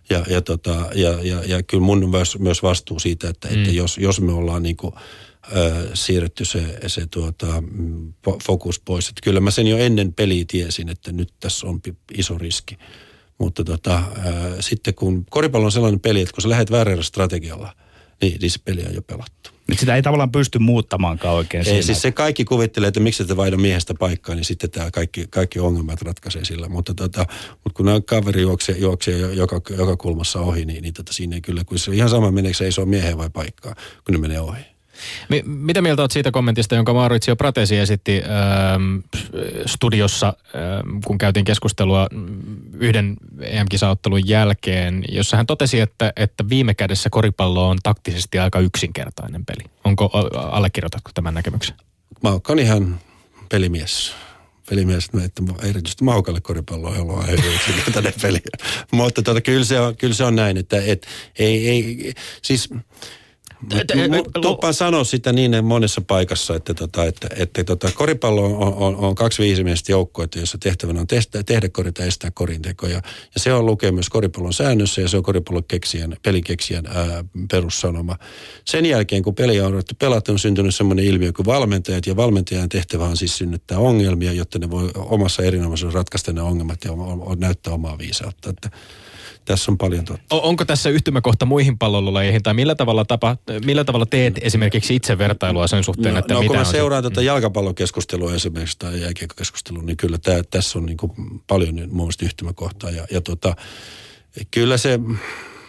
Ja, 0.10 0.26
ja, 0.30 0.42
tota, 0.42 0.76
ja, 0.96 1.10
ja, 1.24 1.42
ja 1.46 1.64
kyllä 1.64 1.84
mun 1.84 2.04
on 2.04 2.10
myös, 2.10 2.40
myös 2.40 2.64
vastuu 2.64 3.00
siitä, 3.00 3.30
että, 3.30 3.48
mm. 3.48 3.54
että 3.54 3.72
jos, 3.72 3.98
jos 3.98 4.22
me 4.22 4.34
ollaan 4.34 4.64
niin 4.64 4.78
kuin, 4.78 4.94
siirretty 5.94 6.46
se, 6.46 6.80
se 6.88 7.08
tuota, 7.08 7.64
fokus 8.44 8.80
pois. 8.80 9.10
Että 9.10 9.22
kyllä 9.24 9.40
mä 9.40 9.52
sen 9.52 9.68
jo 9.68 9.78
ennen 9.78 10.14
peliä 10.14 10.46
tiesin, 10.48 10.90
että 10.90 11.12
nyt 11.12 11.34
tässä 11.40 11.68
on 11.68 11.82
iso 12.18 12.38
riski. 12.38 12.78
Mutta 13.38 13.64
tota, 13.64 13.94
ää, 13.94 14.56
sitten 14.60 14.94
kun 14.94 15.26
koripallo 15.30 15.66
on 15.66 15.72
sellainen 15.72 16.00
peli, 16.00 16.22
että 16.22 16.34
kun 16.34 16.42
sä 16.42 16.50
lähdet 16.50 16.72
väärällä 16.72 17.04
strategialla, 17.04 17.76
niin, 18.22 18.38
niin 18.42 18.52
se 18.52 18.60
peli 18.66 18.86
on 18.86 18.96
jo 18.96 19.02
pelattu. 19.02 19.50
Nyt 19.68 19.80
sitä 19.80 19.96
ei 19.96 20.02
tavallaan 20.02 20.32
pysty 20.32 20.60
muuttamaankaan 20.60 21.36
oikein 21.36 21.60
Ei, 21.60 21.66
siinä. 21.66 21.82
siis 21.82 22.02
se 22.02 22.12
kaikki 22.12 22.46
kuvittelee, 22.46 22.88
että 22.88 23.00
miksi 23.00 23.26
te 23.26 23.38
vaihda 23.38 23.58
miehestä 23.58 23.94
paikkaa, 23.94 24.36
niin 24.36 24.46
sitten 24.46 24.72
tämä 24.72 24.92
kaikki, 24.92 25.28
kaikki 25.30 25.60
ongelmat 25.60 26.02
ratkaisee 26.02 26.46
sillä. 26.46 26.70
Mutta, 26.70 26.94
tota, 26.94 27.26
mutta 27.50 27.78
kun 27.78 27.86
nämä 27.86 28.02
kaveri 28.02 28.42
juoksee, 28.42 28.78
juoksee 28.78 29.18
joka, 29.18 29.62
joka 29.78 29.98
kulmassa 29.98 30.40
ohi, 30.40 30.66
niin, 30.66 30.82
niin 30.82 30.94
tota, 30.94 31.14
siinä 31.14 31.36
ei 31.36 31.42
kyllä, 31.42 31.64
kun 31.64 31.80
se 31.80 31.96
ihan 31.96 32.10
sama 32.10 32.32
meneekö 32.32 32.58
se 32.58 32.66
ei 32.66 32.72
se 32.72 32.82
ole 32.82 32.90
miehen 32.90 33.18
vai 33.18 33.30
paikkaa, 33.30 33.76
kun 34.06 34.14
ne 34.14 34.18
menee 34.18 34.40
ohi. 34.40 34.75
Mi- 35.30 35.44
mitä 35.46 35.82
mieltä 35.82 36.02
olet 36.02 36.12
siitä 36.12 36.32
kommentista, 36.32 36.76
jonka 36.76 36.94
Maurizio 36.94 37.36
Pratesi 37.36 37.78
esitti 37.78 38.22
ähm, 38.24 38.98
studiossa, 39.66 40.28
ähm, 40.28 41.00
kun 41.06 41.18
käytiin 41.18 41.46
keskustelua 41.46 42.08
yhden 42.74 43.18
EM-kisaottelun 43.42 44.28
jälkeen, 44.28 45.04
jossa 45.10 45.38
hän 45.38 45.46
totesi, 45.46 45.80
että, 45.80 46.14
että 46.16 46.50
viime 46.50 46.74
kädessä 46.74 47.10
koripallo 47.10 47.70
on 47.70 47.78
taktisesti 47.84 48.40
aika 48.40 48.60
yksinkertainen 48.60 49.46
peli. 49.46 49.72
Onko, 49.84 50.10
allekirjoitatko 50.52 51.12
tämän 51.14 51.34
näkemyksen? 51.34 51.76
Mä 52.24 52.30
oon 52.30 52.60
ihan 52.60 53.00
pelimies 53.50 54.16
pelimies, 54.70 55.10
että 55.26 55.44
erityisesti 55.64 56.04
maukalle 56.04 56.42
koripallo 56.42 56.88
on 56.88 57.00
ollut 57.00 57.30
yksinkertainen 57.56 58.14
peli. 58.22 58.40
Mutta 58.92 59.22
tuota, 59.22 59.42
kyllä, 59.42 59.66
se 59.66 59.80
on, 59.80 59.98
kyllä 59.98 60.14
se 60.14 60.24
on 60.24 60.36
näin, 60.36 60.58
että 60.58 60.82
et, 60.86 61.08
ei, 61.40 61.70
ei, 61.70 62.14
siis 62.42 62.70
Tuppa 64.42 64.74
sanoo 64.74 65.04
sitä 65.04 65.34
niin 65.34 65.66
monessa 65.66 66.02
paikassa, 66.08 66.56
että, 66.56 66.74
tota, 66.74 67.06
että, 67.06 67.28
että 67.38 67.64
tota, 67.64 67.92
koripallo 67.96 68.46
on, 68.46 68.74
on, 68.74 68.96
on 68.96 69.16
kaksi 69.16 69.44
viisimielistä 69.44 69.92
joukkuetta, 69.92 70.40
jossa 70.40 70.58
tehtävänä 70.58 71.00
on 71.00 71.08
tehdä, 71.08 71.44
tehdä 71.46 71.70
korin 71.70 71.94
tai 71.94 72.08
estää 72.08 72.32
korintekoja. 72.32 72.94
Ja, 72.94 73.02
ja 73.36 73.40
se 73.40 73.54
on 73.54 73.66
lukee 73.66 73.92
myös 73.92 74.10
koripallon 74.10 74.54
säännössä 74.54 75.02
ja 75.02 75.08
se 75.08 75.18
on 75.18 75.24
koripallon 75.24 75.64
keksijän, 75.68 76.18
pelikeksijän 76.24 76.86
ää, 76.88 77.24
perussanoma. 77.52 78.18
Sen 78.66 78.86
jälkeen, 78.86 79.24
kun 79.24 79.36
peli 79.36 79.62
on 79.62 79.72
ruvettu 79.72 79.96
pelata, 80.00 80.32
on 80.32 80.40
syntynyt 80.40 80.76
sellainen 80.76 81.06
ilmiö 81.06 81.34
kuin 81.34 81.46
valmentajat. 81.46 82.08
Ja 82.08 82.16
valmentajan 82.16 82.70
tehtävä 82.70 83.06
on 83.06 83.18
siis 83.18 83.38
synnyttää 83.38 83.80
ongelmia, 83.80 84.32
jotta 84.34 84.60
ne 84.60 84.70
voi 84.70 84.92
omassa 84.96 85.44
erinomaisuudessa 85.44 86.00
ratkaista 86.00 86.34
ne 86.34 86.42
ongelmat 86.42 86.84
ja 86.86 86.92
on, 86.92 87.22
on, 87.22 87.40
näyttää 87.40 87.74
omaa 87.74 87.98
viisautta. 87.98 88.50
Että, 88.50 88.70
tässä 89.46 89.72
on 89.72 89.78
paljon 89.78 90.06
totta. 90.06 90.36
Onko 90.36 90.66
tässä 90.66 90.90
yhtymäkohta 90.90 91.46
muihin 91.46 91.78
pallolajeihin 91.78 92.44
tai 92.44 92.54
millä 92.54 92.76
tavalla, 92.76 93.06
tapa, 93.06 93.38
millä 93.66 93.84
tavalla 93.84 94.06
teet 94.06 94.40
esimerkiksi 94.42 94.96
itse 94.96 95.18
vertailua 95.18 95.68
sen 95.68 95.84
suhteen, 95.84 96.14
no, 96.14 96.20
että 96.20 96.34
no, 96.34 96.40
mitä 96.40 96.48
kun 96.48 96.58
mä 96.58 96.64
seuraan 96.64 97.04
tätä 97.04 97.22
mm. 97.22 97.26
jalkapallokeskustelua 97.26 98.34
esimerkiksi 98.34 98.80
tai 98.80 99.02
jääkiekkokeskustelua, 99.02 99.84
niin 99.84 99.98
kyllä 99.98 100.18
tää, 100.18 100.44
tässä 100.44 100.80
on 100.80 100.86
niin 100.86 100.98
kuin 100.98 101.12
paljon 101.48 101.76
mun 101.76 101.98
mielestä 101.98 102.26
yhtymäkohtaa 102.26 102.90
ja, 102.90 103.08
ja 103.12 103.22
tota, 103.22 103.56
kyllä 104.52 104.78
se 104.78 105.00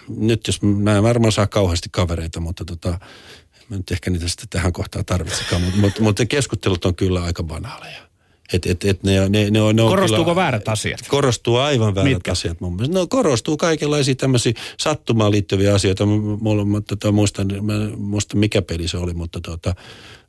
nyt 0.08 0.46
jos 0.46 0.62
mä 0.62 0.96
en 0.96 1.02
varmaan 1.02 1.32
saa 1.32 1.46
kauheasti 1.46 1.88
kavereita, 1.92 2.40
mutta 2.40 2.64
tota, 2.64 2.98
mä 3.68 3.76
nyt 3.76 3.90
ehkä 3.90 4.10
niitä 4.10 4.28
sitten 4.28 4.48
tähän 4.48 4.72
kohtaan 4.72 5.04
tarvitsekaan, 5.04 5.62
mutta, 5.62 5.78
mutta, 5.78 6.02
mutta 6.02 6.26
keskustelut 6.26 6.84
on 6.84 6.94
kyllä 6.94 7.22
aika 7.22 7.42
banaaleja. 7.42 8.06
Et, 8.52 8.66
et, 8.66 8.84
et 8.84 9.02
ne, 9.02 9.28
ne, 9.28 9.50
ne 9.50 9.62
on, 9.62 9.76
ne 9.76 9.82
on 9.82 9.88
Korostuuko 9.88 10.24
kyllä, 10.24 10.36
väärät 10.36 10.68
asiat? 10.68 11.00
Korostuu 11.08 11.56
aivan 11.56 11.94
väärät 11.94 12.12
Mitkä? 12.12 12.32
asiat 12.32 12.60
mun 12.60 12.76
mielestä. 12.76 12.98
No 12.98 13.06
korostuu 13.06 13.56
kaikenlaisia 13.56 14.14
tämmöisiä 14.14 14.52
sattumaan 14.78 15.32
liittyviä 15.32 15.74
asioita. 15.74 16.06
Mulla, 16.06 16.64
mä, 16.64 16.80
tota, 16.80 17.12
muistan, 17.12 17.48
mä 17.62 17.74
en 17.74 18.00
muista 18.00 18.36
mikä 18.36 18.62
peli 18.62 18.88
se 18.88 18.98
oli, 18.98 19.14
mutta 19.14 19.40
tota, 19.40 19.74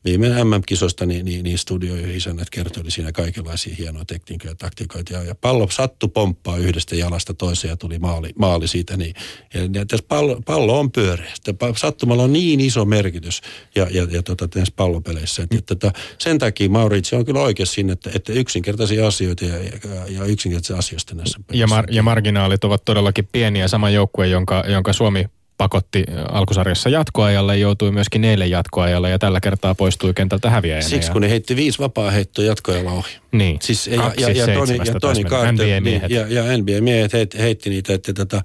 viime 0.07 0.43
MM-kisosta 0.43 1.05
niin, 1.05 1.25
niin, 1.25 1.43
niin 1.43 1.57
studioisännät 1.57 2.49
kertoi 2.49 2.91
siinä 2.91 3.11
kaikenlaisia 3.11 3.75
hienoja 3.77 4.05
tekniikoita 4.05 4.51
ja 4.51 4.55
taktikoita. 4.55 5.13
Ja, 5.13 5.23
ja 5.23 5.35
pallo 5.35 5.67
sattu 5.69 6.07
pomppaa 6.07 6.57
yhdestä 6.57 6.95
jalasta 6.95 7.33
toiseen 7.33 7.69
ja 7.69 7.77
tuli 7.77 7.99
maali, 7.99 8.29
maali 8.39 8.67
siitä. 8.67 8.97
Niin, 8.97 9.15
ja, 9.53 9.61
ja 9.61 9.85
tässä 9.85 10.05
pallo, 10.07 10.41
pallo 10.45 10.79
on 10.79 10.91
pyöreä. 10.91 11.31
Sattumalla 11.75 12.23
on 12.23 12.33
niin 12.33 12.59
iso 12.59 12.85
merkitys 12.85 13.41
ja, 13.75 13.87
ja, 13.91 14.07
ja 14.11 14.23
tota, 14.23 14.47
näissä 14.55 14.73
pallopeleissä. 14.75 15.43
Et, 15.43 15.53
et, 15.53 15.65
tota, 15.65 15.91
sen 16.17 16.39
takia 16.39 16.69
Mauritio 16.69 17.19
on 17.19 17.25
kyllä 17.25 17.41
oikeassa 17.41 17.73
siinä, 17.73 17.93
että, 17.93 18.09
että 18.15 18.33
yksinkertaisia 18.33 19.07
asioita 19.07 19.45
ja, 19.45 19.57
ja, 19.57 19.71
ja 20.09 20.25
yksinkertaisia 20.25 20.77
asioista 20.77 21.15
näissä 21.15 21.39
peleissä. 21.47 21.75
Ja, 21.75 21.81
mar- 21.81 21.95
ja 21.95 22.03
marginaalit 22.03 22.63
ovat 22.63 22.85
todellakin 22.85 23.29
pieniä. 23.31 23.67
Sama 23.67 23.89
joukkue, 23.89 24.27
jonka, 24.27 24.63
jonka 24.67 24.93
Suomi 24.93 25.25
pakotti 25.57 26.03
alkusarjassa 26.31 26.89
jatkoajalle, 26.89 27.57
joutui 27.57 27.91
myöskin 27.91 28.23
eilen 28.23 28.49
jatkoajalle 28.49 29.09
ja 29.09 29.19
tällä 29.19 29.39
kertaa 29.39 29.75
poistui 29.75 30.13
kentältä 30.13 30.49
häviäjänä. 30.49 30.87
Siksi 30.89 31.11
kun 31.11 31.21
ne 31.21 31.29
heitti 31.29 31.55
viisi 31.55 31.79
vapaa 31.79 32.11
heittoa 32.11 32.45
jatkojalla 32.45 32.91
ohi. 32.91 33.09
Niin, 33.31 33.57
Siis, 33.61 33.87
ja, 33.87 34.01
kaksi 34.01 34.21
ja, 34.21 34.29
ja, 34.29 34.45
Toni, 34.45 34.77
ja 34.85 34.99
Toni. 34.99 35.23
Carter, 35.23 35.53
NBA-miehet. 35.53 36.09
Niin, 36.09 36.19
ja, 36.19 36.27
ja 36.29 36.57
NBA-miehet 36.57 37.13
heitti, 37.13 37.39
heitti 37.39 37.69
niitä, 37.69 37.93
että 37.93 38.13
tota, 38.13 38.41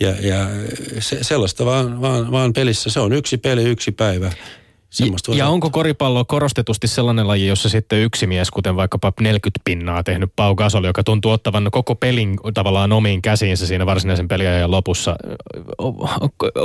ja, 0.00 0.10
ja 0.20 0.46
se, 0.98 1.18
sellaista 1.22 1.64
vaan, 1.64 2.00
vaan, 2.00 2.30
vaan, 2.30 2.52
pelissä. 2.52 2.90
Se 2.90 3.00
on 3.00 3.12
yksi 3.12 3.36
peli, 3.36 3.64
yksi 3.64 3.92
päivä. 3.92 4.32
Semmoista 4.94 5.28
voi 5.30 5.38
Ja 5.38 5.44
sanoa. 5.44 5.54
onko 5.54 5.70
koripallo 5.70 6.24
korostetusti 6.24 6.88
sellainen 6.88 7.28
laji, 7.28 7.46
jossa 7.46 7.68
sitten 7.68 7.98
yksi 8.02 8.26
mies, 8.26 8.50
kuten 8.50 8.76
vaikkapa 8.76 9.12
40 9.20 9.60
pinnaa 9.64 10.02
tehnyt 10.02 10.30
Pau 10.36 10.54
Gasol, 10.54 10.84
joka 10.84 11.04
tuntuu 11.04 11.32
ottavan 11.32 11.68
koko 11.72 11.94
pelin 11.94 12.36
tavallaan 12.54 12.92
omiin 12.92 13.22
käsiinsä 13.22 13.66
siinä 13.66 13.86
varsinaisen 13.86 14.28
peliajan 14.28 14.70
lopussa. 14.70 15.16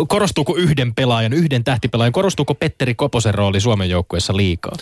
Korostuuko 0.08 0.56
yhden 0.56 0.96
pelaajan, 0.96 1.34
yhden 1.34 1.64
tähtipelaajan, 1.64 2.12
korostuuko 2.14 2.56
Petteri 2.56 2.96
Koposen 2.96 3.34
rooli 3.34 3.62
Suomen 3.62 3.90
joukkueessa 3.90 4.38
liikaa? 4.38 4.74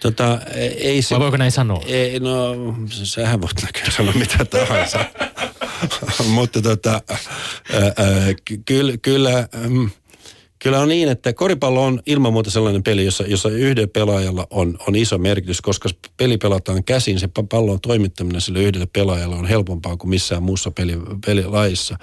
Tota, 0.00 0.38
ei 0.78 1.02
se, 1.02 1.14
Vai 1.14 1.20
voiko 1.20 1.36
näin 1.36 1.52
sanoa? 1.52 1.82
Ei, 1.86 2.20
no, 2.20 2.54
sähän 2.88 3.40
voit 3.40 3.62
näköjään 3.62 3.92
sanoa 3.92 4.12
mitä 4.12 4.44
tahansa. 4.44 5.04
Mutta 6.34 6.62
tota, 6.62 6.90
ää, 6.90 7.82
ää, 7.82 7.92
ky- 8.44 8.62
kyllä, 8.66 8.92
kyllä, 9.02 9.48
mm, 9.68 9.90
kyllä 10.62 10.80
on 10.80 10.88
niin, 10.88 11.08
että 11.08 11.32
koripallo 11.32 11.84
on 11.84 12.02
ilman 12.06 12.32
muuta 12.32 12.50
sellainen 12.50 12.82
peli, 12.82 13.04
jossa, 13.04 13.24
jossa 13.24 13.48
yhden 13.48 13.90
pelaajalla 13.90 14.46
on, 14.50 14.78
on 14.88 14.96
iso 14.96 15.18
merkitys, 15.18 15.60
koska 15.60 15.88
peli 16.16 16.38
pelataan 16.38 16.84
käsin, 16.84 17.20
se 17.20 17.26
pa- 17.26 17.46
pallon 17.50 17.80
toimittaminen 17.80 18.40
sille 18.40 18.62
yhdelle 18.62 18.86
pelaajalle 18.86 19.36
on 19.36 19.46
helpompaa 19.46 19.96
kuin 19.96 20.10
missään 20.10 20.42
muussa 20.42 20.70
peli, 20.70 20.98
pelilajissa. 21.26 21.98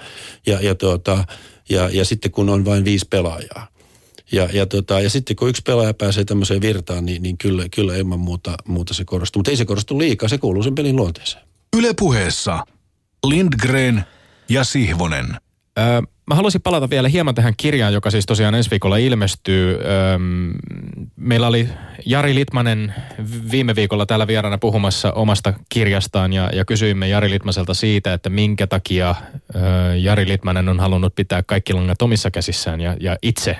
Ja, 0.46 0.60
ja, 0.60 0.74
tuota, 0.74 1.24
ja, 1.68 1.88
ja 1.88 2.04
sitten 2.04 2.30
kun 2.30 2.48
on 2.48 2.64
vain 2.64 2.84
viisi 2.84 3.06
pelaajaa. 3.10 3.68
Ja, 4.32 4.48
ja, 4.52 4.66
tota, 4.66 5.00
ja 5.00 5.10
sitten 5.10 5.36
kun 5.36 5.48
yksi 5.48 5.62
pelaaja 5.62 5.94
pääsee 5.94 6.24
tämmöiseen 6.24 6.60
virtaan, 6.60 7.06
niin, 7.06 7.22
niin 7.22 7.38
kyllä, 7.38 7.64
kyllä 7.74 7.96
ilman 7.96 8.18
muuta, 8.18 8.54
muuta 8.66 8.94
se 8.94 9.04
korostuu. 9.04 9.40
Mutta 9.40 9.50
ei 9.50 9.56
se 9.56 9.64
korostu 9.64 9.98
liikaa, 9.98 10.28
se 10.28 10.38
kuuluu 10.38 10.62
sen 10.62 10.74
pelin 10.74 10.96
luonteeseen. 10.96 11.44
Yle 11.76 11.94
puheessa 11.98 12.64
Lindgren 13.26 14.04
ja 14.48 14.64
Sihvonen. 14.64 15.36
Öö, 15.78 16.02
mä 16.28 16.34
haluaisin 16.34 16.62
palata 16.62 16.90
vielä 16.90 17.08
hieman 17.08 17.34
tähän 17.34 17.54
kirjaan, 17.56 17.92
joka 17.92 18.10
siis 18.10 18.26
tosiaan 18.26 18.54
ensi 18.54 18.70
viikolla 18.70 18.96
ilmestyy. 18.96 19.74
Öö, 19.74 20.18
meillä 21.16 21.46
oli 21.46 21.68
Jari 22.06 22.34
Litmanen 22.34 22.94
viime 23.52 23.76
viikolla 23.76 24.06
täällä 24.06 24.26
vieraana 24.26 24.58
puhumassa 24.58 25.12
omasta 25.12 25.54
kirjastaan 25.68 26.32
ja, 26.32 26.50
ja 26.52 26.64
kysyimme 26.64 27.08
Jari 27.08 27.30
Litmaselta 27.30 27.74
siitä, 27.74 28.12
että 28.12 28.30
minkä 28.30 28.66
takia 28.66 29.14
öö, 29.54 29.96
Jari 29.96 30.28
Litmanen 30.28 30.68
on 30.68 30.80
halunnut 30.80 31.14
pitää 31.14 31.42
kaikki 31.42 31.72
langat 31.72 32.02
omissa 32.02 32.30
käsissään 32.30 32.80
ja, 32.80 32.96
ja 33.00 33.16
itse 33.22 33.56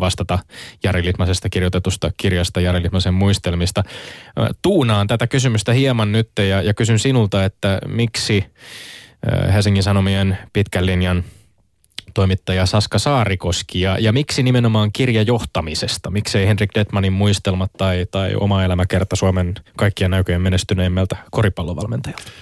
vastata 0.00 0.38
Jari 0.84 1.04
Litmasesta 1.04 1.48
kirjoitetusta 1.48 2.10
kirjasta 2.16 2.60
Jari 2.60 2.82
Litmasen 2.82 3.14
muistelmista. 3.14 3.82
Tuunaan 4.62 5.06
tätä 5.06 5.26
kysymystä 5.26 5.72
hieman 5.72 6.12
nyt 6.12 6.30
ja, 6.38 6.62
ja 6.62 6.74
kysyn 6.74 6.98
sinulta, 6.98 7.44
että 7.44 7.78
miksi 7.86 8.44
Helsingin 9.52 9.82
Sanomien 9.82 10.38
pitkän 10.52 10.86
linjan 10.86 11.24
toimittaja 12.14 12.66
Saska 12.66 12.98
Saarikoski 12.98 13.80
ja, 13.80 13.98
ja 13.98 14.12
miksi 14.12 14.42
nimenomaan 14.42 14.92
kirja 14.92 15.22
johtamisesta? 15.22 16.10
Miksei 16.10 16.46
Henrik 16.46 16.70
Detmanin 16.74 17.12
muistelmat 17.12 17.70
tai, 17.78 18.06
tai 18.10 18.34
oma 18.34 18.64
elämäkerta 18.64 19.16
Suomen 19.16 19.54
kaikkien 19.76 20.10
näköjen 20.10 20.40
menestyneimmältä 20.40 21.16
koripallovalmentajalta? 21.30 22.32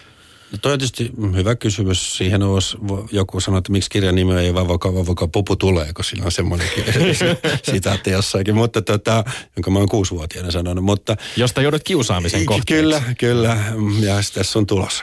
No 0.52 0.58
toi 0.62 0.72
on 0.72 0.78
tietysti 0.78 1.10
hyvä 1.36 1.54
kysymys. 1.54 2.16
Siihen 2.16 2.42
olisi 2.42 2.76
joku 3.12 3.40
sanoa, 3.40 3.58
että 3.58 3.72
miksi 3.72 3.90
kirjan 3.90 4.14
nimi 4.14 4.34
ei 4.34 4.54
vavoka, 4.54 4.94
vavoka 4.94 5.28
pupu 5.28 5.56
tulee, 5.56 5.92
kun 5.92 6.04
siinä 6.04 6.24
on 6.24 6.32
semmoinenkin 6.32 6.84
sitaatti 7.72 8.10
jossakin, 8.10 8.54
mutta 8.54 8.82
tota, 8.82 9.24
jonka 9.56 9.70
mä 9.70 9.78
oon 9.78 9.88
kuusivuotiaana 9.88 10.50
sanonut. 10.50 10.84
Mutta, 10.84 11.16
Josta 11.36 11.62
joudut 11.62 11.82
kiusaamisen 11.84 12.46
kohteeksi. 12.46 12.82
Kyllä, 12.82 13.02
kyllä. 13.18 13.56
Ja 14.00 14.14
tässä 14.34 14.58
on 14.58 14.66
tulos. 14.66 15.02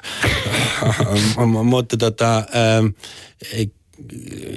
mutta 1.63 1.97
tota, 1.97 2.43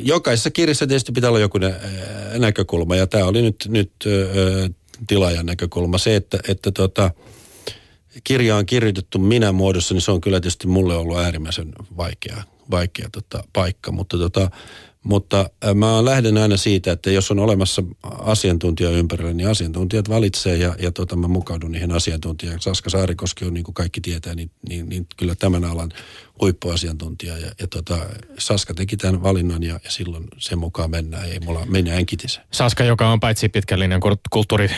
jokaisessa 0.03 0.51
kirjassa 0.51 0.87
tietysti 0.87 1.13
pitää 1.13 1.31
olla 1.31 1.41
joku 1.41 1.59
nä- 1.59 1.81
näkökulma, 2.39 2.97
ja 2.97 3.07
tämä 3.07 3.25
oli 3.25 3.43
nyt, 3.43 3.57
nyt 3.69 3.93
tilaajan 5.07 5.47
näkökulma. 5.47 5.99
Se, 5.99 6.17
että, 6.17 6.39
että 6.49 6.73
tota, 6.73 7.11
kirja 8.25 8.57
on 8.57 8.67
kirjoitettu 8.67 9.19
minä 9.19 9.53
muodossa, 9.53 9.95
niin 9.95 10.03
se 10.03 10.11
on 10.11 10.21
kyllä 10.21 10.41
tietysti 10.41 10.67
mulle 10.67 10.97
ollut 10.97 11.19
äärimmäisen 11.19 11.73
vaikea, 11.97 12.43
vaikea 12.71 13.09
tota, 13.13 13.45
paikka, 13.53 13.93
mutta 13.93 14.19
tota, 14.19 14.51
mutta 15.03 15.51
äh, 15.65 15.75
mä 15.75 16.05
lähden 16.05 16.37
aina 16.37 16.57
siitä, 16.57 16.93
että 16.93 17.11
jos 17.11 17.31
on 17.31 17.39
olemassa 17.39 17.83
asiantuntija 18.03 18.91
ympärillä, 18.91 19.33
niin 19.33 19.49
asiantuntijat 19.49 20.09
valitsee 20.09 20.57
ja, 20.57 20.77
ja 20.79 20.93
tota, 20.93 21.17
mä 21.17 21.29
mukaudun 21.29 21.73
niihin 21.73 21.93
asiantuntijoihin. 21.93 22.61
Saska 22.61 22.91
Saarikoski 22.91 23.45
on, 23.45 23.55
niin 23.55 23.65
kuin 23.65 23.75
kaikki 23.75 24.01
tietää, 24.01 24.35
niin, 24.35 24.51
niin, 24.69 24.89
niin 24.89 25.07
kyllä 25.17 25.35
tämän 25.35 25.65
alan 25.65 25.93
huippuasiantuntija. 26.41 27.39
Ja, 27.39 27.51
ja 27.61 27.67
tota, 27.67 27.99
Saska 28.39 28.75
teki 28.75 28.97
tämän 28.97 29.23
valinnan 29.23 29.63
ja, 29.63 29.81
ja 29.85 29.91
silloin 29.91 30.25
sen 30.39 30.59
mukaan 30.59 30.91
mennään. 30.91 31.31
Ei 31.31 31.41
mulla, 31.41 31.67
minä 31.67 31.95
en 31.95 32.07
kitise. 32.07 32.41
Saska, 32.51 32.85
joka 32.85 33.09
on 33.09 33.21
paitsi 33.21 33.49
pitkän 33.49 33.81
linjan 33.81 34.01
kulttuuri, 34.31 34.71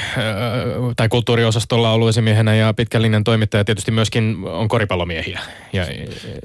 tai 0.97 1.09
kulttuuriosastolla 1.09 1.93
ollut 1.93 2.09
esimiehenä 2.09 2.55
ja 2.55 2.75
pitkän 2.75 3.03
linjan 3.03 3.25
toimittaja, 3.25 3.65
tietysti 3.65 3.91
myöskin 3.91 4.37
on 4.45 4.69
koripallomiehiä. 4.69 5.41
Ja, 5.73 5.87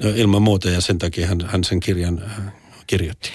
no, 0.02 0.10
ilman 0.14 0.42
muuta 0.42 0.70
ja 0.70 0.80
sen 0.80 0.98
takia 0.98 1.26
hän, 1.26 1.40
hän 1.46 1.64
sen 1.64 1.80
kirjan 1.80 2.22
kirjoitti. 2.88 3.32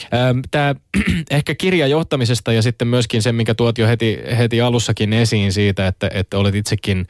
Tämä 0.51 0.75
ehkä 1.31 1.55
kirja 1.55 1.87
johtamisesta 1.87 2.53
ja 2.53 2.61
sitten 2.61 2.87
myöskin 2.87 3.21
se, 3.21 3.31
minkä 3.31 3.53
tuot 3.55 3.77
jo 3.77 3.87
heti, 3.87 4.19
heti 4.37 4.61
alussakin 4.61 5.13
esiin 5.13 5.53
siitä, 5.53 5.87
että, 5.87 6.09
että 6.13 6.37
olet 6.37 6.55
itsekin 6.55 7.07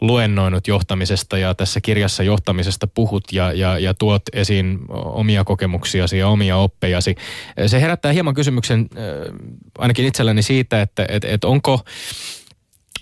luennoinut 0.00 0.68
johtamisesta 0.68 1.38
ja 1.38 1.54
tässä 1.54 1.80
kirjassa 1.80 2.22
johtamisesta 2.22 2.86
puhut 2.86 3.24
ja, 3.32 3.52
ja, 3.52 3.78
ja 3.78 3.94
tuot 3.94 4.22
esiin 4.32 4.78
omia 4.90 5.44
kokemuksiasi 5.44 6.18
ja 6.18 6.28
omia 6.28 6.56
oppejasi. 6.56 7.14
Se 7.66 7.80
herättää 7.80 8.12
hieman 8.12 8.34
kysymyksen 8.34 8.88
ainakin 9.78 10.04
itselläni 10.06 10.42
siitä, 10.42 10.82
että 10.82 11.06
että 11.08 11.28
että 11.28 11.48
onko 11.48 11.80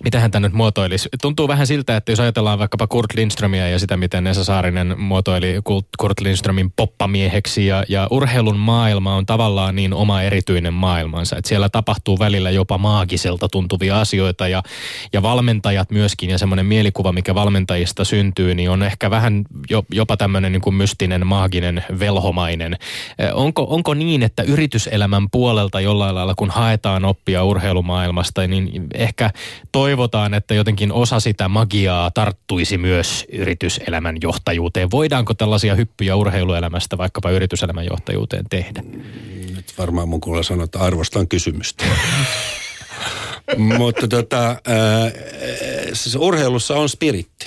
Mitähän 0.04 0.30
tämä 0.30 0.48
nyt 0.48 0.52
muotoilisi? 0.52 1.08
Tuntuu 1.22 1.48
vähän 1.48 1.66
siltä, 1.66 1.96
että 1.96 2.12
jos 2.12 2.20
ajatellaan 2.20 2.58
vaikkapa 2.58 2.86
Kurt 2.86 3.14
Lindströmiä 3.14 3.68
ja 3.68 3.78
sitä, 3.78 3.96
miten 3.96 4.26
Esa 4.26 4.44
Saarinen 4.44 5.00
muotoili 5.00 5.54
Kurt 5.98 6.20
Lindströmin 6.20 6.72
poppamieheksi 6.76 7.66
ja, 7.66 7.84
ja 7.88 8.06
urheilun 8.10 8.56
maailma 8.56 9.14
on 9.14 9.26
tavallaan 9.26 9.76
niin 9.76 9.94
oma 9.94 10.22
erityinen 10.22 10.74
maailmansa, 10.74 11.36
että 11.36 11.48
siellä 11.48 11.68
tapahtuu 11.68 12.18
välillä 12.18 12.50
jopa 12.50 12.78
maagiselta 12.78 13.48
tuntuvia 13.48 14.00
asioita 14.00 14.48
ja, 14.48 14.62
ja 15.12 15.22
valmentajat 15.22 15.90
myöskin 15.90 16.30
ja 16.30 16.38
semmoinen 16.38 16.66
mielikuva, 16.66 17.12
mikä 17.12 17.34
valmentajista 17.34 18.04
syntyy, 18.04 18.54
niin 18.54 18.70
on 18.70 18.82
ehkä 18.82 19.10
vähän 19.10 19.44
jopa 19.92 20.16
tämmöinen 20.16 20.52
niin 20.52 20.62
kuin 20.62 20.74
mystinen, 20.74 21.26
maaginen, 21.26 21.84
velhomainen. 21.98 22.76
Onko, 23.34 23.66
onko 23.70 23.94
niin, 23.94 24.22
että 24.22 24.42
yrityselämän 24.42 25.30
puolelta 25.30 25.80
jollain 25.80 26.14
lailla, 26.14 26.34
kun 26.34 26.50
haetaan 26.50 27.04
oppia 27.04 27.44
urheilumaailmasta, 27.44 28.46
niin 28.46 28.86
ehkä 28.94 29.30
toi 29.72 29.89
toivotaan, 29.90 30.34
että 30.34 30.54
jotenkin 30.54 30.92
osa 30.92 31.20
sitä 31.20 31.48
magiaa 31.48 32.10
tarttuisi 32.10 32.78
myös 32.78 33.24
yrityselämän 33.32 34.16
johtajuuteen. 34.22 34.90
Voidaanko 34.90 35.34
tällaisia 35.34 35.74
hyppyjä 35.74 36.16
urheiluelämästä 36.16 36.98
vaikkapa 36.98 37.30
yrityselämän 37.30 37.86
johtajuuteen 37.86 38.44
tehdä? 38.50 38.82
Nyt 39.56 39.74
varmaan 39.78 40.08
mun 40.08 40.20
kuulee 40.20 40.42
sanoa, 40.42 40.64
että 40.64 40.78
arvostan 40.78 41.28
kysymystä. 41.28 41.84
Mutta 43.78 44.08
tota, 44.08 44.50
äh, 44.50 44.56
siis 45.92 46.14
urheilussa 46.14 46.74
on 46.76 46.88
spiritti. 46.88 47.46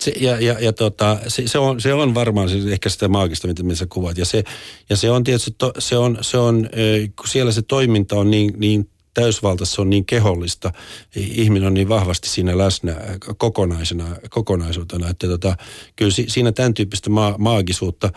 Se, 0.00 0.12
ja 0.16 0.40
ja, 0.40 0.56
ja 0.60 0.72
tota, 0.72 1.18
se, 1.28 1.42
se, 1.46 1.58
on, 1.58 1.80
se 1.80 1.94
on 1.94 2.14
varmaan 2.14 2.48
siis 2.48 2.66
ehkä 2.66 2.88
sitä 2.88 3.08
maagista, 3.08 3.48
mitä, 3.48 3.62
mitä 3.62 3.76
sä 3.76 3.86
kuvat. 3.88 4.18
Ja 4.18 4.24
se, 4.24 4.44
ja 4.90 4.96
se 4.96 5.10
on 5.10 5.24
tietysti, 5.24 5.54
to, 5.58 5.72
se 5.78 5.96
on, 5.96 6.18
se 6.20 6.38
on, 6.38 6.68
kun 7.16 7.28
siellä 7.28 7.52
se 7.52 7.62
toiminta 7.62 8.16
on 8.16 8.30
niin, 8.30 8.54
niin 8.56 8.90
täysvaltaista, 9.14 9.74
se 9.74 9.80
on 9.80 9.90
niin 9.90 10.04
kehollista, 10.04 10.72
ihminen 11.16 11.66
on 11.66 11.74
niin 11.74 11.88
vahvasti 11.88 12.28
siinä 12.28 12.58
läsnä 12.58 12.96
kokonaisena, 13.36 14.16
kokonaisuutena, 14.30 15.08
että 15.08 15.26
tota, 15.26 15.56
kyllä 15.96 16.12
siinä 16.28 16.52
tämän 16.52 16.74
tyyppistä 16.74 17.10
ma- 17.10 17.34
maagisuutta, 17.38 18.12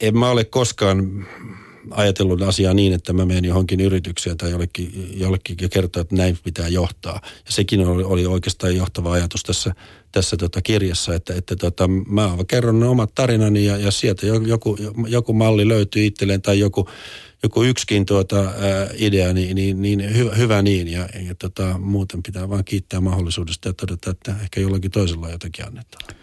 en 0.00 0.18
mä 0.18 0.30
ole 0.30 0.44
koskaan 0.44 1.26
ajatellut 1.90 2.42
asiaa 2.42 2.74
niin, 2.74 2.92
että 2.92 3.12
mä 3.12 3.26
menen 3.26 3.44
johonkin 3.44 3.80
yritykseen 3.80 4.36
tai 4.36 4.50
jollekin, 4.50 5.10
jollekin 5.14 5.56
ja 5.60 5.68
kertoa, 5.68 6.00
että 6.00 6.16
näin 6.16 6.38
pitää 6.44 6.68
johtaa. 6.68 7.20
Ja 7.24 7.52
sekin 7.52 7.86
oli, 7.86 8.04
oli 8.04 8.26
oikeastaan 8.26 8.76
johtava 8.76 9.12
ajatus 9.12 9.42
tässä, 9.42 9.74
tässä 10.12 10.36
tota 10.36 10.62
kirjassa, 10.62 11.14
että, 11.14 11.34
että 11.34 11.56
tota, 11.56 11.88
mä 11.88 12.30
kerron 12.48 12.82
omat 12.82 13.14
tarinani 13.14 13.64
ja, 13.64 13.76
ja 13.76 13.90
sieltä 13.90 14.26
joku, 14.26 14.76
joku 15.08 15.32
malli 15.32 15.68
löytyy 15.68 16.06
itselleen 16.06 16.42
tai 16.42 16.58
joku, 16.58 16.88
joku 17.42 17.62
yksikin 17.62 18.06
tuota, 18.06 18.44
idea, 18.96 19.32
niin, 19.32 19.54
niin, 19.54 19.82
niin 19.82 20.16
hyvä, 20.16 20.34
hyvä 20.34 20.62
niin. 20.62 20.88
Ja, 20.88 21.08
ja 21.28 21.34
tota, 21.34 21.78
muuten 21.78 22.22
pitää 22.22 22.48
vaan 22.48 22.64
kiittää 22.64 23.00
mahdollisuudesta 23.00 23.68
ja 23.68 23.72
todeta, 23.72 24.10
että 24.10 24.34
ehkä 24.42 24.60
jollakin 24.60 24.90
toisella 24.90 25.30
jotakin 25.30 25.66
annetaan. 25.66 26.16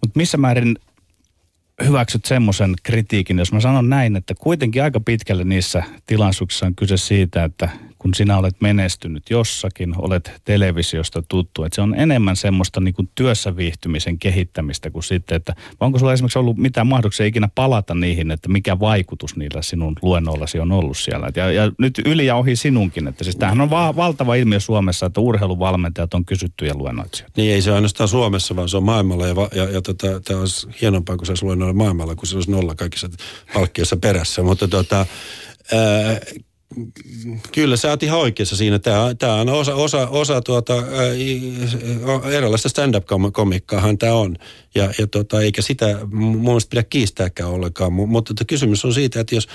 Mutta 0.00 0.16
missä 0.16 0.36
määrin 0.36 0.78
hyväksyt 1.84 2.24
semmoisen 2.24 2.74
kritiikin, 2.82 3.38
jos 3.38 3.52
mä 3.52 3.60
sanon 3.60 3.88
näin, 3.88 4.16
että 4.16 4.34
kuitenkin 4.34 4.82
aika 4.82 5.00
pitkälle 5.00 5.44
niissä 5.44 5.82
tilaisuuksissa 6.06 6.66
on 6.66 6.74
kyse 6.74 6.96
siitä, 6.96 7.44
että 7.44 7.68
kun 7.98 8.14
sinä 8.14 8.38
olet 8.38 8.60
menestynyt 8.60 9.30
jossakin, 9.30 9.94
olet 9.98 10.32
televisiosta 10.44 11.22
tuttu, 11.28 11.64
että 11.64 11.74
se 11.74 11.82
on 11.82 11.94
enemmän 11.94 12.36
semmoista 12.36 12.80
niin 12.80 12.94
kuin 12.94 13.10
työssä 13.14 13.56
viihtymisen 13.56 14.18
kehittämistä 14.18 14.90
kuin 14.90 15.02
sitten, 15.02 15.36
että 15.36 15.54
onko 15.80 15.98
sulla 15.98 16.12
esimerkiksi 16.12 16.38
ollut 16.38 16.56
mitään 16.56 16.86
mahdollisuuksia 16.86 17.26
ikinä 17.26 17.48
palata 17.54 17.94
niihin, 17.94 18.30
että 18.30 18.48
mikä 18.48 18.80
vaikutus 18.80 19.36
niillä 19.36 19.62
sinun 19.62 19.96
luennoillasi 20.02 20.60
on 20.60 20.72
ollut 20.72 20.96
siellä. 20.96 21.30
Ja, 21.36 21.52
ja 21.52 21.72
nyt 21.78 21.98
yli 22.04 22.26
ja 22.26 22.36
ohi 22.36 22.56
sinunkin, 22.56 23.08
että 23.08 23.24
siis 23.24 23.36
tämähän 23.36 23.60
on 23.60 23.70
va- 23.70 23.96
valtava 23.96 24.34
ilmiö 24.34 24.60
Suomessa, 24.60 25.06
että 25.06 25.20
urheiluvalmentajat 25.20 26.14
on 26.14 26.24
kysyttyjä 26.24 26.74
luennoitsijoita. 26.74 27.32
Niin 27.36 27.52
ei 27.54 27.62
se 27.62 27.72
ainoastaan 27.72 28.08
Suomessa, 28.08 28.56
vaan 28.56 28.68
se 28.68 28.76
on 28.76 28.84
maailmalla 28.84 29.26
ja, 29.26 29.34
ja, 29.54 29.70
ja 29.70 29.82
tota, 29.82 30.20
tämä 30.20 30.40
olisi 30.40 30.68
hienompaa, 30.80 31.16
kun 31.16 31.26
se 31.26 31.32
olisi 31.32 31.44
luennoilla 31.44 31.74
maailmalla, 31.74 32.14
kun 32.14 32.26
se 32.26 32.36
olisi 32.36 32.50
nolla 32.50 32.74
kaikissa 32.74 33.08
palkkioissa 33.54 33.96
perässä, 33.96 34.42
mutta 34.42 34.68
tota, 34.68 35.06
Kyllä 37.52 37.76
sä 37.76 37.90
oot 37.90 38.02
ihan 38.02 38.18
oikeassa 38.18 38.56
siinä. 38.56 38.78
Tämä, 38.78 39.14
tämä 39.18 39.34
on 39.34 39.48
osa, 39.48 39.74
osa, 39.74 40.08
osa 40.08 40.40
tuota, 40.40 40.74
ää, 40.74 42.32
erilaista 42.32 42.68
stand-up-komikkaahan 42.68 43.98
tämä 43.98 44.12
on. 44.12 44.36
Ja, 44.74 44.92
ja 44.98 45.06
tota, 45.06 45.40
eikä 45.40 45.62
sitä 45.62 45.98
mun 46.12 46.40
mielestä 46.40 46.70
pidä 46.70 46.82
kiistääkään 46.82 47.50
ollenkaan. 47.50 47.92
Mutta 47.92 48.32
että 48.32 48.44
kysymys 48.44 48.84
on 48.84 48.94
siitä, 48.94 49.20
että 49.20 49.34
jos, 49.34 49.48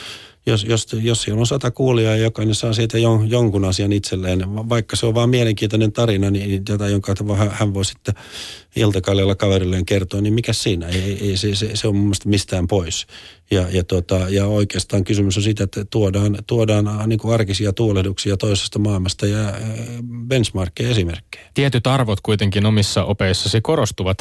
jos, 0.45 0.64
jos, 0.64 0.88
jos 1.01 1.22
siellä 1.22 1.39
on 1.39 1.47
sata 1.47 1.72
kuulijaa 1.72 2.16
ja 2.16 2.24
jokainen 2.24 2.55
saa 2.55 2.74
siitä 2.74 2.97
jon, 2.97 3.30
jonkun 3.30 3.66
asian 3.66 3.93
itselleen, 3.93 4.55
vaikka 4.70 4.95
se 4.95 5.05
on 5.05 5.16
vain 5.16 5.30
mielenkiintoinen 5.30 5.91
tarina, 5.91 6.32
niin 6.32 6.64
jota, 6.70 6.88
jonka 6.88 7.16
hän 7.49 7.74
voi 7.74 7.86
sitten 7.86 8.14
iltakallella 8.76 9.36
kaverilleen 9.36 9.86
kertoa, 9.86 10.22
niin 10.22 10.34
mikä 10.34 10.53
siinä? 10.53 10.88
Ei, 10.88 11.30
ei, 11.30 11.38
se, 11.38 11.55
se, 11.55 11.72
se 11.74 11.88
on 11.88 11.95
mun 11.95 12.03
mielestä 12.03 12.30
mistään 12.30 12.68
pois. 12.68 13.07
Ja, 13.54 13.66
ja, 13.72 13.84
tota, 13.84 14.20
ja 14.30 14.45
oikeastaan 14.45 15.04
kysymys 15.04 15.38
on 15.38 15.43
siitä, 15.43 15.64
että 15.64 15.86
tuodaan, 15.86 16.38
tuodaan 16.47 16.88
äh, 16.88 17.08
niin 17.08 17.20
kuin 17.20 17.34
arkisia 17.34 17.74
tuulehduksia 17.74 18.38
toisesta 18.38 18.80
maailmasta 18.80 19.26
ja 19.26 19.47
äh, 19.47 19.56
benchmarkkeja 20.28 20.89
esimerkkejä. 20.89 21.45
Tietyt 21.54 21.88
arvot 21.88 22.22
kuitenkin 22.22 22.66
omissa 22.66 23.04
opeissasi 23.04 23.62
korostuvat. 23.62 24.18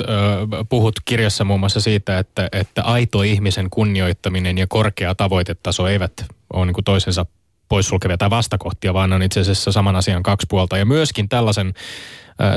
Puhut 0.68 0.94
kirjassa 1.04 1.44
muun 1.44 1.60
muassa 1.60 1.80
siitä, 1.80 2.18
että, 2.18 2.48
että 2.52 2.82
aito 2.82 3.22
ihmisen 3.22 3.70
kunnioittaminen 3.70 4.58
ja 4.58 4.66
korkea 4.66 5.14
tavoitetaso 5.14 5.86
eivät 5.86 6.12
ole 6.52 6.66
niin 6.66 6.74
kuin 6.74 6.84
toisensa 6.84 7.26
poissulkevia 7.72 8.16
tai 8.18 8.30
vastakohtia, 8.30 8.94
vaan 8.94 9.12
on 9.12 9.22
itse 9.22 9.40
asiassa 9.40 9.72
saman 9.72 9.96
asian 9.96 10.22
kaksi 10.22 10.46
puolta. 10.50 10.78
Ja 10.78 10.84
myöskin 10.84 11.28
tällaisen 11.28 11.74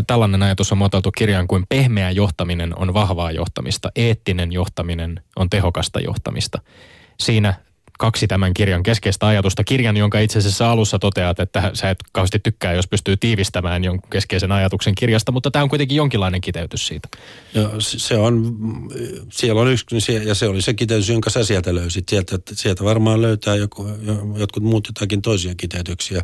Tällainen 0.07 0.43
ajatus 0.43 0.72
on 0.72 0.78
muotoiltu 0.78 1.11
kirjaan 1.11 1.47
kuin 1.47 1.66
pehmeä 1.70 2.11
johtaminen 2.11 2.80
on 2.80 2.93
vahvaa 2.93 3.32
johtamista, 3.32 3.91
eettinen 3.95 4.51
johtaminen 4.51 5.22
on 5.36 5.49
tehokasta 5.49 5.99
johtamista. 5.99 6.61
Siinä 7.20 7.53
kaksi 8.00 8.28
tämän 8.28 8.54
kirjan 8.54 8.84
keskeistä 8.84 9.28
ajatusta. 9.28 9.64
Kirjan, 9.64 9.98
jonka 9.98 10.20
itse 10.20 10.39
asiassa 10.39 10.72
alussa 10.72 11.00
toteat, 11.00 11.39
että 11.39 11.72
sä 11.74 11.89
et 11.89 11.98
kauheasti 12.12 12.39
tykkää, 12.39 12.74
jos 12.74 12.88
pystyy 12.88 13.18
tiivistämään 13.18 13.84
jonkun 13.84 14.10
keskeisen 14.10 14.52
ajatuksen 14.52 14.96
kirjasta, 14.96 15.32
mutta 15.32 15.52
tämä 15.52 15.64
on 15.64 15.70
kuitenkin 15.70 15.98
jonkinlainen 15.98 16.41
kiteytys 16.41 16.88
siitä. 16.88 17.08
Ja 17.54 17.70
se 17.80 18.18
on, 18.18 18.58
siellä 19.32 19.62
on 19.62 19.68
yksi, 19.68 20.14
ja 20.26 20.36
se 20.36 20.48
oli 20.48 20.62
se 20.62 20.74
kiteytys, 20.74 21.10
jonka 21.10 21.30
sä 21.30 21.43
sieltä 21.43 21.76
löysit. 21.76 22.10
Sieltä, 22.10 22.39
sieltä 22.52 22.84
varmaan 22.84 23.22
löytää 23.22 23.56
joku, 23.56 23.88
jotkut 24.38 24.64
muut 24.64 24.88
jotakin 24.88 25.22
toisia 25.22 25.56
kiteytyksiä. 25.58 26.22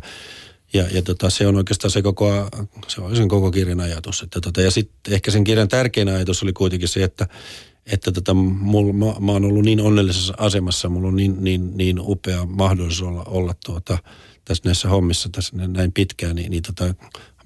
Ja, 0.72 0.84
ja 0.92 1.02
tota, 1.02 1.30
se 1.30 1.46
on 1.46 1.56
oikeastaan 1.56 1.90
se 1.90 2.02
koko, 2.02 2.48
se 2.88 3.00
on 3.00 3.16
sen 3.16 3.28
koko 3.28 3.50
kirjan 3.50 3.80
ajatus. 3.80 4.22
Että 4.22 4.40
tota, 4.40 4.60
ja 4.60 4.70
sitten 4.70 5.14
ehkä 5.14 5.30
sen 5.30 5.44
kirjan 5.44 5.68
tärkein 5.68 6.08
ajatus 6.08 6.42
oli 6.42 6.52
kuitenkin 6.52 6.88
se, 6.88 7.04
että, 7.04 7.26
että 7.86 8.12
tota, 8.12 8.34
mul, 8.34 8.92
mä, 8.92 9.06
mä 9.20 9.32
oon 9.32 9.44
ollut 9.44 9.64
niin 9.64 9.80
onnellisessa 9.80 10.34
asemassa, 10.38 10.88
mulla 10.88 11.08
on 11.08 11.16
niin, 11.16 11.44
niin, 11.44 11.76
niin 11.76 12.00
upea 12.00 12.46
mahdollisuus 12.46 13.08
olla, 13.08 13.24
olla 13.26 13.54
tuota, 13.66 13.98
tässä 14.44 14.62
näissä 14.64 14.88
hommissa 14.88 15.28
tässä 15.32 15.56
näin 15.56 15.92
pitkään, 15.92 16.36
niin, 16.36 16.50
niin 16.50 16.62
tota, 16.62 16.94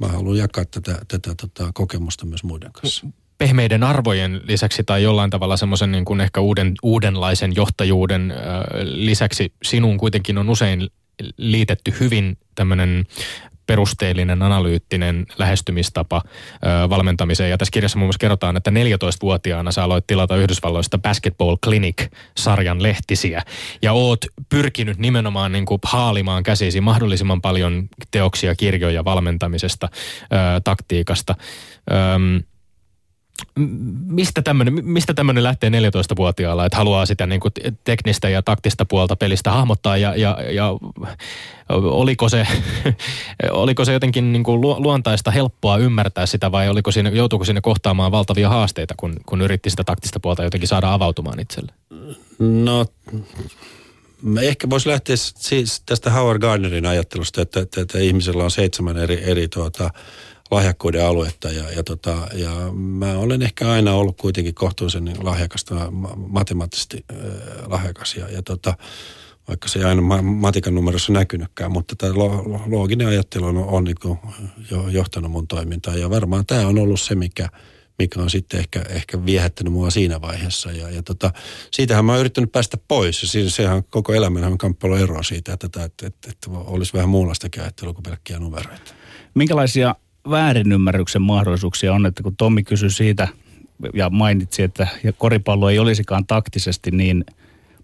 mä 0.00 0.08
haluan 0.08 0.36
jakaa 0.36 0.64
tätä, 0.64 0.98
tätä 1.08 1.34
tota, 1.40 1.70
kokemusta 1.74 2.26
myös 2.26 2.44
muiden 2.44 2.72
kanssa. 2.72 3.06
Pehmeiden 3.38 3.82
arvojen 3.82 4.40
lisäksi 4.44 4.84
tai 4.84 5.02
jollain 5.02 5.30
tavalla 5.30 5.56
semmoisen 5.56 5.92
niin 5.92 6.04
kuin 6.04 6.20
ehkä 6.20 6.40
uuden, 6.40 6.74
uudenlaisen 6.82 7.56
johtajuuden 7.56 8.30
äh, 8.30 8.36
lisäksi 8.82 9.52
sinun 9.62 9.98
kuitenkin 9.98 10.38
on 10.38 10.50
usein 10.50 10.88
liitetty 11.36 11.94
hyvin 12.00 12.38
tämmöinen 12.54 13.06
perusteellinen, 13.66 14.42
analyyttinen 14.42 15.26
lähestymistapa 15.38 16.22
ö, 16.26 16.88
valmentamiseen. 16.90 17.50
Ja 17.50 17.58
tässä 17.58 17.72
kirjassa 17.72 17.98
muun 17.98 18.06
muassa 18.06 18.18
kerrotaan, 18.18 18.56
että 18.56 18.70
14-vuotiaana 18.70 19.72
sä 19.72 19.84
aloit 19.84 20.06
tilata 20.06 20.36
Yhdysvalloista 20.36 20.98
Basketball 20.98 21.56
Clinic-sarjan 21.56 22.82
lehtisiä. 22.82 23.42
Ja 23.82 23.92
oot 23.92 24.24
pyrkinyt 24.48 24.98
nimenomaan 24.98 25.52
niin 25.52 25.66
kuin 25.66 25.80
haalimaan 25.84 26.42
käsisi 26.42 26.80
mahdollisimman 26.80 27.42
paljon 27.42 27.88
teoksia, 28.10 28.54
kirjoja 28.54 29.04
valmentamisesta, 29.04 29.88
ö, 30.22 30.60
taktiikasta. 30.64 31.34
Ö, 31.90 31.94
mistä 34.06 34.42
tämmöinen, 34.42 34.84
mistä 34.84 35.14
tämmöinen 35.14 35.42
lähtee 35.42 35.70
14-vuotiaalla, 35.70 36.66
että 36.66 36.76
haluaa 36.76 37.06
sitä 37.06 37.26
niin 37.26 37.40
kuin 37.40 37.52
teknistä 37.84 38.28
ja 38.28 38.42
taktista 38.42 38.84
puolta 38.84 39.16
pelistä 39.16 39.50
hahmottaa 39.50 39.96
ja, 39.96 40.16
ja, 40.16 40.38
ja 40.52 40.70
oliko, 41.68 42.28
se, 42.28 42.46
oliko 43.50 43.84
se 43.84 43.92
jotenkin 43.92 44.32
niin 44.32 44.44
kuin 44.44 44.60
luontaista 44.60 45.30
helppoa 45.30 45.76
ymmärtää 45.76 46.26
sitä 46.26 46.52
vai 46.52 46.68
oliko 46.68 46.90
siinä, 46.90 47.10
joutuuko 47.10 47.44
sinne 47.44 47.60
kohtaamaan 47.60 48.12
valtavia 48.12 48.48
haasteita, 48.48 48.94
kun, 48.96 49.16
kun 49.26 49.42
yritti 49.42 49.70
sitä 49.70 49.84
taktista 49.84 50.20
puolta 50.20 50.44
jotenkin 50.44 50.68
saada 50.68 50.92
avautumaan 50.92 51.40
itselle? 51.40 51.72
No 52.38 52.86
ehkä 54.42 54.70
voisi 54.70 54.88
lähteä 54.88 55.16
siis 55.16 55.82
tästä 55.86 56.10
Howard 56.10 56.40
Gardnerin 56.40 56.86
ajattelusta, 56.86 57.42
että, 57.42 57.60
että, 57.60 57.80
että 57.80 57.98
ihmisellä 57.98 58.44
on 58.44 58.50
seitsemän 58.50 58.96
eri, 58.96 59.22
eri 59.30 59.48
tuota, 59.48 59.90
lahjakkuuden 60.50 61.06
aluetta 61.06 61.50
ja, 61.50 61.70
ja, 61.70 61.84
tota, 61.84 62.28
ja 62.32 62.50
mä 62.72 63.18
olen 63.18 63.42
ehkä 63.42 63.70
aina 63.70 63.94
ollut 63.94 64.16
kuitenkin 64.16 64.54
kohtuullisen 64.54 65.14
lahjakasta, 65.22 65.90
matemaattisesti 66.16 67.04
äh, 67.10 67.18
lahjakas 67.66 68.14
ja, 68.14 68.28
ja 68.28 68.42
tota, 68.42 68.74
vaikka 69.48 69.68
se 69.68 69.78
ei 69.78 69.84
aina 69.84 70.22
matikan 70.22 70.74
numerossa 70.74 71.12
näkynytkään, 71.12 71.72
mutta 71.72 71.96
tämä 71.96 72.14
looginen 72.66 73.08
ajattelu 73.08 73.46
on, 73.46 73.56
on 73.56 73.84
niin 73.84 73.96
jo 74.70 74.88
johtanut 74.88 75.30
mun 75.30 75.48
toimintaa 75.48 75.96
ja 75.96 76.10
varmaan 76.10 76.46
tämä 76.46 76.66
on 76.66 76.78
ollut 76.78 77.00
se, 77.00 77.14
mikä, 77.14 77.48
mikä 77.98 78.20
on 78.20 78.30
sitten 78.30 78.60
ehkä, 78.60 78.82
ehkä 78.88 79.26
viehättänyt 79.26 79.72
mua 79.72 79.90
siinä 79.90 80.20
vaiheessa. 80.20 80.72
Ja, 80.72 80.90
ja 80.90 81.02
tota, 81.02 81.32
siitähän 81.70 82.04
mä 82.04 82.12
oon 82.12 82.20
yrittänyt 82.20 82.52
päästä 82.52 82.76
pois. 82.88 83.22
Ja 83.22 83.28
siinä, 83.28 83.50
sehän 83.50 83.84
koko 83.84 84.14
elämänhän 84.14 84.52
on 84.52 84.58
kamppailu 84.58 84.94
eroa 84.94 85.22
siitä, 85.22 85.52
että, 85.52 85.66
että, 85.66 85.84
että, 85.84 86.06
että, 86.06 86.30
että 86.30 86.50
olisi 86.50 86.92
vähän 86.92 87.08
muunlaista 87.08 87.48
ajattelua 87.60 87.94
kuin 87.94 88.02
pelkkiä 88.02 88.38
numeroita. 88.38 88.94
Minkälaisia 89.34 89.94
väärinymmärryksen 90.30 91.22
mahdollisuuksia 91.22 91.94
on, 91.94 92.06
että 92.06 92.22
kun 92.22 92.36
Tommi 92.36 92.62
kysyi 92.62 92.90
siitä 92.90 93.28
ja 93.94 94.10
mainitsi, 94.10 94.62
että 94.62 94.88
koripallo 95.18 95.70
ei 95.70 95.78
olisikaan 95.78 96.26
taktisesti 96.26 96.90
niin 96.90 97.24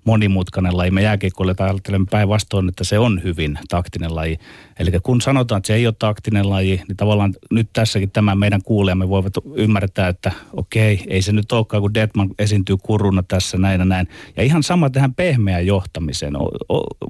monimutkainen 0.04 0.76
laji. 0.76 0.90
Me 0.90 1.02
jääkiekkoille 1.02 1.54
ajattelemme 1.58 2.06
päinvastoin, 2.10 2.68
että 2.68 2.84
se 2.84 2.98
on 2.98 3.22
hyvin 3.24 3.58
taktinen 3.68 4.14
laji. 4.14 4.38
Eli 4.78 4.90
kun 5.02 5.20
sanotaan, 5.20 5.56
että 5.58 5.66
se 5.66 5.74
ei 5.74 5.86
ole 5.86 5.94
taktinen 5.98 6.50
laji, 6.50 6.82
niin 6.88 6.96
tavallaan 6.96 7.34
nyt 7.50 7.68
tässäkin 7.72 8.10
tämä 8.10 8.34
meidän 8.34 8.62
kuulijamme 8.62 9.08
voivat 9.08 9.32
ymmärtää, 9.54 10.08
että 10.08 10.32
okei, 10.52 11.04
ei 11.08 11.22
se 11.22 11.32
nyt 11.32 11.52
olekaan, 11.52 11.80
kun 11.80 11.94
Detman 11.94 12.30
esiintyy 12.38 12.76
kuruna 12.82 13.22
tässä 13.22 13.58
näin 13.58 13.78
ja 13.78 13.84
näin. 13.84 14.08
Ja 14.36 14.42
ihan 14.42 14.62
sama 14.62 14.90
tähän 14.90 15.14
pehmeään 15.14 15.66
johtamiseen. 15.66 16.32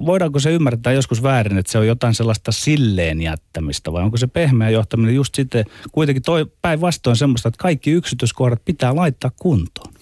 Voidaanko 0.05 0.39
se 0.39 0.51
ymmärtää 0.51 0.93
joskus 0.93 1.23
väärin, 1.23 1.57
että 1.57 1.71
se 1.71 1.77
on 1.77 1.87
jotain 1.87 2.13
sellaista 2.13 2.51
silleen 2.51 3.21
jättämistä, 3.21 3.93
vai 3.93 4.03
onko 4.03 4.17
se 4.17 4.27
pehmeä 4.27 4.69
johtaminen 4.69 5.15
just 5.15 5.35
sitten 5.35 5.65
kuitenkin 5.91 6.23
toi 6.23 6.45
päinvastoin 6.61 7.15
semmoista, 7.15 7.47
että 7.47 7.61
kaikki 7.63 7.91
yksityiskohdat 7.91 8.65
pitää 8.65 8.95
laittaa 8.95 9.31
kuntoon? 9.39 9.93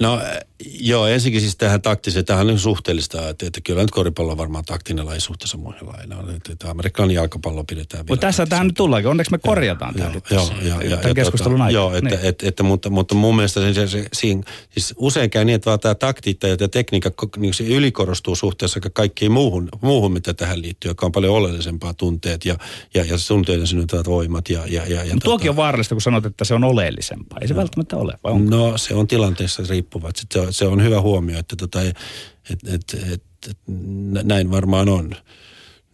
No 0.00 0.20
joo, 0.80 1.06
ensinnäkin 1.06 1.40
siis 1.40 1.56
tähän 1.56 1.82
taktiseen, 1.82 2.24
tähän 2.24 2.50
on 2.50 2.58
suhteellista, 2.58 3.28
että, 3.28 3.46
että 3.46 3.60
kyllä 3.60 3.80
nyt 3.82 3.90
koripallo 3.90 4.32
on 4.32 4.38
varmaan 4.38 4.64
taktinen 4.64 5.06
laji 5.06 5.20
suhteessa 5.20 5.58
muihin 5.58 5.88
lajiin. 5.88 6.36
Että, 6.36 6.52
että 6.52 6.70
amerikkalainen 6.70 7.14
jalkapallo 7.14 7.64
pidetään 7.64 8.04
Mutta 8.08 8.26
tässä 8.26 8.46
tähän 8.46 8.66
nyt 8.66 8.76
tullaankin, 8.76 9.10
onneksi 9.10 9.32
me 9.32 9.38
korjataan 9.38 9.94
tämä 9.94 10.10
nyt 10.10 10.24
joo, 10.30 10.50
joo, 10.62 10.80
ja, 10.80 10.96
tämän 10.96 11.14
keskustelun 11.14 11.58
tota, 11.58 11.64
aikana. 11.64 11.82
Joo, 11.82 11.94
että, 11.94 12.10
niin. 12.10 12.20
että, 12.22 12.48
että, 12.48 12.62
mutta, 12.62 12.90
mutta 12.90 13.14
mun 13.14 13.36
mielestä 13.36 13.60
se, 13.60 13.74
se, 13.74 13.86
se, 13.86 14.06
siinä, 14.12 14.42
siis 14.70 14.94
usein 14.96 15.30
käy 15.30 15.44
niin, 15.44 15.54
että 15.54 15.70
vaan 15.70 15.80
tämä 15.80 15.94
taktiikka 15.94 16.46
ja 16.46 16.56
tämä 16.56 16.68
tekniikka 16.68 17.10
niin 17.36 17.54
se 17.54 17.64
ylikorostuu 17.64 18.36
suhteessa 18.36 18.80
kaikkiin 18.92 19.32
muuhun, 19.32 19.68
muuhun, 19.80 20.12
mitä 20.12 20.34
tähän 20.34 20.62
liittyy, 20.62 20.90
joka 20.90 21.06
on 21.06 21.12
paljon 21.12 21.34
oleellisempaa 21.34 21.94
tunteet 21.94 22.44
ja, 22.44 22.56
ja, 22.94 23.04
ja 23.04 23.16
tunteiden 23.28 23.66
synnyttävät 23.66 24.06
voimat. 24.06 24.48
Ja, 24.48 24.60
ja, 24.66 24.82
ja, 24.86 25.04
ja 25.04 25.10
tota, 25.10 25.24
tuokin 25.24 25.50
on 25.50 25.56
vaarallista, 25.56 25.94
kun 25.94 26.02
sanot, 26.02 26.26
että 26.26 26.44
se 26.44 26.54
on 26.54 26.64
oleellisempaa. 26.64 27.38
Ei 27.40 27.48
se 27.48 27.54
no, 27.54 27.58
välttämättä 27.58 27.96
ole, 27.96 28.18
vai 28.24 28.32
onko? 28.32 28.56
No 28.56 28.78
se 28.78 28.94
on 28.94 29.06
tilanteessa 29.06 29.62
riippuva. 29.68 30.10
Sitten 30.16 30.42
se, 30.42 30.49
se 30.50 30.66
on 30.66 30.82
hyvä 30.82 31.00
huomio, 31.00 31.38
että 31.38 31.56
tota, 31.56 31.82
et, 31.82 31.96
et, 32.66 32.96
et, 33.12 33.22
näin 34.24 34.50
varmaan 34.50 34.88
on. 34.88 35.16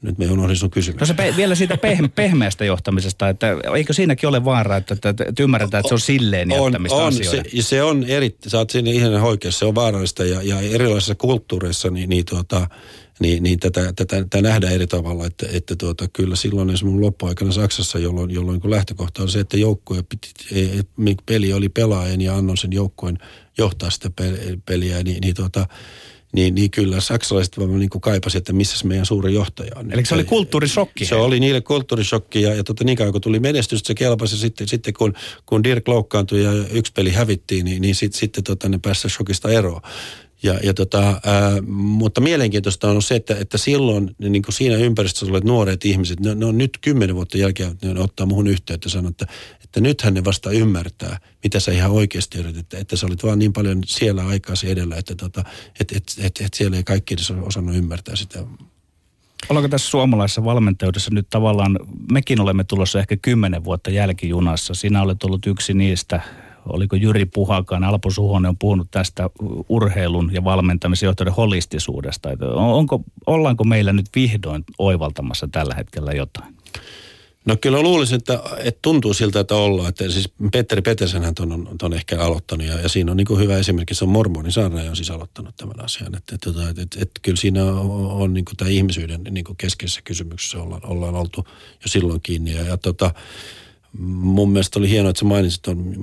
Nyt 0.07 0.19
me 0.19 0.31
unohdin 0.31 0.57
sun 0.57 0.71
kysymys. 0.71 1.01
No 1.01 1.07
se 1.07 1.15
pe- 1.15 1.35
vielä 1.37 1.55
siitä 1.55 1.75
peh- 1.75 2.09
pehmeästä 2.15 2.65
johtamisesta, 2.65 3.29
että 3.29 3.47
eikö 3.77 3.93
siinäkin 3.93 4.29
ole 4.29 4.45
vaara, 4.45 4.77
että, 4.77 4.95
että, 4.95 5.09
että 5.09 5.43
ymmärretään, 5.43 5.81
että 5.81 5.89
se 5.89 5.95
on 5.95 6.01
silleen 6.01 6.51
jättämistä 6.51 6.97
on, 6.97 7.05
on, 7.05 7.13
Se, 7.13 7.43
se 7.61 7.83
on 7.83 8.05
eri, 8.05 8.37
sä 8.47 8.59
oot 8.59 8.71
siinä 8.71 8.91
ihan 8.91 9.15
oikeassa, 9.15 9.59
se 9.59 9.65
on 9.65 9.75
vaarallista 9.75 10.25
ja, 10.25 10.43
ja 10.43 10.61
erilaisissa 10.61 11.15
kulttuureissa 11.15 11.91
niin, 11.91 12.09
niin, 12.09 12.25
tuota, 12.25 12.69
niin, 13.21 13.43
niin 13.43 13.61
tätä, 13.61 13.93
tätä, 13.97 14.17
tätä, 14.17 14.43
nähdään 14.43 14.73
eri 14.73 14.87
tavalla, 14.87 15.27
että, 15.27 15.47
että 15.53 15.77
tuota, 15.77 16.09
kyllä 16.09 16.37
silloin 16.37 16.71
esimerkiksi 16.71 17.01
loppuaikana 17.01 17.53
Saksassa, 17.53 17.99
jolloin, 17.99 18.31
jolloin 18.31 18.61
kun 18.61 18.71
lähtökohta 18.71 19.23
on 19.23 19.29
se, 19.29 19.41
että 19.41 19.57
joukkoja 19.57 20.03
piti, 20.03 20.31
peli 21.27 21.53
oli 21.53 21.69
pelaajan 21.69 22.21
ja 22.21 22.37
annon 22.37 22.57
sen 22.57 22.73
joukkojen 22.73 23.19
johtaa 23.59 23.91
sitä 23.91 24.11
peliä, 24.67 25.03
niin, 25.03 25.21
niin, 25.21 25.35
tuota, 25.35 25.67
niin, 26.37 26.55
niin 26.55 26.70
kyllä 26.70 27.01
saksalaiset 27.01 27.57
niin 27.57 27.91
kuin 27.91 28.03
kaipasivat, 28.03 28.41
että 28.41 28.53
missä 28.53 28.87
meidän 28.87 29.07
suuri 29.07 29.34
johtaja 29.34 29.70
on. 29.76 29.93
Eli 29.93 30.05
se 30.05 30.14
oli 30.14 30.24
kulttuurisokki. 30.24 31.05
Se 31.05 31.14
oli 31.14 31.41
niille 31.41 31.61
kulttuurisokki 31.61 32.43
ja, 32.43 32.55
ja 32.55 32.64
tota, 32.64 32.84
niin 32.84 32.99
kauan 32.99 33.12
kun 33.12 33.20
tuli 33.20 33.41
menestystä, 33.41 33.87
se 33.87 33.95
kelpasi 33.95 34.39
sitten, 34.39 34.68
sitten 34.68 34.95
kun, 34.95 35.14
kun 35.47 35.64
Dirk 35.64 35.89
loukkaantui 35.89 36.43
ja 36.43 36.53
yksi 36.70 36.93
peli 36.93 37.11
hävittiin, 37.11 37.64
niin, 37.64 37.82
niin 37.82 37.95
sitten, 37.95 38.18
sitten 38.20 38.45
tota, 38.45 38.68
ne 38.68 38.78
pääsivät 38.82 39.12
shokista 39.12 39.51
eroon. 39.51 39.80
Ja, 40.43 40.55
ja 40.62 40.74
tota, 40.74 41.20
ää, 41.24 41.61
mutta 41.66 42.20
mielenkiintoista 42.20 42.91
on 42.91 43.03
se, 43.03 43.14
että, 43.14 43.37
että 43.41 43.59
silloin 43.59 44.16
niin 44.18 44.43
kuin 44.43 44.55
siinä 44.55 44.76
ympäristössä 44.76 45.26
olevat 45.26 45.45
nuoret 45.45 45.84
ihmiset, 45.84 46.20
ne, 46.20 46.34
ne 46.34 46.47
on 46.47 46.59
nyt 46.59 46.78
kymmenen 46.80 47.16
vuotta 47.16 47.39
jälkeen, 47.39 47.78
ne 47.82 48.01
ottaa 48.01 48.26
muhun 48.26 48.47
yhteyttä 48.47 48.87
ja 48.87 48.91
sanoo, 48.91 49.11
että, 49.11 49.26
että 49.64 49.80
nythän 49.80 50.14
ne 50.14 50.24
vasta 50.24 50.51
ymmärtää, 50.51 51.20
mitä 51.45 51.61
sä 51.61 51.72
ihan 51.72 51.91
oikeasti 51.91 52.39
yritit, 52.39 52.61
että, 52.61 52.78
että 52.78 52.97
sä 52.97 53.07
olit 53.07 53.22
vaan 53.22 53.39
niin 53.39 53.53
paljon 53.53 53.80
siellä 53.87 54.26
aikaasi 54.26 54.70
edellä, 54.70 54.97
että 54.97 55.14
tota, 55.14 55.45
et, 55.80 55.93
et, 55.93 56.05
et, 56.18 56.41
et 56.41 56.55
siellä 56.55 56.76
ei 56.76 56.84
kaikki 56.84 57.14
edes 57.14 57.30
osannut 57.30 57.76
ymmärtää 57.76 58.16
sitä 58.16 58.45
Ollaanko 59.49 59.68
tässä 59.68 59.91
suomalaisessa 59.91 60.45
valmentajuudessa 60.45 61.11
nyt 61.14 61.26
tavallaan, 61.30 61.78
mekin 62.12 62.41
olemme 62.41 62.64
tulossa 62.64 62.99
ehkä 62.99 63.16
kymmenen 63.16 63.64
vuotta 63.64 63.91
jälkijunassa. 63.91 64.74
Sinä 64.74 65.03
olet 65.03 65.24
ollut 65.24 65.47
yksi 65.47 65.74
niistä 65.74 66.20
oliko 66.67 66.97
Jyri 66.97 67.27
Puhakaan, 67.27 67.85
Alpo 67.85 68.11
Suhonen 68.11 68.49
on 68.49 68.59
puhunut 68.59 68.89
tästä 68.91 69.31
urheilun 69.69 70.31
ja 70.33 70.45
valmentamisen 70.45 71.07
johtajan 71.07 71.35
holistisuudesta. 71.35 72.29
Onko, 72.55 73.01
ollaanko 73.27 73.64
meillä 73.64 73.93
nyt 73.93 74.07
vihdoin 74.17 74.64
oivaltamassa 74.79 75.49
tällä 75.53 75.75
hetkellä 75.75 76.12
jotain? 76.12 76.57
No 77.47 77.57
kyllä 77.61 77.83
luulisin, 77.83 78.17
että, 78.17 78.41
että 78.59 78.79
tuntuu 78.83 79.14
siltä, 79.14 79.41
että 79.41 79.55
ollaan. 79.55 79.89
Että 79.89 80.11
siis 80.11 80.33
Petteri 80.53 80.83
Petersenhän 80.83 81.35
ton 81.35 81.53
on, 81.53 81.69
ton 81.79 81.93
ehkä 81.93 82.21
aloittanut 82.21 82.67
ja, 82.67 82.81
ja 82.81 82.89
siinä 82.89 83.11
on 83.11 83.17
niin 83.17 83.27
kuin 83.27 83.41
hyvä 83.41 83.59
esimerkki, 83.59 83.95
se 83.95 84.05
on 84.05 84.11
mormoni 84.11 84.53
Saarna 84.53 84.81
on 84.81 84.97
siis 84.97 85.11
aloittanut 85.11 85.57
tämän 85.57 85.85
asian. 85.85 86.14
Että, 86.14 86.35
että, 86.35 86.51
että, 86.51 86.69
että, 86.71 86.83
että, 86.83 86.99
että 87.03 87.21
kyllä 87.23 87.37
siinä 87.37 87.64
on, 87.64 87.91
on 88.11 88.35
niin 88.35 88.45
kuin 88.45 88.57
tämä 88.57 88.71
ihmisyyden 88.71 89.21
niin 89.31 89.45
kuin 89.45 89.57
keskeisessä 89.57 90.03
kysymyksessä 90.03 90.62
ollaan, 90.62 90.87
ollaan 90.87 91.14
oltu 91.14 91.47
jo 91.73 91.89
silloin 91.89 92.21
kiinni. 92.21 92.55
Ja, 92.55 92.62
ja 92.62 92.77
tota, 92.77 93.14
mun 93.99 94.51
mielestä 94.51 94.79
oli 94.79 94.91
hienoa, 94.91 95.11
että 95.11 95.21
sä 95.21 95.25
mainitsit 95.25 95.63
tuon 95.63 95.95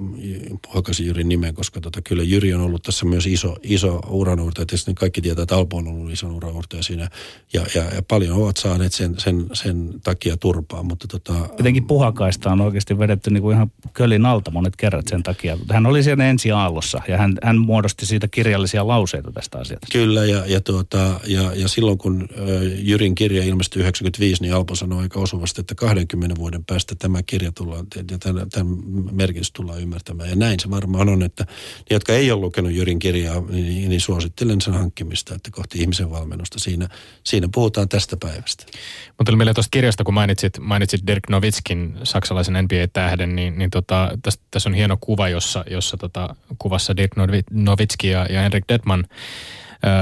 Puhakasin 0.62 1.08
Jyrin 1.08 1.30
nimen, 1.30 1.54
koska 1.54 1.82
tota, 1.82 2.02
kyllä 2.02 2.24
Jyri 2.24 2.54
on 2.54 2.62
ollut 2.62 2.84
tässä 2.84 3.06
myös 3.06 3.28
iso, 3.28 3.56
iso 3.64 4.00
uranuurtaja. 4.08 4.66
Tietysti 4.66 4.94
kaikki 4.94 5.22
tietää, 5.22 5.44
että 5.44 5.56
Alpo 5.56 5.78
on 5.78 5.88
ollut 5.88 6.12
iso 6.12 6.28
uranuurtaja 6.28 6.84
siinä 6.84 7.10
ja, 7.54 7.66
ja, 7.76 7.84
ja, 7.84 8.02
paljon 8.02 8.38
ovat 8.38 8.58
saaneet 8.58 8.94
sen, 8.94 9.16
sen, 9.18 9.46
sen 9.54 9.94
takia 10.04 10.38
turpaa. 10.38 10.84
Mutta 10.84 11.08
tota, 11.08 11.34
Jotenkin 11.34 11.88
Puhakaista 11.88 12.52
on 12.52 12.62
oikeasti 12.62 13.00
vedetty 13.00 13.30
niin 13.30 13.42
kuin 13.42 13.56
ihan 13.56 13.72
kölin 13.94 14.26
alta 14.26 14.52
monet 14.52 14.76
kerrat 14.76 15.08
sen 15.08 15.24
takia. 15.24 15.58
Hän 15.72 15.86
oli 15.86 16.04
siellä 16.04 16.26
ensi 16.26 16.52
aallossa 16.52 17.02
ja 17.08 17.18
hän, 17.18 17.34
hän 17.44 17.58
muodosti 17.58 18.06
siitä 18.06 18.28
kirjallisia 18.28 18.88
lauseita 18.88 19.32
tästä 19.32 19.58
asiasta. 19.58 19.88
Kyllä 19.92 20.26
ja, 20.26 20.46
ja, 20.46 20.62
tuota, 20.62 21.20
ja, 21.28 21.56
ja 21.56 21.68
silloin 21.68 21.98
kun 21.98 22.30
Jyrin 22.78 23.16
kirja 23.16 23.44
ilmestyi 23.44 23.80
95, 23.82 24.42
niin 24.42 24.54
Alpo 24.54 24.76
sanoi 24.76 25.02
aika 25.02 25.20
osuvasti, 25.20 25.62
että 25.62 25.76
20 25.76 26.36
vuoden 26.36 26.66
päästä 26.66 26.96
tämä 26.96 27.24
kirja 27.24 27.52
tullaan 27.52 27.83
ja 28.12 28.18
tämän, 28.18 28.50
tämän 28.50 28.78
merkitys 29.12 29.52
tullaan 29.52 29.82
ymmärtämään. 29.82 30.30
Ja 30.30 30.36
näin 30.36 30.60
se 30.60 30.70
varmaan 30.70 31.10
on, 31.10 31.24
että 31.24 31.44
ne, 31.44 31.96
jotka 31.96 32.14
ei 32.14 32.32
ole 32.32 32.42
lukenut 32.42 32.72
Jyrin 32.72 33.00
kirjaa, 33.00 33.42
niin, 33.50 33.90
niin 33.90 34.02
suosittelen 34.02 34.62
sen 34.62 34.74
hankkimista, 34.74 35.36
että 35.36 35.52
kohti 35.52 35.80
ihmisen 35.80 36.12
valmennusta. 36.12 36.60
Siinä, 36.60 36.90
siinä 37.24 37.48
puhutaan 37.54 37.90
tästä 37.90 38.18
päivästä. 38.18 38.66
Mutta 39.08 39.24
tuli 39.26 39.38
meille 39.38 39.54
tuosta 39.54 39.72
kirjasta, 39.72 40.04
kun 40.04 40.14
mainitsit, 40.14 40.60
mainitsit 40.60 41.08
Dirk 41.08 41.30
Novitskin, 41.30 41.98
saksalaisen 42.04 42.64
NBA-tähden, 42.64 43.36
niin, 43.36 43.58
niin 43.58 43.70
tota, 43.70 44.18
tässä, 44.22 44.40
tässä 44.52 44.70
on 44.70 44.74
hieno 44.74 44.98
kuva, 45.02 45.30
jossa, 45.30 45.66
jossa 45.70 45.98
tota, 45.98 46.36
kuvassa 46.58 46.98
Dirk 46.98 47.12
Novitski 47.52 48.08
ja, 48.08 48.26
ja 48.26 48.42
Henrik 48.42 48.66
Detman 48.70 49.06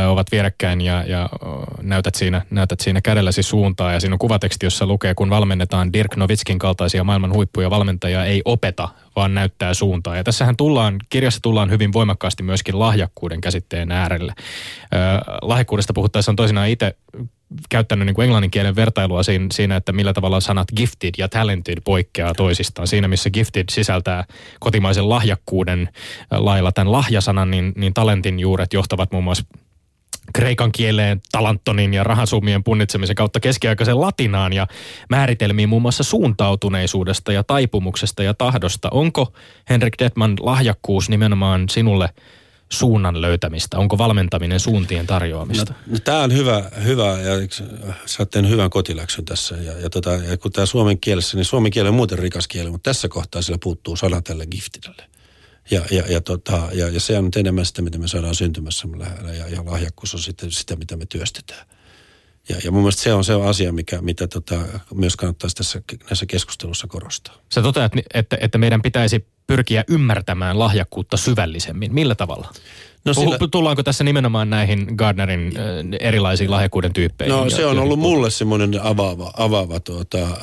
ovat 0.07 0.32
vierekkäin 0.32 0.82
ja, 0.82 1.03
ja 1.07 1.29
näytät, 1.82 2.15
siinä, 2.15 2.41
näytät 2.49 2.79
siinä 2.79 3.01
kädelläsi 3.01 3.43
suuntaa. 3.43 3.93
Ja 3.93 3.99
siinä 3.99 4.15
on 4.15 4.19
kuvateksti, 4.19 4.65
jossa 4.65 4.86
lukee, 4.86 5.13
kun 5.13 5.29
valmennetaan 5.29 5.93
Dirk 5.93 6.15
Novitskin 6.15 6.59
kaltaisia 6.59 7.03
maailman 7.03 7.34
huippuja 7.34 7.69
valmentajia 7.69 8.25
ei 8.25 8.41
opeta, 8.45 8.89
vaan 9.15 9.34
näyttää 9.34 9.73
suuntaa. 9.73 10.17
Ja 10.17 10.23
tässähän 10.23 10.57
tullaan, 10.57 10.99
kirjassa 11.09 11.41
tullaan 11.41 11.69
hyvin 11.69 11.93
voimakkaasti 11.93 12.43
myöskin 12.43 12.79
lahjakkuuden 12.79 13.41
käsitteen 13.41 13.91
äärelle. 13.91 14.34
lahjakkuudesta 15.41 15.93
puhuttaessa 15.93 16.32
on 16.32 16.36
toisinaan 16.36 16.69
itse 16.69 16.95
käyttänyt 17.69 18.05
niin 18.05 18.15
kuin 18.15 18.23
englannin 18.23 18.51
kielen 18.51 18.75
vertailua 18.75 19.23
siinä, 19.23 19.45
siinä, 19.51 19.75
että 19.75 19.91
millä 19.91 20.13
tavalla 20.13 20.39
sanat 20.39 20.67
gifted 20.75 21.11
ja 21.17 21.29
talented 21.29 21.77
poikkeaa 21.84 22.34
toisistaan. 22.34 22.88
Siinä, 22.88 23.07
missä 23.07 23.29
gifted 23.29 23.65
sisältää 23.71 24.23
kotimaisen 24.59 25.09
lahjakkuuden 25.09 25.89
lailla 26.32 26.71
tämän 26.71 26.91
lahjasanan, 26.91 27.51
niin, 27.51 27.73
niin 27.75 27.93
talentin 27.93 28.39
juuret 28.39 28.73
johtavat 28.73 29.11
muun 29.11 29.23
muassa 29.23 29.43
kreikan 30.34 30.72
kieleen, 30.72 31.22
talanttonin 31.32 31.93
ja 31.93 32.03
rahasummien 32.03 32.63
punnitsemisen 32.63 33.15
kautta 33.15 33.39
keskiaikaisen 33.39 34.01
latinaan 34.01 34.53
ja 34.53 34.67
määritelmiin 35.09 35.69
muun 35.69 35.82
muassa 35.82 36.03
suuntautuneisuudesta 36.03 37.32
ja 37.32 37.43
taipumuksesta 37.43 38.24
ja 38.24 38.34
tahdosta. 38.34 38.89
Onko 38.91 39.34
Henrik 39.69 39.93
Detman 39.99 40.36
lahjakkuus 40.39 41.09
nimenomaan 41.09 41.69
sinulle 41.69 42.09
suunnan 42.69 43.22
löytämistä? 43.22 43.78
Onko 43.78 43.97
valmentaminen 43.97 44.59
suuntien 44.59 45.07
tarjoamista? 45.07 45.74
No, 45.74 45.93
no 45.93 45.99
tämä 45.99 46.22
on 46.22 46.34
hyvä, 46.34 46.63
hyvä 46.84 47.19
ja 47.19 47.34
sä 48.05 48.17
oot 48.19 48.49
hyvän 48.49 48.69
kotiläksyn 48.69 49.26
tässä. 49.26 49.55
Ja, 49.55 49.80
ja, 49.80 49.89
tota, 49.89 50.09
ja 50.09 50.38
kun 50.38 50.51
tämä 50.51 50.65
suomen 50.65 50.99
kielessä, 50.99 51.38
niin 51.38 51.45
suomen 51.45 51.72
kieli 51.72 51.89
on 51.89 51.95
muuten 51.95 52.19
rikas 52.19 52.47
kieli, 52.47 52.72
mutta 52.72 52.89
tässä 52.89 53.07
kohtaa 53.07 53.41
sillä 53.41 53.57
puuttuu 53.63 53.95
sana 53.95 54.22
tälle 54.22 54.45
giftidelle. 54.45 55.11
Ja, 55.72 55.82
ja, 55.91 56.03
ja, 56.09 56.22
tota, 56.22 56.69
ja, 56.74 56.89
ja 56.89 56.99
se 56.99 57.17
on 57.17 57.26
nyt 57.26 57.36
enemmän 57.36 57.65
sitä, 57.65 57.82
mitä 57.82 57.97
me 57.97 58.07
saadaan 58.07 58.36
syntymässä 58.36 58.88
lähellä 58.97 59.34
ja, 59.34 59.47
ja 59.47 59.65
lahjakkuus 59.65 60.13
on 60.13 60.19
sitten 60.19 60.51
sitä, 60.51 60.76
mitä 60.76 60.97
me 60.97 61.05
työstetään. 61.05 61.67
Ja, 62.49 62.55
ja 62.63 62.72
mun 62.72 62.82
mielestä 62.82 63.01
se 63.01 63.13
on 63.13 63.24
se 63.24 63.34
asia, 63.34 63.74
mikä, 63.74 64.01
mitä 64.01 64.28
tota, 64.28 64.55
myös 64.93 65.15
kannattaisi 65.15 65.55
tässä 65.55 65.82
näissä 66.09 66.26
keskustelussa 66.26 66.88
korostaa. 66.88 67.38
Sä 67.53 67.61
toteat, 67.61 67.91
että, 68.13 68.38
että 68.41 68.57
meidän 68.57 68.82
pitäisi 68.82 69.28
pyrkiä 69.47 69.84
ymmärtämään 69.88 70.59
lahjakkuutta 70.59 71.17
syvällisemmin. 71.17 71.93
Millä 71.93 72.15
tavalla? 72.15 72.53
No, 73.06 73.14
sillä... 73.14 73.38
Tullaanko 73.52 73.84
tässä 73.84 74.04
nimenomaan 74.04 74.49
näihin 74.49 74.88
Gardnerin 74.95 75.54
äh, 75.58 76.08
erilaisiin 76.08 76.52
lahjakkuuden 76.52 76.93
tyyppeihin? 76.93 77.36
No 77.36 77.49
se 77.49 77.66
on 77.66 77.80
ollut 77.80 77.99
mulle 77.99 78.30
semmoinen 78.30 78.82
avaava, 78.82 79.32
avaava 79.38 79.80
tuota, 79.80 80.18
ää, 80.18 80.36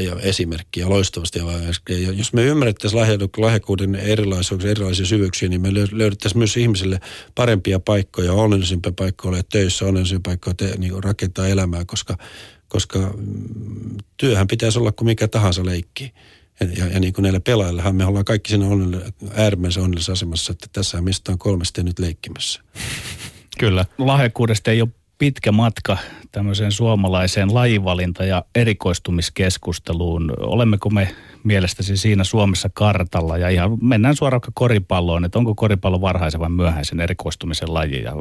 ja 0.00 0.16
esimerkki 0.20 0.80
ja 0.80 0.88
loistavasti 0.88 1.40
avaava. 1.40 1.58
Ja 1.88 2.12
jos 2.12 2.32
me 2.32 2.44
ymmärrettäisiin 2.44 3.00
lahjakkuuden 3.36 3.94
erilaisuuksia, 3.94 4.70
erilaisia 4.70 5.06
syvyyksiä, 5.06 5.48
niin 5.48 5.60
me 5.60 5.74
löydettäisiin 5.92 6.38
myös 6.38 6.56
ihmisille 6.56 7.00
parempia 7.34 7.80
paikkoja, 7.80 8.32
onnellisempia 8.32 8.92
paikkoja 8.92 9.32
olla 9.32 9.42
töissä, 9.52 9.84
onnellisempia 9.84 10.30
paikkoja 10.30 10.54
te, 10.54 10.74
niin 10.78 11.04
rakentaa 11.04 11.48
elämää, 11.48 11.84
koska, 11.84 12.16
koska 12.68 12.98
mm, 12.98 13.96
työhän 14.16 14.46
pitäisi 14.46 14.78
olla 14.78 14.92
kuin 14.92 15.06
mikä 15.06 15.28
tahansa 15.28 15.64
leikki. 15.64 16.12
Ja, 16.60 16.66
ja, 16.78 16.92
ja 16.92 17.00
niin 17.00 17.12
kuin 17.12 17.22
näillä 17.22 17.40
pelaajilla, 17.40 17.92
me 17.92 18.04
ollaan 18.04 18.24
kaikki 18.24 18.50
siinä 18.50 18.66
onnell- 18.66 19.12
äärimmäisen 19.34 19.82
onnellisessa 19.82 20.12
asemassa, 20.12 20.52
että 20.52 20.66
tässä 20.72 21.00
mistä 21.00 21.32
on 21.32 21.38
kolmesta 21.38 21.82
nyt 21.82 21.98
leikkimässä. 21.98 22.60
Kyllä. 23.58 23.84
Lahjakkuudesta 23.98 24.70
ei 24.70 24.82
ole 24.82 24.88
pitkä 25.18 25.52
matka 25.52 25.98
tämmöiseen 26.32 26.72
suomalaiseen 26.72 27.54
lajivalinta- 27.54 28.24
ja 28.24 28.44
erikoistumiskeskusteluun. 28.54 30.32
Olemmeko 30.40 30.90
me 30.90 31.14
mielestäsi 31.44 31.96
siinä 31.96 32.24
Suomessa 32.24 32.70
kartalla 32.74 33.38
ja 33.38 33.48
ihan 33.48 33.78
mennään 33.82 34.16
suoraan 34.16 34.40
koripalloon, 34.54 35.24
että 35.24 35.38
onko 35.38 35.54
koripallo 35.54 36.00
varhaisen 36.00 36.40
vai 36.40 36.50
myöhäisen 36.50 37.00
erikoistumisen 37.00 37.74
laji 37.74 38.02
ja 38.02 38.12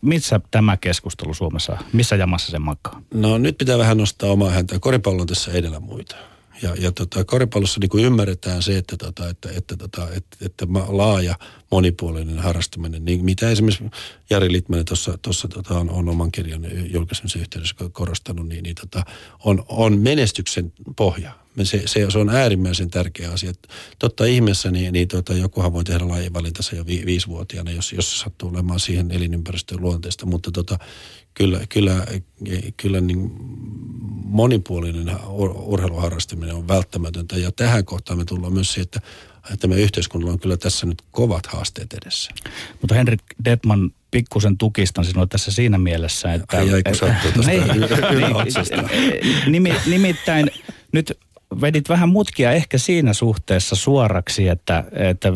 missä 0.00 0.40
tämä 0.50 0.76
keskustelu 0.76 1.34
Suomessa, 1.34 1.78
missä 1.92 2.16
jamassa 2.16 2.50
se 2.50 2.58
makaa? 2.58 3.02
No 3.14 3.38
nyt 3.38 3.58
pitää 3.58 3.78
vähän 3.78 3.96
nostaa 3.96 4.30
omaa 4.30 4.50
häntä. 4.50 4.78
Koripallo 4.78 5.20
on 5.20 5.26
tässä 5.26 5.52
edellä 5.52 5.80
muita. 5.80 6.16
Ja, 6.62 6.74
ja 6.78 6.92
tota, 6.92 7.24
koripallossa 7.24 7.80
niin 7.80 7.88
kuin 7.88 8.04
ymmärretään 8.04 8.62
se, 8.62 8.78
että, 8.78 8.96
tota, 8.96 9.28
että, 9.28 9.48
että, 9.56 9.76
tota, 9.76 10.08
että, 10.12 10.36
että 10.40 10.66
laaja 10.88 11.34
monipuolinen 11.70 12.38
harrastaminen, 12.38 13.04
niin 13.04 13.24
mitä 13.24 13.50
esimerkiksi 13.50 13.84
Jari 14.30 14.52
Litmanen 14.52 14.84
tuossa, 14.84 15.18
tuossa 15.22 15.48
tota, 15.48 15.78
on, 15.78 15.90
on, 15.90 16.08
oman 16.08 16.32
kirjan 16.32 16.92
julkaisemisen 16.92 17.40
yhteydessä 17.40 17.76
korostanut, 17.92 18.48
niin, 18.48 18.62
niin 18.62 18.74
tota, 18.74 19.04
on, 19.44 19.64
on 19.68 19.98
menestyksen 19.98 20.72
pohja. 20.96 21.43
Se, 21.62 21.82
se, 21.86 22.06
se 22.10 22.18
on 22.18 22.28
äärimmäisen 22.28 22.90
tärkeä 22.90 23.32
asia. 23.32 23.52
Totta 23.98 24.24
ihmeessä, 24.24 24.70
niin, 24.70 24.92
niin 24.92 25.08
tota, 25.08 25.34
jokuhan 25.34 25.72
voi 25.72 25.84
tehdä 25.84 26.08
lajivalintansa 26.08 26.76
jo 26.76 26.86
vi, 26.86 27.02
viisivuotiaana, 27.06 27.70
jos, 27.70 27.92
jos 27.92 28.20
sattuu 28.20 28.48
olemaan 28.48 28.80
siihen 28.80 29.10
elinympäristöön 29.10 29.80
luonteesta, 29.80 30.26
mutta 30.26 30.50
tota, 30.50 30.78
kyllä, 31.34 31.60
kyllä, 31.68 32.06
kyllä 32.76 33.00
niin 33.00 33.30
monipuolinen 34.24 35.10
urheiluharrastaminen 35.66 36.54
on 36.54 36.68
välttämätöntä. 36.68 37.36
Ja 37.36 37.52
tähän 37.52 37.84
kohtaan 37.84 38.18
me 38.18 38.24
tullaan 38.24 38.52
myös 38.52 38.72
siihen, 38.72 38.84
että, 38.84 39.00
että 39.52 39.66
me 39.66 39.80
yhteiskunnalla 39.80 40.32
on 40.32 40.40
kyllä 40.40 40.56
tässä 40.56 40.86
nyt 40.86 41.02
kovat 41.10 41.46
haasteet 41.46 41.92
edessä. 41.92 42.30
Mutta 42.80 42.94
Henrik 42.94 43.22
Detman 43.44 43.90
pikkusen 44.10 44.58
tukistan 44.58 45.04
sinua 45.04 45.26
tässä 45.26 45.52
siinä 45.52 45.78
mielessä, 45.78 46.34
että... 46.34 46.58
Ai, 46.58 46.72
ai 46.72 46.82
kun 46.82 46.94
sattuu 46.94 47.32
tuosta 47.32 47.52
niin, 49.50 49.74
Nimittäin 49.86 50.50
nyt 50.92 51.18
vedit 51.60 51.88
vähän 51.88 52.08
mutkia 52.08 52.52
ehkä 52.52 52.78
siinä 52.78 53.12
suhteessa 53.12 53.76
suoraksi, 53.76 54.48
että, 54.48 54.84
että 54.92 55.28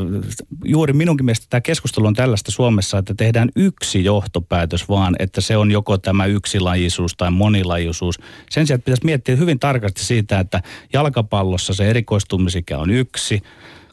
juuri 0.64 0.93
minunkin 0.93 1.25
mielestä 1.25 1.47
tämä 1.51 1.61
keskustelu 1.61 2.07
on 2.07 2.14
tällaista 2.14 2.51
Suomessa, 2.51 2.99
että 2.99 3.14
tehdään 3.14 3.49
yksi 3.57 4.05
johtopäätös 4.05 4.89
vaan, 4.89 5.16
että 5.19 5.41
se 5.41 5.57
on 5.57 5.71
joko 5.71 5.99
tämä 5.99 6.27
yksilajisuus 6.27 7.14
tai 7.16 7.31
monilajisuus. 7.31 8.21
Sen 8.51 8.66
sijaan 8.66 8.83
pitäisi 8.83 9.05
miettiä 9.05 9.37
hyvin 9.37 9.59
tarkasti 9.59 10.05
siitä, 10.05 10.41
että 10.41 10.62
jalkapallossa 10.93 11.75
se 11.75 11.91
erikoistumisikä 11.91 12.79
on 12.79 12.91
yksi, 12.91 13.43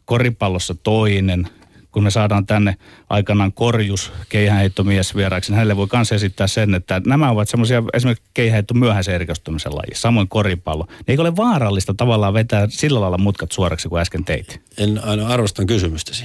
koripallossa 0.04 0.74
toinen, 0.74 1.48
kun 1.96 2.04
me 2.04 2.10
saadaan 2.10 2.46
tänne 2.46 2.76
aikanaan 3.10 3.52
korjus 3.52 4.12
keihäheittomies 4.28 5.16
vieraaksi, 5.16 5.50
niin 5.50 5.56
hänelle 5.56 5.76
voi 5.76 5.86
myös 5.92 6.12
esittää 6.12 6.46
sen, 6.46 6.74
että 6.74 7.00
nämä 7.06 7.30
ovat 7.30 7.48
semmoisia 7.48 7.82
esimerkiksi 7.94 8.30
keihäheitto 8.34 8.74
myöhäisen 8.74 9.14
erikoistumisen 9.14 9.74
laji, 9.74 9.94
samoin 9.94 10.28
koripallo. 10.28 10.84
Niin 10.88 11.04
eikö 11.08 11.22
ole 11.22 11.36
vaarallista 11.36 11.94
tavallaan 11.94 12.34
vetää 12.34 12.66
sillä 12.70 13.00
lailla 13.00 13.18
mutkat 13.18 13.52
suoraksi 13.52 13.88
kuin 13.88 14.00
äsken 14.00 14.24
teit? 14.24 14.60
En 14.78 15.04
aina 15.04 15.26
arvostan 15.26 15.66
kysymystäsi. 15.66 16.24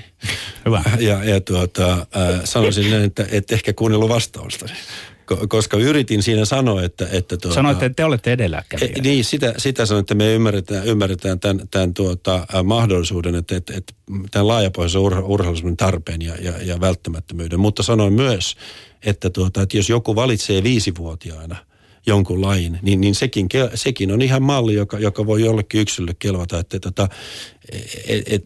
Hyvä. 0.65 0.83
Ja, 0.99 1.23
ja 1.23 1.41
tuota, 1.41 1.91
äh, 1.91 2.41
sanoisin, 2.43 2.93
että 2.93 3.25
et 3.31 3.51
ehkä 3.51 3.73
kuunnellut 3.73 4.09
vastausta 4.09 4.65
koska 5.47 5.77
yritin 5.77 6.23
siinä 6.23 6.45
sanoa, 6.45 6.83
että... 6.83 7.07
että 7.11 7.37
tuota, 7.37 7.55
Sanoitte, 7.55 7.85
että 7.85 7.95
te 7.95 8.05
olette 8.05 8.31
edelläkävijä. 8.31 8.91
E, 8.95 9.01
niin, 9.01 9.25
sitä, 9.25 9.53
sitä 9.57 9.85
sanoin, 9.85 10.01
että 10.01 10.15
me 10.15 10.33
ymmärretään, 10.33 10.85
ymmärretään 10.85 11.39
tämän, 11.39 11.67
tämän 11.71 11.93
tuota, 11.93 12.47
mahdollisuuden, 12.63 13.35
että, 13.35 13.55
että, 13.55 13.73
että 13.77 13.93
tämän 14.31 14.47
laajapohjaisen 14.47 15.01
ur, 15.01 15.23
urheilullisen 15.25 15.77
tarpeen 15.77 16.21
ja, 16.21 16.35
ja, 16.41 16.53
ja 16.61 16.79
välttämättömyyden. 16.79 17.59
Mutta 17.59 17.83
sanoin 17.83 18.13
myös, 18.13 18.55
että, 19.05 19.29
tuota, 19.29 19.61
että 19.61 19.77
jos 19.77 19.89
joku 19.89 20.15
valitsee 20.15 20.63
viisivuotiaana– 20.63 21.55
jonkun 22.05 22.41
lajin, 22.41 22.79
niin, 22.81 23.01
niin 23.01 23.15
sekin, 23.15 23.47
sekin 23.75 24.11
on 24.11 24.21
ihan 24.21 24.43
malli, 24.43 24.73
joka, 24.73 24.99
joka 24.99 25.25
voi 25.25 25.41
jollekin 25.41 25.81
yksilölle 25.81 26.15
kelvata. 26.19 26.59
Että, 26.59 26.79
tota, 26.79 27.09
et, 28.07 28.23
et, 28.25 28.45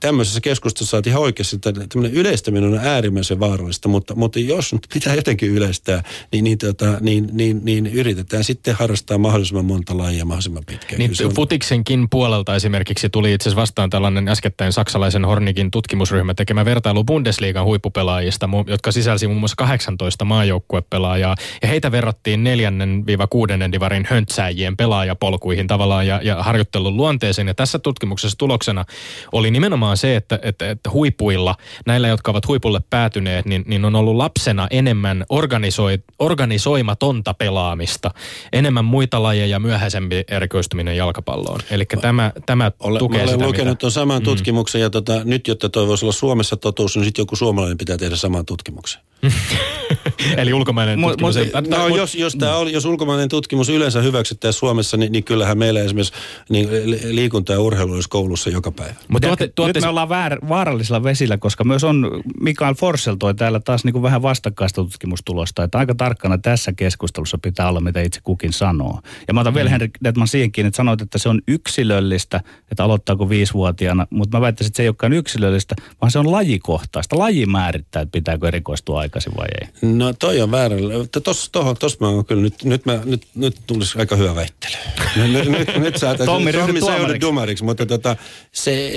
tämmöisessä 0.00 0.40
keskustelussa 0.40 1.02
ihan 1.06 1.22
oikeasti, 1.22 1.56
että 1.56 1.72
tämmöinen 1.72 2.18
yleistäminen 2.18 2.72
on 2.72 2.78
äärimmäisen 2.78 3.40
vaarallista, 3.40 3.88
mutta, 3.88 4.14
mutta 4.14 4.38
jos 4.38 4.72
nyt 4.72 4.86
pitää 4.94 5.14
jotenkin 5.14 5.50
yleistää, 5.50 6.02
niin, 6.32 6.44
niin, 6.44 6.58
tota, 6.58 6.98
niin, 7.00 7.28
niin, 7.32 7.60
niin 7.64 7.86
yritetään 7.86 8.44
sitten 8.44 8.74
harrastaa 8.74 9.18
mahdollisimman 9.18 9.64
monta 9.64 9.98
lajia 9.98 10.24
mahdollisimman 10.24 10.64
pitkään. 10.66 10.98
Niin, 10.98 11.10
on... 11.24 11.34
Futiksenkin 11.34 12.06
puolelta 12.10 12.54
esimerkiksi 12.54 13.08
tuli 13.08 13.32
itse 13.32 13.48
asiassa 13.48 13.60
vastaan 13.60 13.90
tällainen 13.90 14.28
äskettäin 14.28 14.72
saksalaisen 14.72 15.24
Hornikin 15.24 15.70
tutkimusryhmä 15.70 16.34
tekemä 16.34 16.64
vertailu 16.64 17.04
Bundesliigan 17.04 17.64
huippupelaajista, 17.64 18.48
jotka 18.66 18.92
sisälsi 18.92 19.26
muun 19.26 19.38
muassa 19.38 19.56
18 19.56 20.24
maajoukkuepelaajaa, 20.24 21.36
ja 21.62 21.68
heitä 21.68 21.92
verrattiin 21.92 22.44
neljännen-kuudennen 22.44 23.72
divarin 23.72 24.06
höntsääjien 24.10 24.76
pelaajapolkuihin 24.76 25.66
tavallaan 25.66 26.06
ja, 26.06 26.20
ja 26.22 26.42
harjoittelun 26.42 26.96
luonteeseen, 26.96 27.48
ja 27.48 27.54
tässä 27.54 27.78
tutkimuksessa 27.78 28.38
tuloksena 28.46 28.84
oli 29.32 29.50
nimenomaan 29.50 29.96
se, 29.96 30.16
että, 30.16 30.38
että, 30.42 30.70
että 30.70 30.90
huipuilla, 30.90 31.54
näillä 31.86 32.08
jotka 32.08 32.30
ovat 32.30 32.48
huipulle 32.48 32.80
päätyneet, 32.90 33.46
niin, 33.46 33.64
niin 33.66 33.84
on 33.84 33.96
ollut 33.96 34.16
lapsena 34.16 34.66
enemmän 34.70 35.24
organisoi, 35.28 35.98
organisoimatonta 36.18 37.34
pelaamista, 37.34 38.10
enemmän 38.52 38.84
muita 38.84 39.22
lajeja, 39.22 39.58
myöhäisempi 39.58 40.24
erikoistuminen 40.28 40.96
jalkapalloon. 40.96 41.60
Eli 41.70 41.84
tämä, 42.00 42.32
tämä 42.46 42.72
Ole, 42.80 42.98
tukee 42.98 43.20
olen 43.20 43.34
sitä, 43.34 43.46
lukenut 43.46 43.68
mitä... 43.68 43.80
tuon 43.80 43.92
saman 43.92 44.22
mm. 44.22 44.24
tutkimuksen 44.24 44.80
ja 44.80 44.90
tota, 44.90 45.24
nyt, 45.24 45.48
jotta 45.48 45.68
toi 45.68 45.86
voisi 45.86 46.04
olla 46.04 46.12
Suomessa 46.12 46.56
totuus, 46.56 46.96
niin 46.96 47.04
sitten 47.04 47.22
joku 47.22 47.36
suomalainen 47.36 47.78
pitää 47.78 47.96
tehdä 47.96 48.16
saman 48.16 48.46
tutkimuksen. 48.46 49.00
Eli 50.36 50.52
ulkomainen 50.52 51.00
tutkimus. 51.02 51.36
Ei, 51.36 51.52
no, 51.68 51.88
jos, 51.88 52.14
jos, 52.14 52.34
tää 52.34 52.56
oli, 52.56 52.72
jos 52.72 52.84
ulkomainen 52.84 53.28
tutkimus 53.28 53.68
yleensä 53.68 54.00
hyväksyttäisiin 54.02 54.60
Suomessa, 54.60 54.96
niin, 54.96 55.12
niin 55.12 55.24
kyllähän 55.24 55.58
meillä 55.58 55.80
esimerkiksi 55.80 56.12
niin 56.48 56.68
liikunta 57.04 57.52
ja 57.52 57.60
urheilu 57.60 57.92
olisi 57.92 58.08
koulussa 58.08 58.25
joka 58.52 58.70
päivä. 58.70 58.94
Mutta 59.08 59.28
tuotte, 59.28 59.48
tuotte... 59.48 59.72
Nyt 59.78 59.84
me 59.84 59.88
ollaan 59.88 60.08
väär, 60.08 60.38
vaarallisilla 60.48 61.02
vesillä, 61.02 61.38
koska 61.38 61.64
myös 61.64 61.84
on 61.84 62.22
Mikael 62.40 62.74
Forssell 62.74 63.16
toi 63.16 63.34
täällä 63.34 63.60
taas 63.60 63.84
niin 63.84 63.92
kuin 63.92 64.02
vähän 64.02 64.22
vastakkaista 64.22 64.82
tutkimustulosta, 64.82 65.64
että 65.64 65.78
aika 65.78 65.94
tarkkana 65.94 66.38
tässä 66.38 66.72
keskustelussa 66.72 67.38
pitää 67.42 67.68
olla, 67.68 67.80
mitä 67.80 68.00
itse 68.00 68.20
kukin 68.24 68.52
sanoo. 68.52 69.00
Ja 69.28 69.34
mä 69.34 69.40
otan 69.40 69.52
mm. 69.52 69.56
vielä 69.56 69.70
Henrik 69.70 69.90
Detman 70.04 70.28
siihenkin, 70.28 70.66
että 70.66 70.76
sanoit, 70.76 71.00
että 71.00 71.18
se 71.18 71.28
on 71.28 71.40
yksilöllistä, 71.48 72.40
että 72.70 72.84
aloittaako 72.84 73.28
viisivuotiaana, 73.28 74.06
mutta 74.10 74.36
mä 74.36 74.40
väittäisin, 74.40 74.70
että 74.70 74.76
se 74.76 74.82
ei 74.82 74.88
olekaan 74.88 75.12
yksilöllistä, 75.12 75.74
vaan 76.00 76.10
se 76.10 76.18
on 76.18 76.32
lajikohtaista. 76.32 77.18
Laji 77.18 77.46
määrittää, 77.46 78.02
että 78.02 78.12
pitääkö 78.12 78.48
erikoistua 78.48 79.00
aikaisin 79.00 79.32
vai 79.36 79.46
ei. 79.60 79.90
No 79.96 80.12
toi 80.12 80.40
on 80.40 80.50
väärä. 80.50 80.76
Tuossa 81.24 81.50
tos 81.78 82.00
mä 82.00 82.08
oon 82.08 82.24
kyllä, 82.24 82.42
nyt, 82.42 82.64
nyt, 82.64 82.86
mä, 82.86 83.00
nyt, 83.04 83.26
nyt 83.34 83.56
tulisi 83.66 83.98
aika 83.98 84.16
hyvä 84.16 84.34
väittely. 84.34 84.74
nyt, 85.32 85.48
nyt, 85.48 85.76
nyt 85.76 85.96
sä, 85.96 86.14
Tommi, 86.14 86.52
Tommi 86.52 86.80
sä 86.80 86.96
joudut 86.96 87.20
dumariksi, 87.20 87.64
mutta 87.64 87.86
tota, 87.86 88.15
se, 88.52 88.92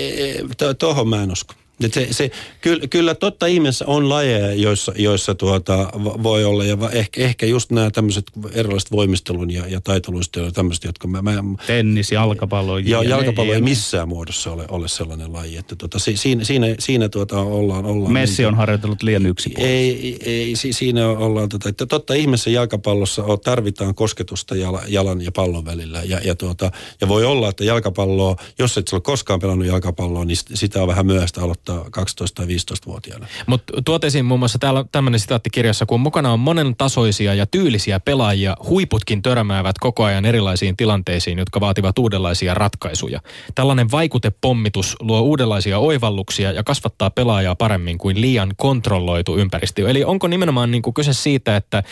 tuohon 0.78 1.08
mä 1.08 1.22
en 1.22 1.32
usko. 1.32 1.54
Et 1.84 1.94
se, 1.94 2.08
se, 2.10 2.30
kyllä, 2.60 2.86
kyllä 2.86 3.14
totta 3.14 3.46
ihmeessä 3.46 3.84
on 3.86 4.08
lajeja, 4.08 4.54
joissa, 4.54 4.92
joissa 4.96 5.34
tuota, 5.34 5.90
voi 6.22 6.44
olla, 6.44 6.64
ja 6.64 6.76
ehkä, 6.92 7.20
ehkä 7.20 7.46
just 7.46 7.70
nämä 7.70 7.90
tämmöiset 7.90 8.24
erilaiset 8.52 8.90
voimistelun 8.90 9.50
ja, 9.50 9.66
ja 9.66 9.80
taitoluistelun 9.80 10.48
ja 10.48 10.52
tämmöiset, 10.52 10.84
jotka 10.84 11.08
mä... 11.08 11.22
mä 11.22 11.42
Tennis, 11.66 12.12
jalkapallo. 12.12 12.78
Ja, 12.78 12.84
ja 12.84 13.10
jalkapallo 13.10 13.52
ei 13.52 13.60
missään 13.60 14.08
muodossa 14.08 14.52
ole, 14.52 14.64
ole 14.68 14.88
sellainen 14.88 15.32
laji, 15.32 15.56
että 15.56 15.76
tuota, 15.76 15.98
siinä, 15.98 16.44
siinä, 16.44 16.66
siinä 16.78 17.08
tuota 17.08 17.40
ollaan... 17.40 17.86
ollaan 17.86 18.12
Messi 18.12 18.46
on 18.46 18.54
harjoitellut 18.54 19.02
liian 19.02 19.26
yksi 19.26 19.54
Ei, 19.58 20.18
ei, 20.24 20.54
siinä 20.56 21.08
ollaan, 21.08 21.48
tuota, 21.48 21.68
että 21.68 21.86
totta 21.86 22.14
ihmeessä 22.14 22.50
jalkapallossa 22.50 23.22
tarvitaan 23.44 23.94
kosketusta 23.94 24.54
jalan 24.88 25.22
ja 25.22 25.32
pallon 25.32 25.64
välillä, 25.64 26.02
ja, 26.04 26.20
ja, 26.24 26.34
tuota, 26.34 26.70
ja 27.00 27.08
voi 27.08 27.24
olla, 27.24 27.48
että 27.48 27.64
jalkapalloa, 27.64 28.36
jos 28.58 28.78
et 28.78 28.92
ole 28.92 29.00
koskaan 29.00 29.40
pelannut 29.40 29.66
jalkapalloa, 29.66 30.24
niin 30.24 30.36
sitä 30.54 30.82
on 30.82 30.88
vähän 30.88 31.06
myöhäistä 31.06 31.42
aloittaa 31.42 31.69
12, 31.90 31.90
12 31.90 32.34
tai 32.34 32.46
15-vuotiaana. 32.46 33.26
Mutta 33.46 33.72
tuot 33.84 34.04
esiin 34.04 34.24
muun 34.24 34.40
muassa 34.40 34.58
täällä 34.58 34.84
tämmöinen 34.92 35.20
sitaatti 35.20 35.50
kirjassa, 35.50 35.86
kun 35.86 36.00
mukana 36.00 36.32
on 36.32 36.40
monen 36.40 36.76
tasoisia 36.76 37.34
ja 37.34 37.46
tyylisiä 37.46 38.00
pelaajia, 38.00 38.56
huiputkin 38.68 39.22
törmäävät 39.22 39.78
koko 39.78 40.04
ajan 40.04 40.24
erilaisiin 40.24 40.76
tilanteisiin, 40.76 41.38
jotka 41.38 41.60
vaativat 41.60 41.98
uudenlaisia 41.98 42.54
ratkaisuja. 42.54 43.20
Tällainen 43.54 43.90
vaikutepommitus 43.90 44.96
luo 45.00 45.20
uudenlaisia 45.20 45.78
oivalluksia 45.78 46.52
ja 46.52 46.62
kasvattaa 46.62 47.10
pelaajaa 47.10 47.54
paremmin 47.54 47.98
kuin 47.98 48.20
liian 48.20 48.52
kontrolloitu 48.56 49.36
ympäristö. 49.36 49.90
Eli 49.90 50.04
onko 50.04 50.28
nimenomaan 50.28 50.70
niin 50.70 50.82
kuin 50.82 50.94
kyse 50.94 51.12
siitä, 51.12 51.56
että 51.56 51.82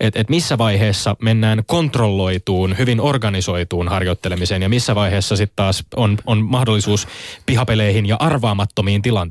et, 0.00 0.16
et 0.16 0.28
missä 0.28 0.58
vaiheessa 0.58 1.16
mennään 1.22 1.62
kontrolloituun, 1.66 2.78
hyvin 2.78 3.00
organisoituun 3.00 3.88
harjoittelemiseen 3.88 4.62
ja 4.62 4.68
missä 4.68 4.94
vaiheessa 4.94 5.36
sitten 5.36 5.56
taas 5.56 5.84
on, 5.96 6.18
on 6.26 6.42
mahdollisuus 6.42 7.08
pihapeleihin 7.46 8.06
ja 8.06 8.16
arvaamattomiin 8.20 9.02
tilanteisiin? 9.02 9.23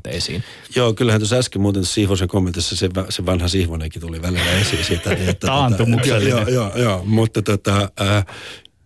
Joo, 0.76 0.94
kyllähän 0.94 1.20
tuossa 1.20 1.36
äsken 1.36 1.62
muuten 1.62 1.84
Sihvosen 1.84 2.28
kommentissa 2.28 2.76
se, 2.76 2.88
se 3.08 3.26
vanha 3.26 3.48
Sihvonenkin 3.48 4.02
tuli 4.02 4.22
välillä 4.22 4.52
esiin 4.52 4.84
siitä. 4.84 5.10
Että, 5.12 5.46
Taantumuksellinen. 5.46 6.30
Joo, 6.30 6.48
joo, 6.48 6.76
joo, 6.76 7.04
mutta 7.04 7.42
tota, 7.42 7.88
äh, 8.00 8.26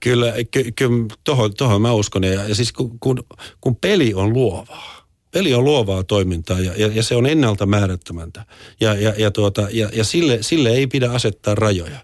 kyllä, 0.00 0.32
ky, 0.50 0.72
kyllä 0.76 1.06
tohon, 1.24 1.54
tohon 1.54 1.82
mä 1.82 1.92
uskon. 1.92 2.24
Ja, 2.24 2.48
ja 2.48 2.54
siis 2.54 2.72
kun, 2.72 2.98
kun, 3.00 3.24
kun 3.60 3.76
peli 3.76 4.14
on 4.14 4.32
luovaa, 4.32 5.08
peli 5.30 5.54
on 5.54 5.64
luovaa 5.64 6.04
toimintaa 6.04 6.60
ja, 6.60 6.72
ja, 6.76 6.86
ja 6.86 7.02
se 7.02 7.16
on 7.16 7.26
ennalta 7.26 7.66
määrättömäntä. 7.66 8.44
Ja, 8.80 8.94
ja, 8.94 9.14
ja, 9.18 9.30
tuota, 9.30 9.68
ja, 9.72 9.90
ja 9.92 10.04
sille, 10.04 10.38
sille 10.40 10.70
ei 10.70 10.86
pidä 10.86 11.10
asettaa 11.10 11.54
rajoja. 11.54 12.00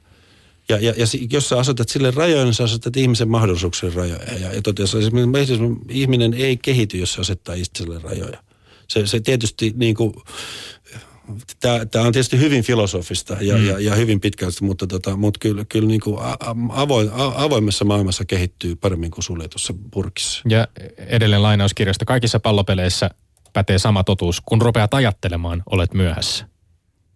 Ja, 0.69 0.77
ja, 0.77 0.95
ja 0.97 1.07
jos 1.33 1.49
sä 1.49 1.59
asetat 1.59 1.89
sille 1.89 2.11
rajoja, 2.11 2.45
niin 2.45 2.55
sä 2.55 2.65
asetat 2.65 2.97
ihmisen 2.97 3.29
mahdollisuuksien 3.29 3.95
rajoja. 3.95 4.23
Ja, 4.41 4.53
ja 4.53 4.63
totta, 4.63 4.83
ihminen 5.89 6.35
ei 6.35 6.57
kehity, 6.57 6.99
jos 6.99 7.13
se 7.13 7.21
asettaa 7.21 7.55
itselle 7.55 7.99
rajoja. 7.99 8.43
Se, 8.89 9.07
se 9.07 9.21
tietysti 9.21 9.73
niin 9.77 9.95
kuin, 9.95 10.15
tämä 11.91 12.07
on 12.07 12.13
tietysti 12.13 12.39
hyvin 12.39 12.63
filosofista 12.63 13.37
ja, 13.41 13.57
mm. 13.57 13.67
ja, 13.67 13.81
ja 13.81 13.95
hyvin 13.95 14.21
pitkälti, 14.21 14.65
mutta, 14.65 14.87
tota, 14.87 15.17
mutta 15.17 15.39
kyllä, 15.39 15.65
kyllä 15.69 15.89
niin 15.89 16.01
kuin 16.01 16.19
avoin, 16.69 17.11
avoimessa 17.15 17.85
maailmassa 17.85 18.25
kehittyy 18.25 18.77
paremmin 18.77 19.11
kuin 19.11 19.25
suljetussa 19.25 19.75
purkissa. 19.91 20.43
Ja 20.49 20.69
edelleen 20.97 21.43
lainauskirjasta. 21.43 22.05
Kaikissa 22.05 22.41
pallopeleissä 22.41 23.11
pätee 23.53 23.79
sama 23.79 24.05
totuus. 24.05 24.41
Kun 24.41 24.63
rupeat 24.63 24.95
ajattelemaan, 24.95 25.63
olet 25.71 25.95
myöhässä. 25.95 26.49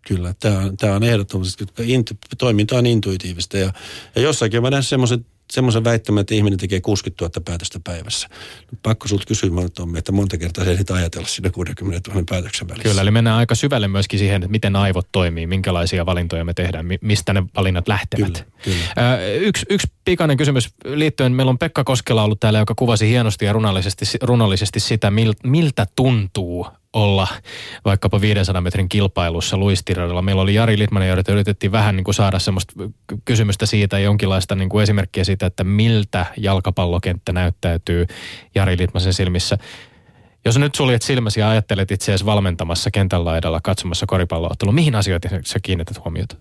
Kyllä, 0.09 0.35
tämä 0.41 0.59
on, 0.59 0.77
tämä 0.77 0.95
on 0.95 1.03
ehdottomasti, 1.03 1.66
toiminta 2.39 2.79
on 2.79 2.87
intuitiivista 2.87 3.59
ja, 3.59 3.73
ja 4.14 4.23
jossakin 4.23 4.62
mä 4.62 4.71
näen 4.71 4.83
semmoisen 4.83 5.27
semmoisen 5.53 5.84
väittämän, 5.84 6.20
että 6.20 6.34
ihminen 6.34 6.59
tekee 6.59 6.80
60 6.80 7.24
000 7.24 7.42
päätöstä 7.44 7.80
päivässä. 7.84 8.28
Pakko 8.82 9.09
sulta 9.09 9.24
kysyä, 9.26 9.51
Tommi, 9.74 9.99
että 9.99 10.12
monta 10.12 10.38
kertaa 10.38 10.64
se 10.64 10.72
ehdit 10.72 10.90
ajatella 10.90 11.26
sinne 11.26 11.51
60 11.51 12.11
000 12.11 12.24
päätöksen 12.28 12.68
välissä. 12.68 12.88
Kyllä, 12.88 13.03
eli 13.03 13.11
mennään 13.11 13.36
aika 13.36 13.55
syvälle 13.55 13.88
myöskin 13.88 14.18
siihen, 14.18 14.42
että 14.42 14.51
miten 14.51 14.76
aivot 14.76 15.09
toimii, 15.12 15.46
minkälaisia 15.46 16.07
valintoja 16.07 16.44
me 16.44 16.55
tehdään, 16.55 16.86
mistä 17.01 17.32
ne 17.32 17.42
valinnat 17.57 17.88
lähtevät. 17.88 18.32
Kyllä, 18.32 18.84
kyllä. 18.94 19.14
Ö, 19.14 19.34
yksi, 19.34 19.66
yksi 19.70 19.86
pikainen 20.05 20.36
kysymys 20.36 20.68
liittyen, 20.84 21.32
meillä 21.32 21.51
on 21.51 21.59
Pekka 21.59 21.84
Koskela 21.84 22.24
ollut 22.24 22.40
täällä, 22.40 22.59
joka 22.59 22.74
kuvasi 22.74 23.09
hienosti 23.09 23.44
ja 23.44 23.53
runollisesti, 23.53 24.05
runollisesti 24.22 24.80
sitä, 24.80 25.12
miltä 25.44 25.86
tuntuu 25.96 26.66
olla 26.93 27.28
vaikkapa 27.84 28.20
500 28.20 28.61
metrin 28.61 28.89
kilpailussa 28.89 29.57
luistiradalla. 29.57 30.22
Meillä 30.22 30.43
oli 30.43 30.55
Jari 30.55 30.78
Litmanen, 30.78 31.09
jota 31.09 31.32
yritettiin 31.32 31.72
vähän 31.72 31.97
niin 31.97 32.05
kuin 32.05 32.14
saada 32.14 32.39
semmoista 32.39 32.72
kysymystä 33.24 33.66
siitä, 33.66 33.99
jonkinlaista 33.99 34.55
niin 34.55 34.68
kuin 34.68 34.82
esimerkkiä 34.82 35.24
siitä, 35.24 35.47
että 35.47 35.64
miltä 35.64 36.26
jalkapallokenttä 36.36 37.32
näyttäytyy 37.32 38.07
Jari 38.55 38.78
Litmasen 38.78 39.14
silmissä. 39.14 39.59
Jos 40.45 40.59
nyt 40.59 40.74
suljet 40.74 41.03
silmäsi 41.03 41.41
ja 41.41 41.51
ajattelet 41.51 41.91
itse 41.91 42.16
valmentamassa 42.24 42.91
kentän 42.91 43.24
laidalla 43.24 43.61
katsomassa 43.62 44.07
koripalloottelua, 44.07 44.72
mihin 44.72 44.95
asioihin 44.95 45.41
sä 45.45 45.59
kiinnität 45.62 46.05
huomiota? 46.05 46.36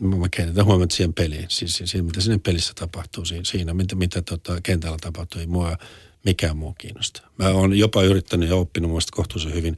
Mä 0.00 0.28
kiinnitän 0.28 0.64
huomiota 0.64 0.96
siihen 0.96 1.14
peliin, 1.14 1.46
siis 1.48 1.82
siihen, 1.84 2.04
mitä 2.04 2.20
sinne 2.20 2.38
pelissä 2.38 2.72
tapahtuu, 2.74 3.24
siinä, 3.24 3.74
mitä, 3.74 3.96
mitä 3.96 4.22
tota, 4.22 4.60
kentällä 4.62 4.96
tapahtuu. 5.00 5.42
Mua 5.46 5.76
mikään 6.26 6.56
muu 6.56 6.74
kiinnostaa. 6.78 7.30
Mä 7.38 7.48
oon 7.48 7.78
jopa 7.78 8.02
yrittänyt 8.02 8.48
ja 8.48 8.56
oppinut 8.56 8.90
muista 8.90 9.16
kohtuullisen 9.16 9.54
hyvin 9.54 9.76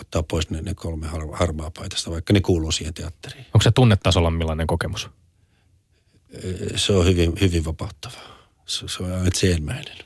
ottaa 0.00 0.22
pois 0.22 0.50
ne, 0.50 0.62
ne 0.62 0.74
kolme 0.74 1.06
har, 1.06 1.20
harmaa 1.32 1.70
paitasta, 1.70 2.10
vaikka 2.10 2.32
ne 2.32 2.40
kuuluu 2.40 2.72
siihen 2.72 2.94
teatteriin. 2.94 3.44
Onko 3.46 3.62
se 3.62 3.70
tunnetasolla 3.70 4.30
millainen 4.30 4.66
kokemus? 4.66 5.10
Se 6.76 6.92
on 6.92 7.06
hyvin, 7.06 7.32
hyvin 7.40 7.64
vapauttavaa. 7.64 8.38
Se, 8.66 8.88
se 8.88 9.02
on 9.02 9.12
aivan 9.12 9.26
ensimmäinen. 9.26 9.98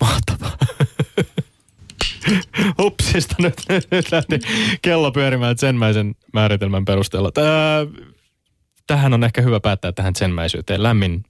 Mahtavaa. 0.00 0.56
Upsista 2.80 3.34
nyt, 3.38 3.54
nyt 3.90 4.12
lähti 4.12 4.38
kello 4.82 5.12
pyörimään 5.12 5.58
senmäisen 5.58 6.14
määritelmän 6.32 6.84
perusteella. 6.84 7.32
Tää, 7.32 7.86
tähän 8.86 9.14
on 9.14 9.24
ehkä 9.24 9.42
hyvä 9.42 9.60
päättää 9.60 9.92
tähän 9.92 10.16
senmäisyyteen. 10.16 10.82
Lämmin 10.82 11.24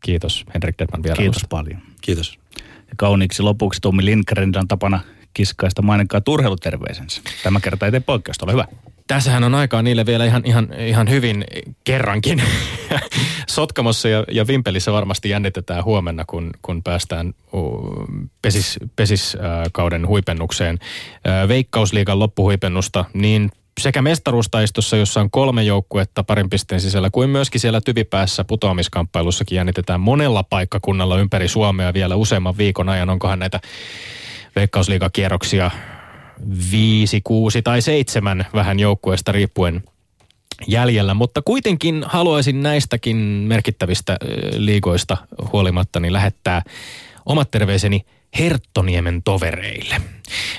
kiitos 0.00 0.44
Henrik 0.54 0.78
Dedman 0.78 1.02
vierailusta. 1.02 1.40
Kiitos 1.40 1.48
paljon. 1.48 1.82
Kiitos. 2.00 2.41
Ja 2.92 2.96
kauniiksi 2.96 3.42
lopuksi 3.42 3.80
Tommi 3.80 4.04
Lindgren 4.04 4.52
on 4.56 4.68
tapana 4.68 5.00
kiskaista 5.34 5.82
maininkaa 5.82 6.20
turheiluterveisensä. 6.20 7.22
Tämä 7.42 7.60
kerta 7.60 7.86
ei 7.86 7.92
tee 7.92 8.00
poikkeusta, 8.00 8.46
ole 8.46 8.52
hyvä. 8.52 8.64
Tässähän 9.06 9.44
on 9.44 9.54
aikaa 9.54 9.82
niille 9.82 10.06
vielä 10.06 10.24
ihan, 10.24 10.42
ihan, 10.44 10.68
ihan 10.78 11.10
hyvin 11.10 11.44
kerrankin. 11.84 12.42
Sotkamossa 13.48 14.08
ja, 14.08 14.24
ja 14.30 14.46
Vimpelissä 14.46 14.92
varmasti 14.92 15.28
jännitetään 15.28 15.84
huomenna, 15.84 16.24
kun, 16.26 16.50
kun 16.62 16.82
päästään 16.82 17.34
uh, 17.52 18.06
pesis, 18.42 18.78
pesiskauden 18.96 20.06
huipennukseen. 20.06 20.78
Uh, 20.82 21.48
Veikkausliigan 21.48 22.18
loppuhuipennusta 22.18 23.04
niin 23.14 23.50
sekä 23.80 24.02
mestaruustaistossa, 24.02 24.96
jossa 24.96 25.20
on 25.20 25.30
kolme 25.30 25.62
joukkuetta 25.62 26.24
parin 26.24 26.50
pisteen 26.50 26.80
sisällä, 26.80 27.10
kuin 27.10 27.30
myöskin 27.30 27.60
siellä 27.60 27.80
tyvipäässä 27.80 28.44
putoamiskamppailussakin 28.44 29.56
jännitetään 29.56 30.00
monella 30.00 30.42
paikkakunnalla 30.42 31.18
ympäri 31.18 31.48
Suomea 31.48 31.94
vielä 31.94 32.16
useamman 32.16 32.58
viikon 32.58 32.88
ajan. 32.88 33.10
Onkohan 33.10 33.38
näitä 33.38 33.60
veikkausliigakierroksia 34.56 35.70
viisi, 36.70 37.20
kuusi 37.24 37.62
tai 37.62 37.82
seitsemän 37.82 38.46
vähän 38.54 38.80
joukkueesta 38.80 39.32
riippuen 39.32 39.82
jäljellä, 40.66 41.14
mutta 41.14 41.42
kuitenkin 41.42 42.04
haluaisin 42.06 42.62
näistäkin 42.62 43.16
merkittävistä 43.16 44.16
liigoista 44.56 45.16
huolimatta 45.52 46.00
niin 46.00 46.12
lähettää 46.12 46.62
omat 47.26 47.50
terveiseni 47.50 48.04
Herttoniemen 48.38 49.22
tovereille. 49.22 50.00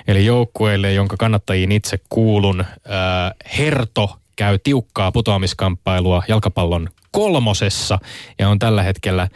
Eli 0.07 0.25
joukkueelle, 0.25 0.93
jonka 0.93 1.17
kannattajiin 1.17 1.71
itse 1.71 1.99
kuulun. 2.09 2.59
Äh, 2.59 3.55
Herto 3.57 4.19
käy 4.35 4.59
tiukkaa 4.63 5.11
putoamiskamppailua 5.11 6.23
jalkapallon 6.27 6.89
kolmosessa 7.11 7.99
ja 8.39 8.49
on 8.49 8.59
tällä 8.59 8.83
hetkellä 8.83 9.27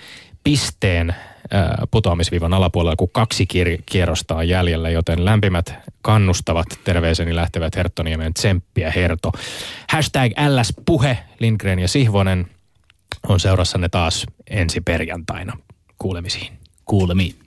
pisteen 0.44 1.16
putoamisviivan 1.92 2.54
alapuolella, 2.54 2.96
kun 2.96 3.10
kaksi 3.12 3.48
kierrosta 3.86 4.36
on 4.36 4.50
jäljellä, 4.50 4.90
joten 4.90 5.26
lämpimät 5.26 5.74
kannustavat 6.02 6.68
terveiseni 6.84 7.36
lähtevät 7.36 7.76
Herttoniemen 7.76 8.34
tsemppiä 8.34 8.92
Herto. 8.92 9.32
Hashtag 9.90 10.32
LS 10.48 10.74
Puhe, 10.86 11.18
Lindgren 11.40 11.80
ja 11.80 11.88
Sihvonen 11.88 12.48
on 13.30 13.40
seurassanne 13.40 13.90
taas 13.90 14.26
ensi 14.50 14.82
perjantaina. 14.82 15.58
Kuulemisiin. 15.98 16.54
Kuulemiin. 16.86 17.47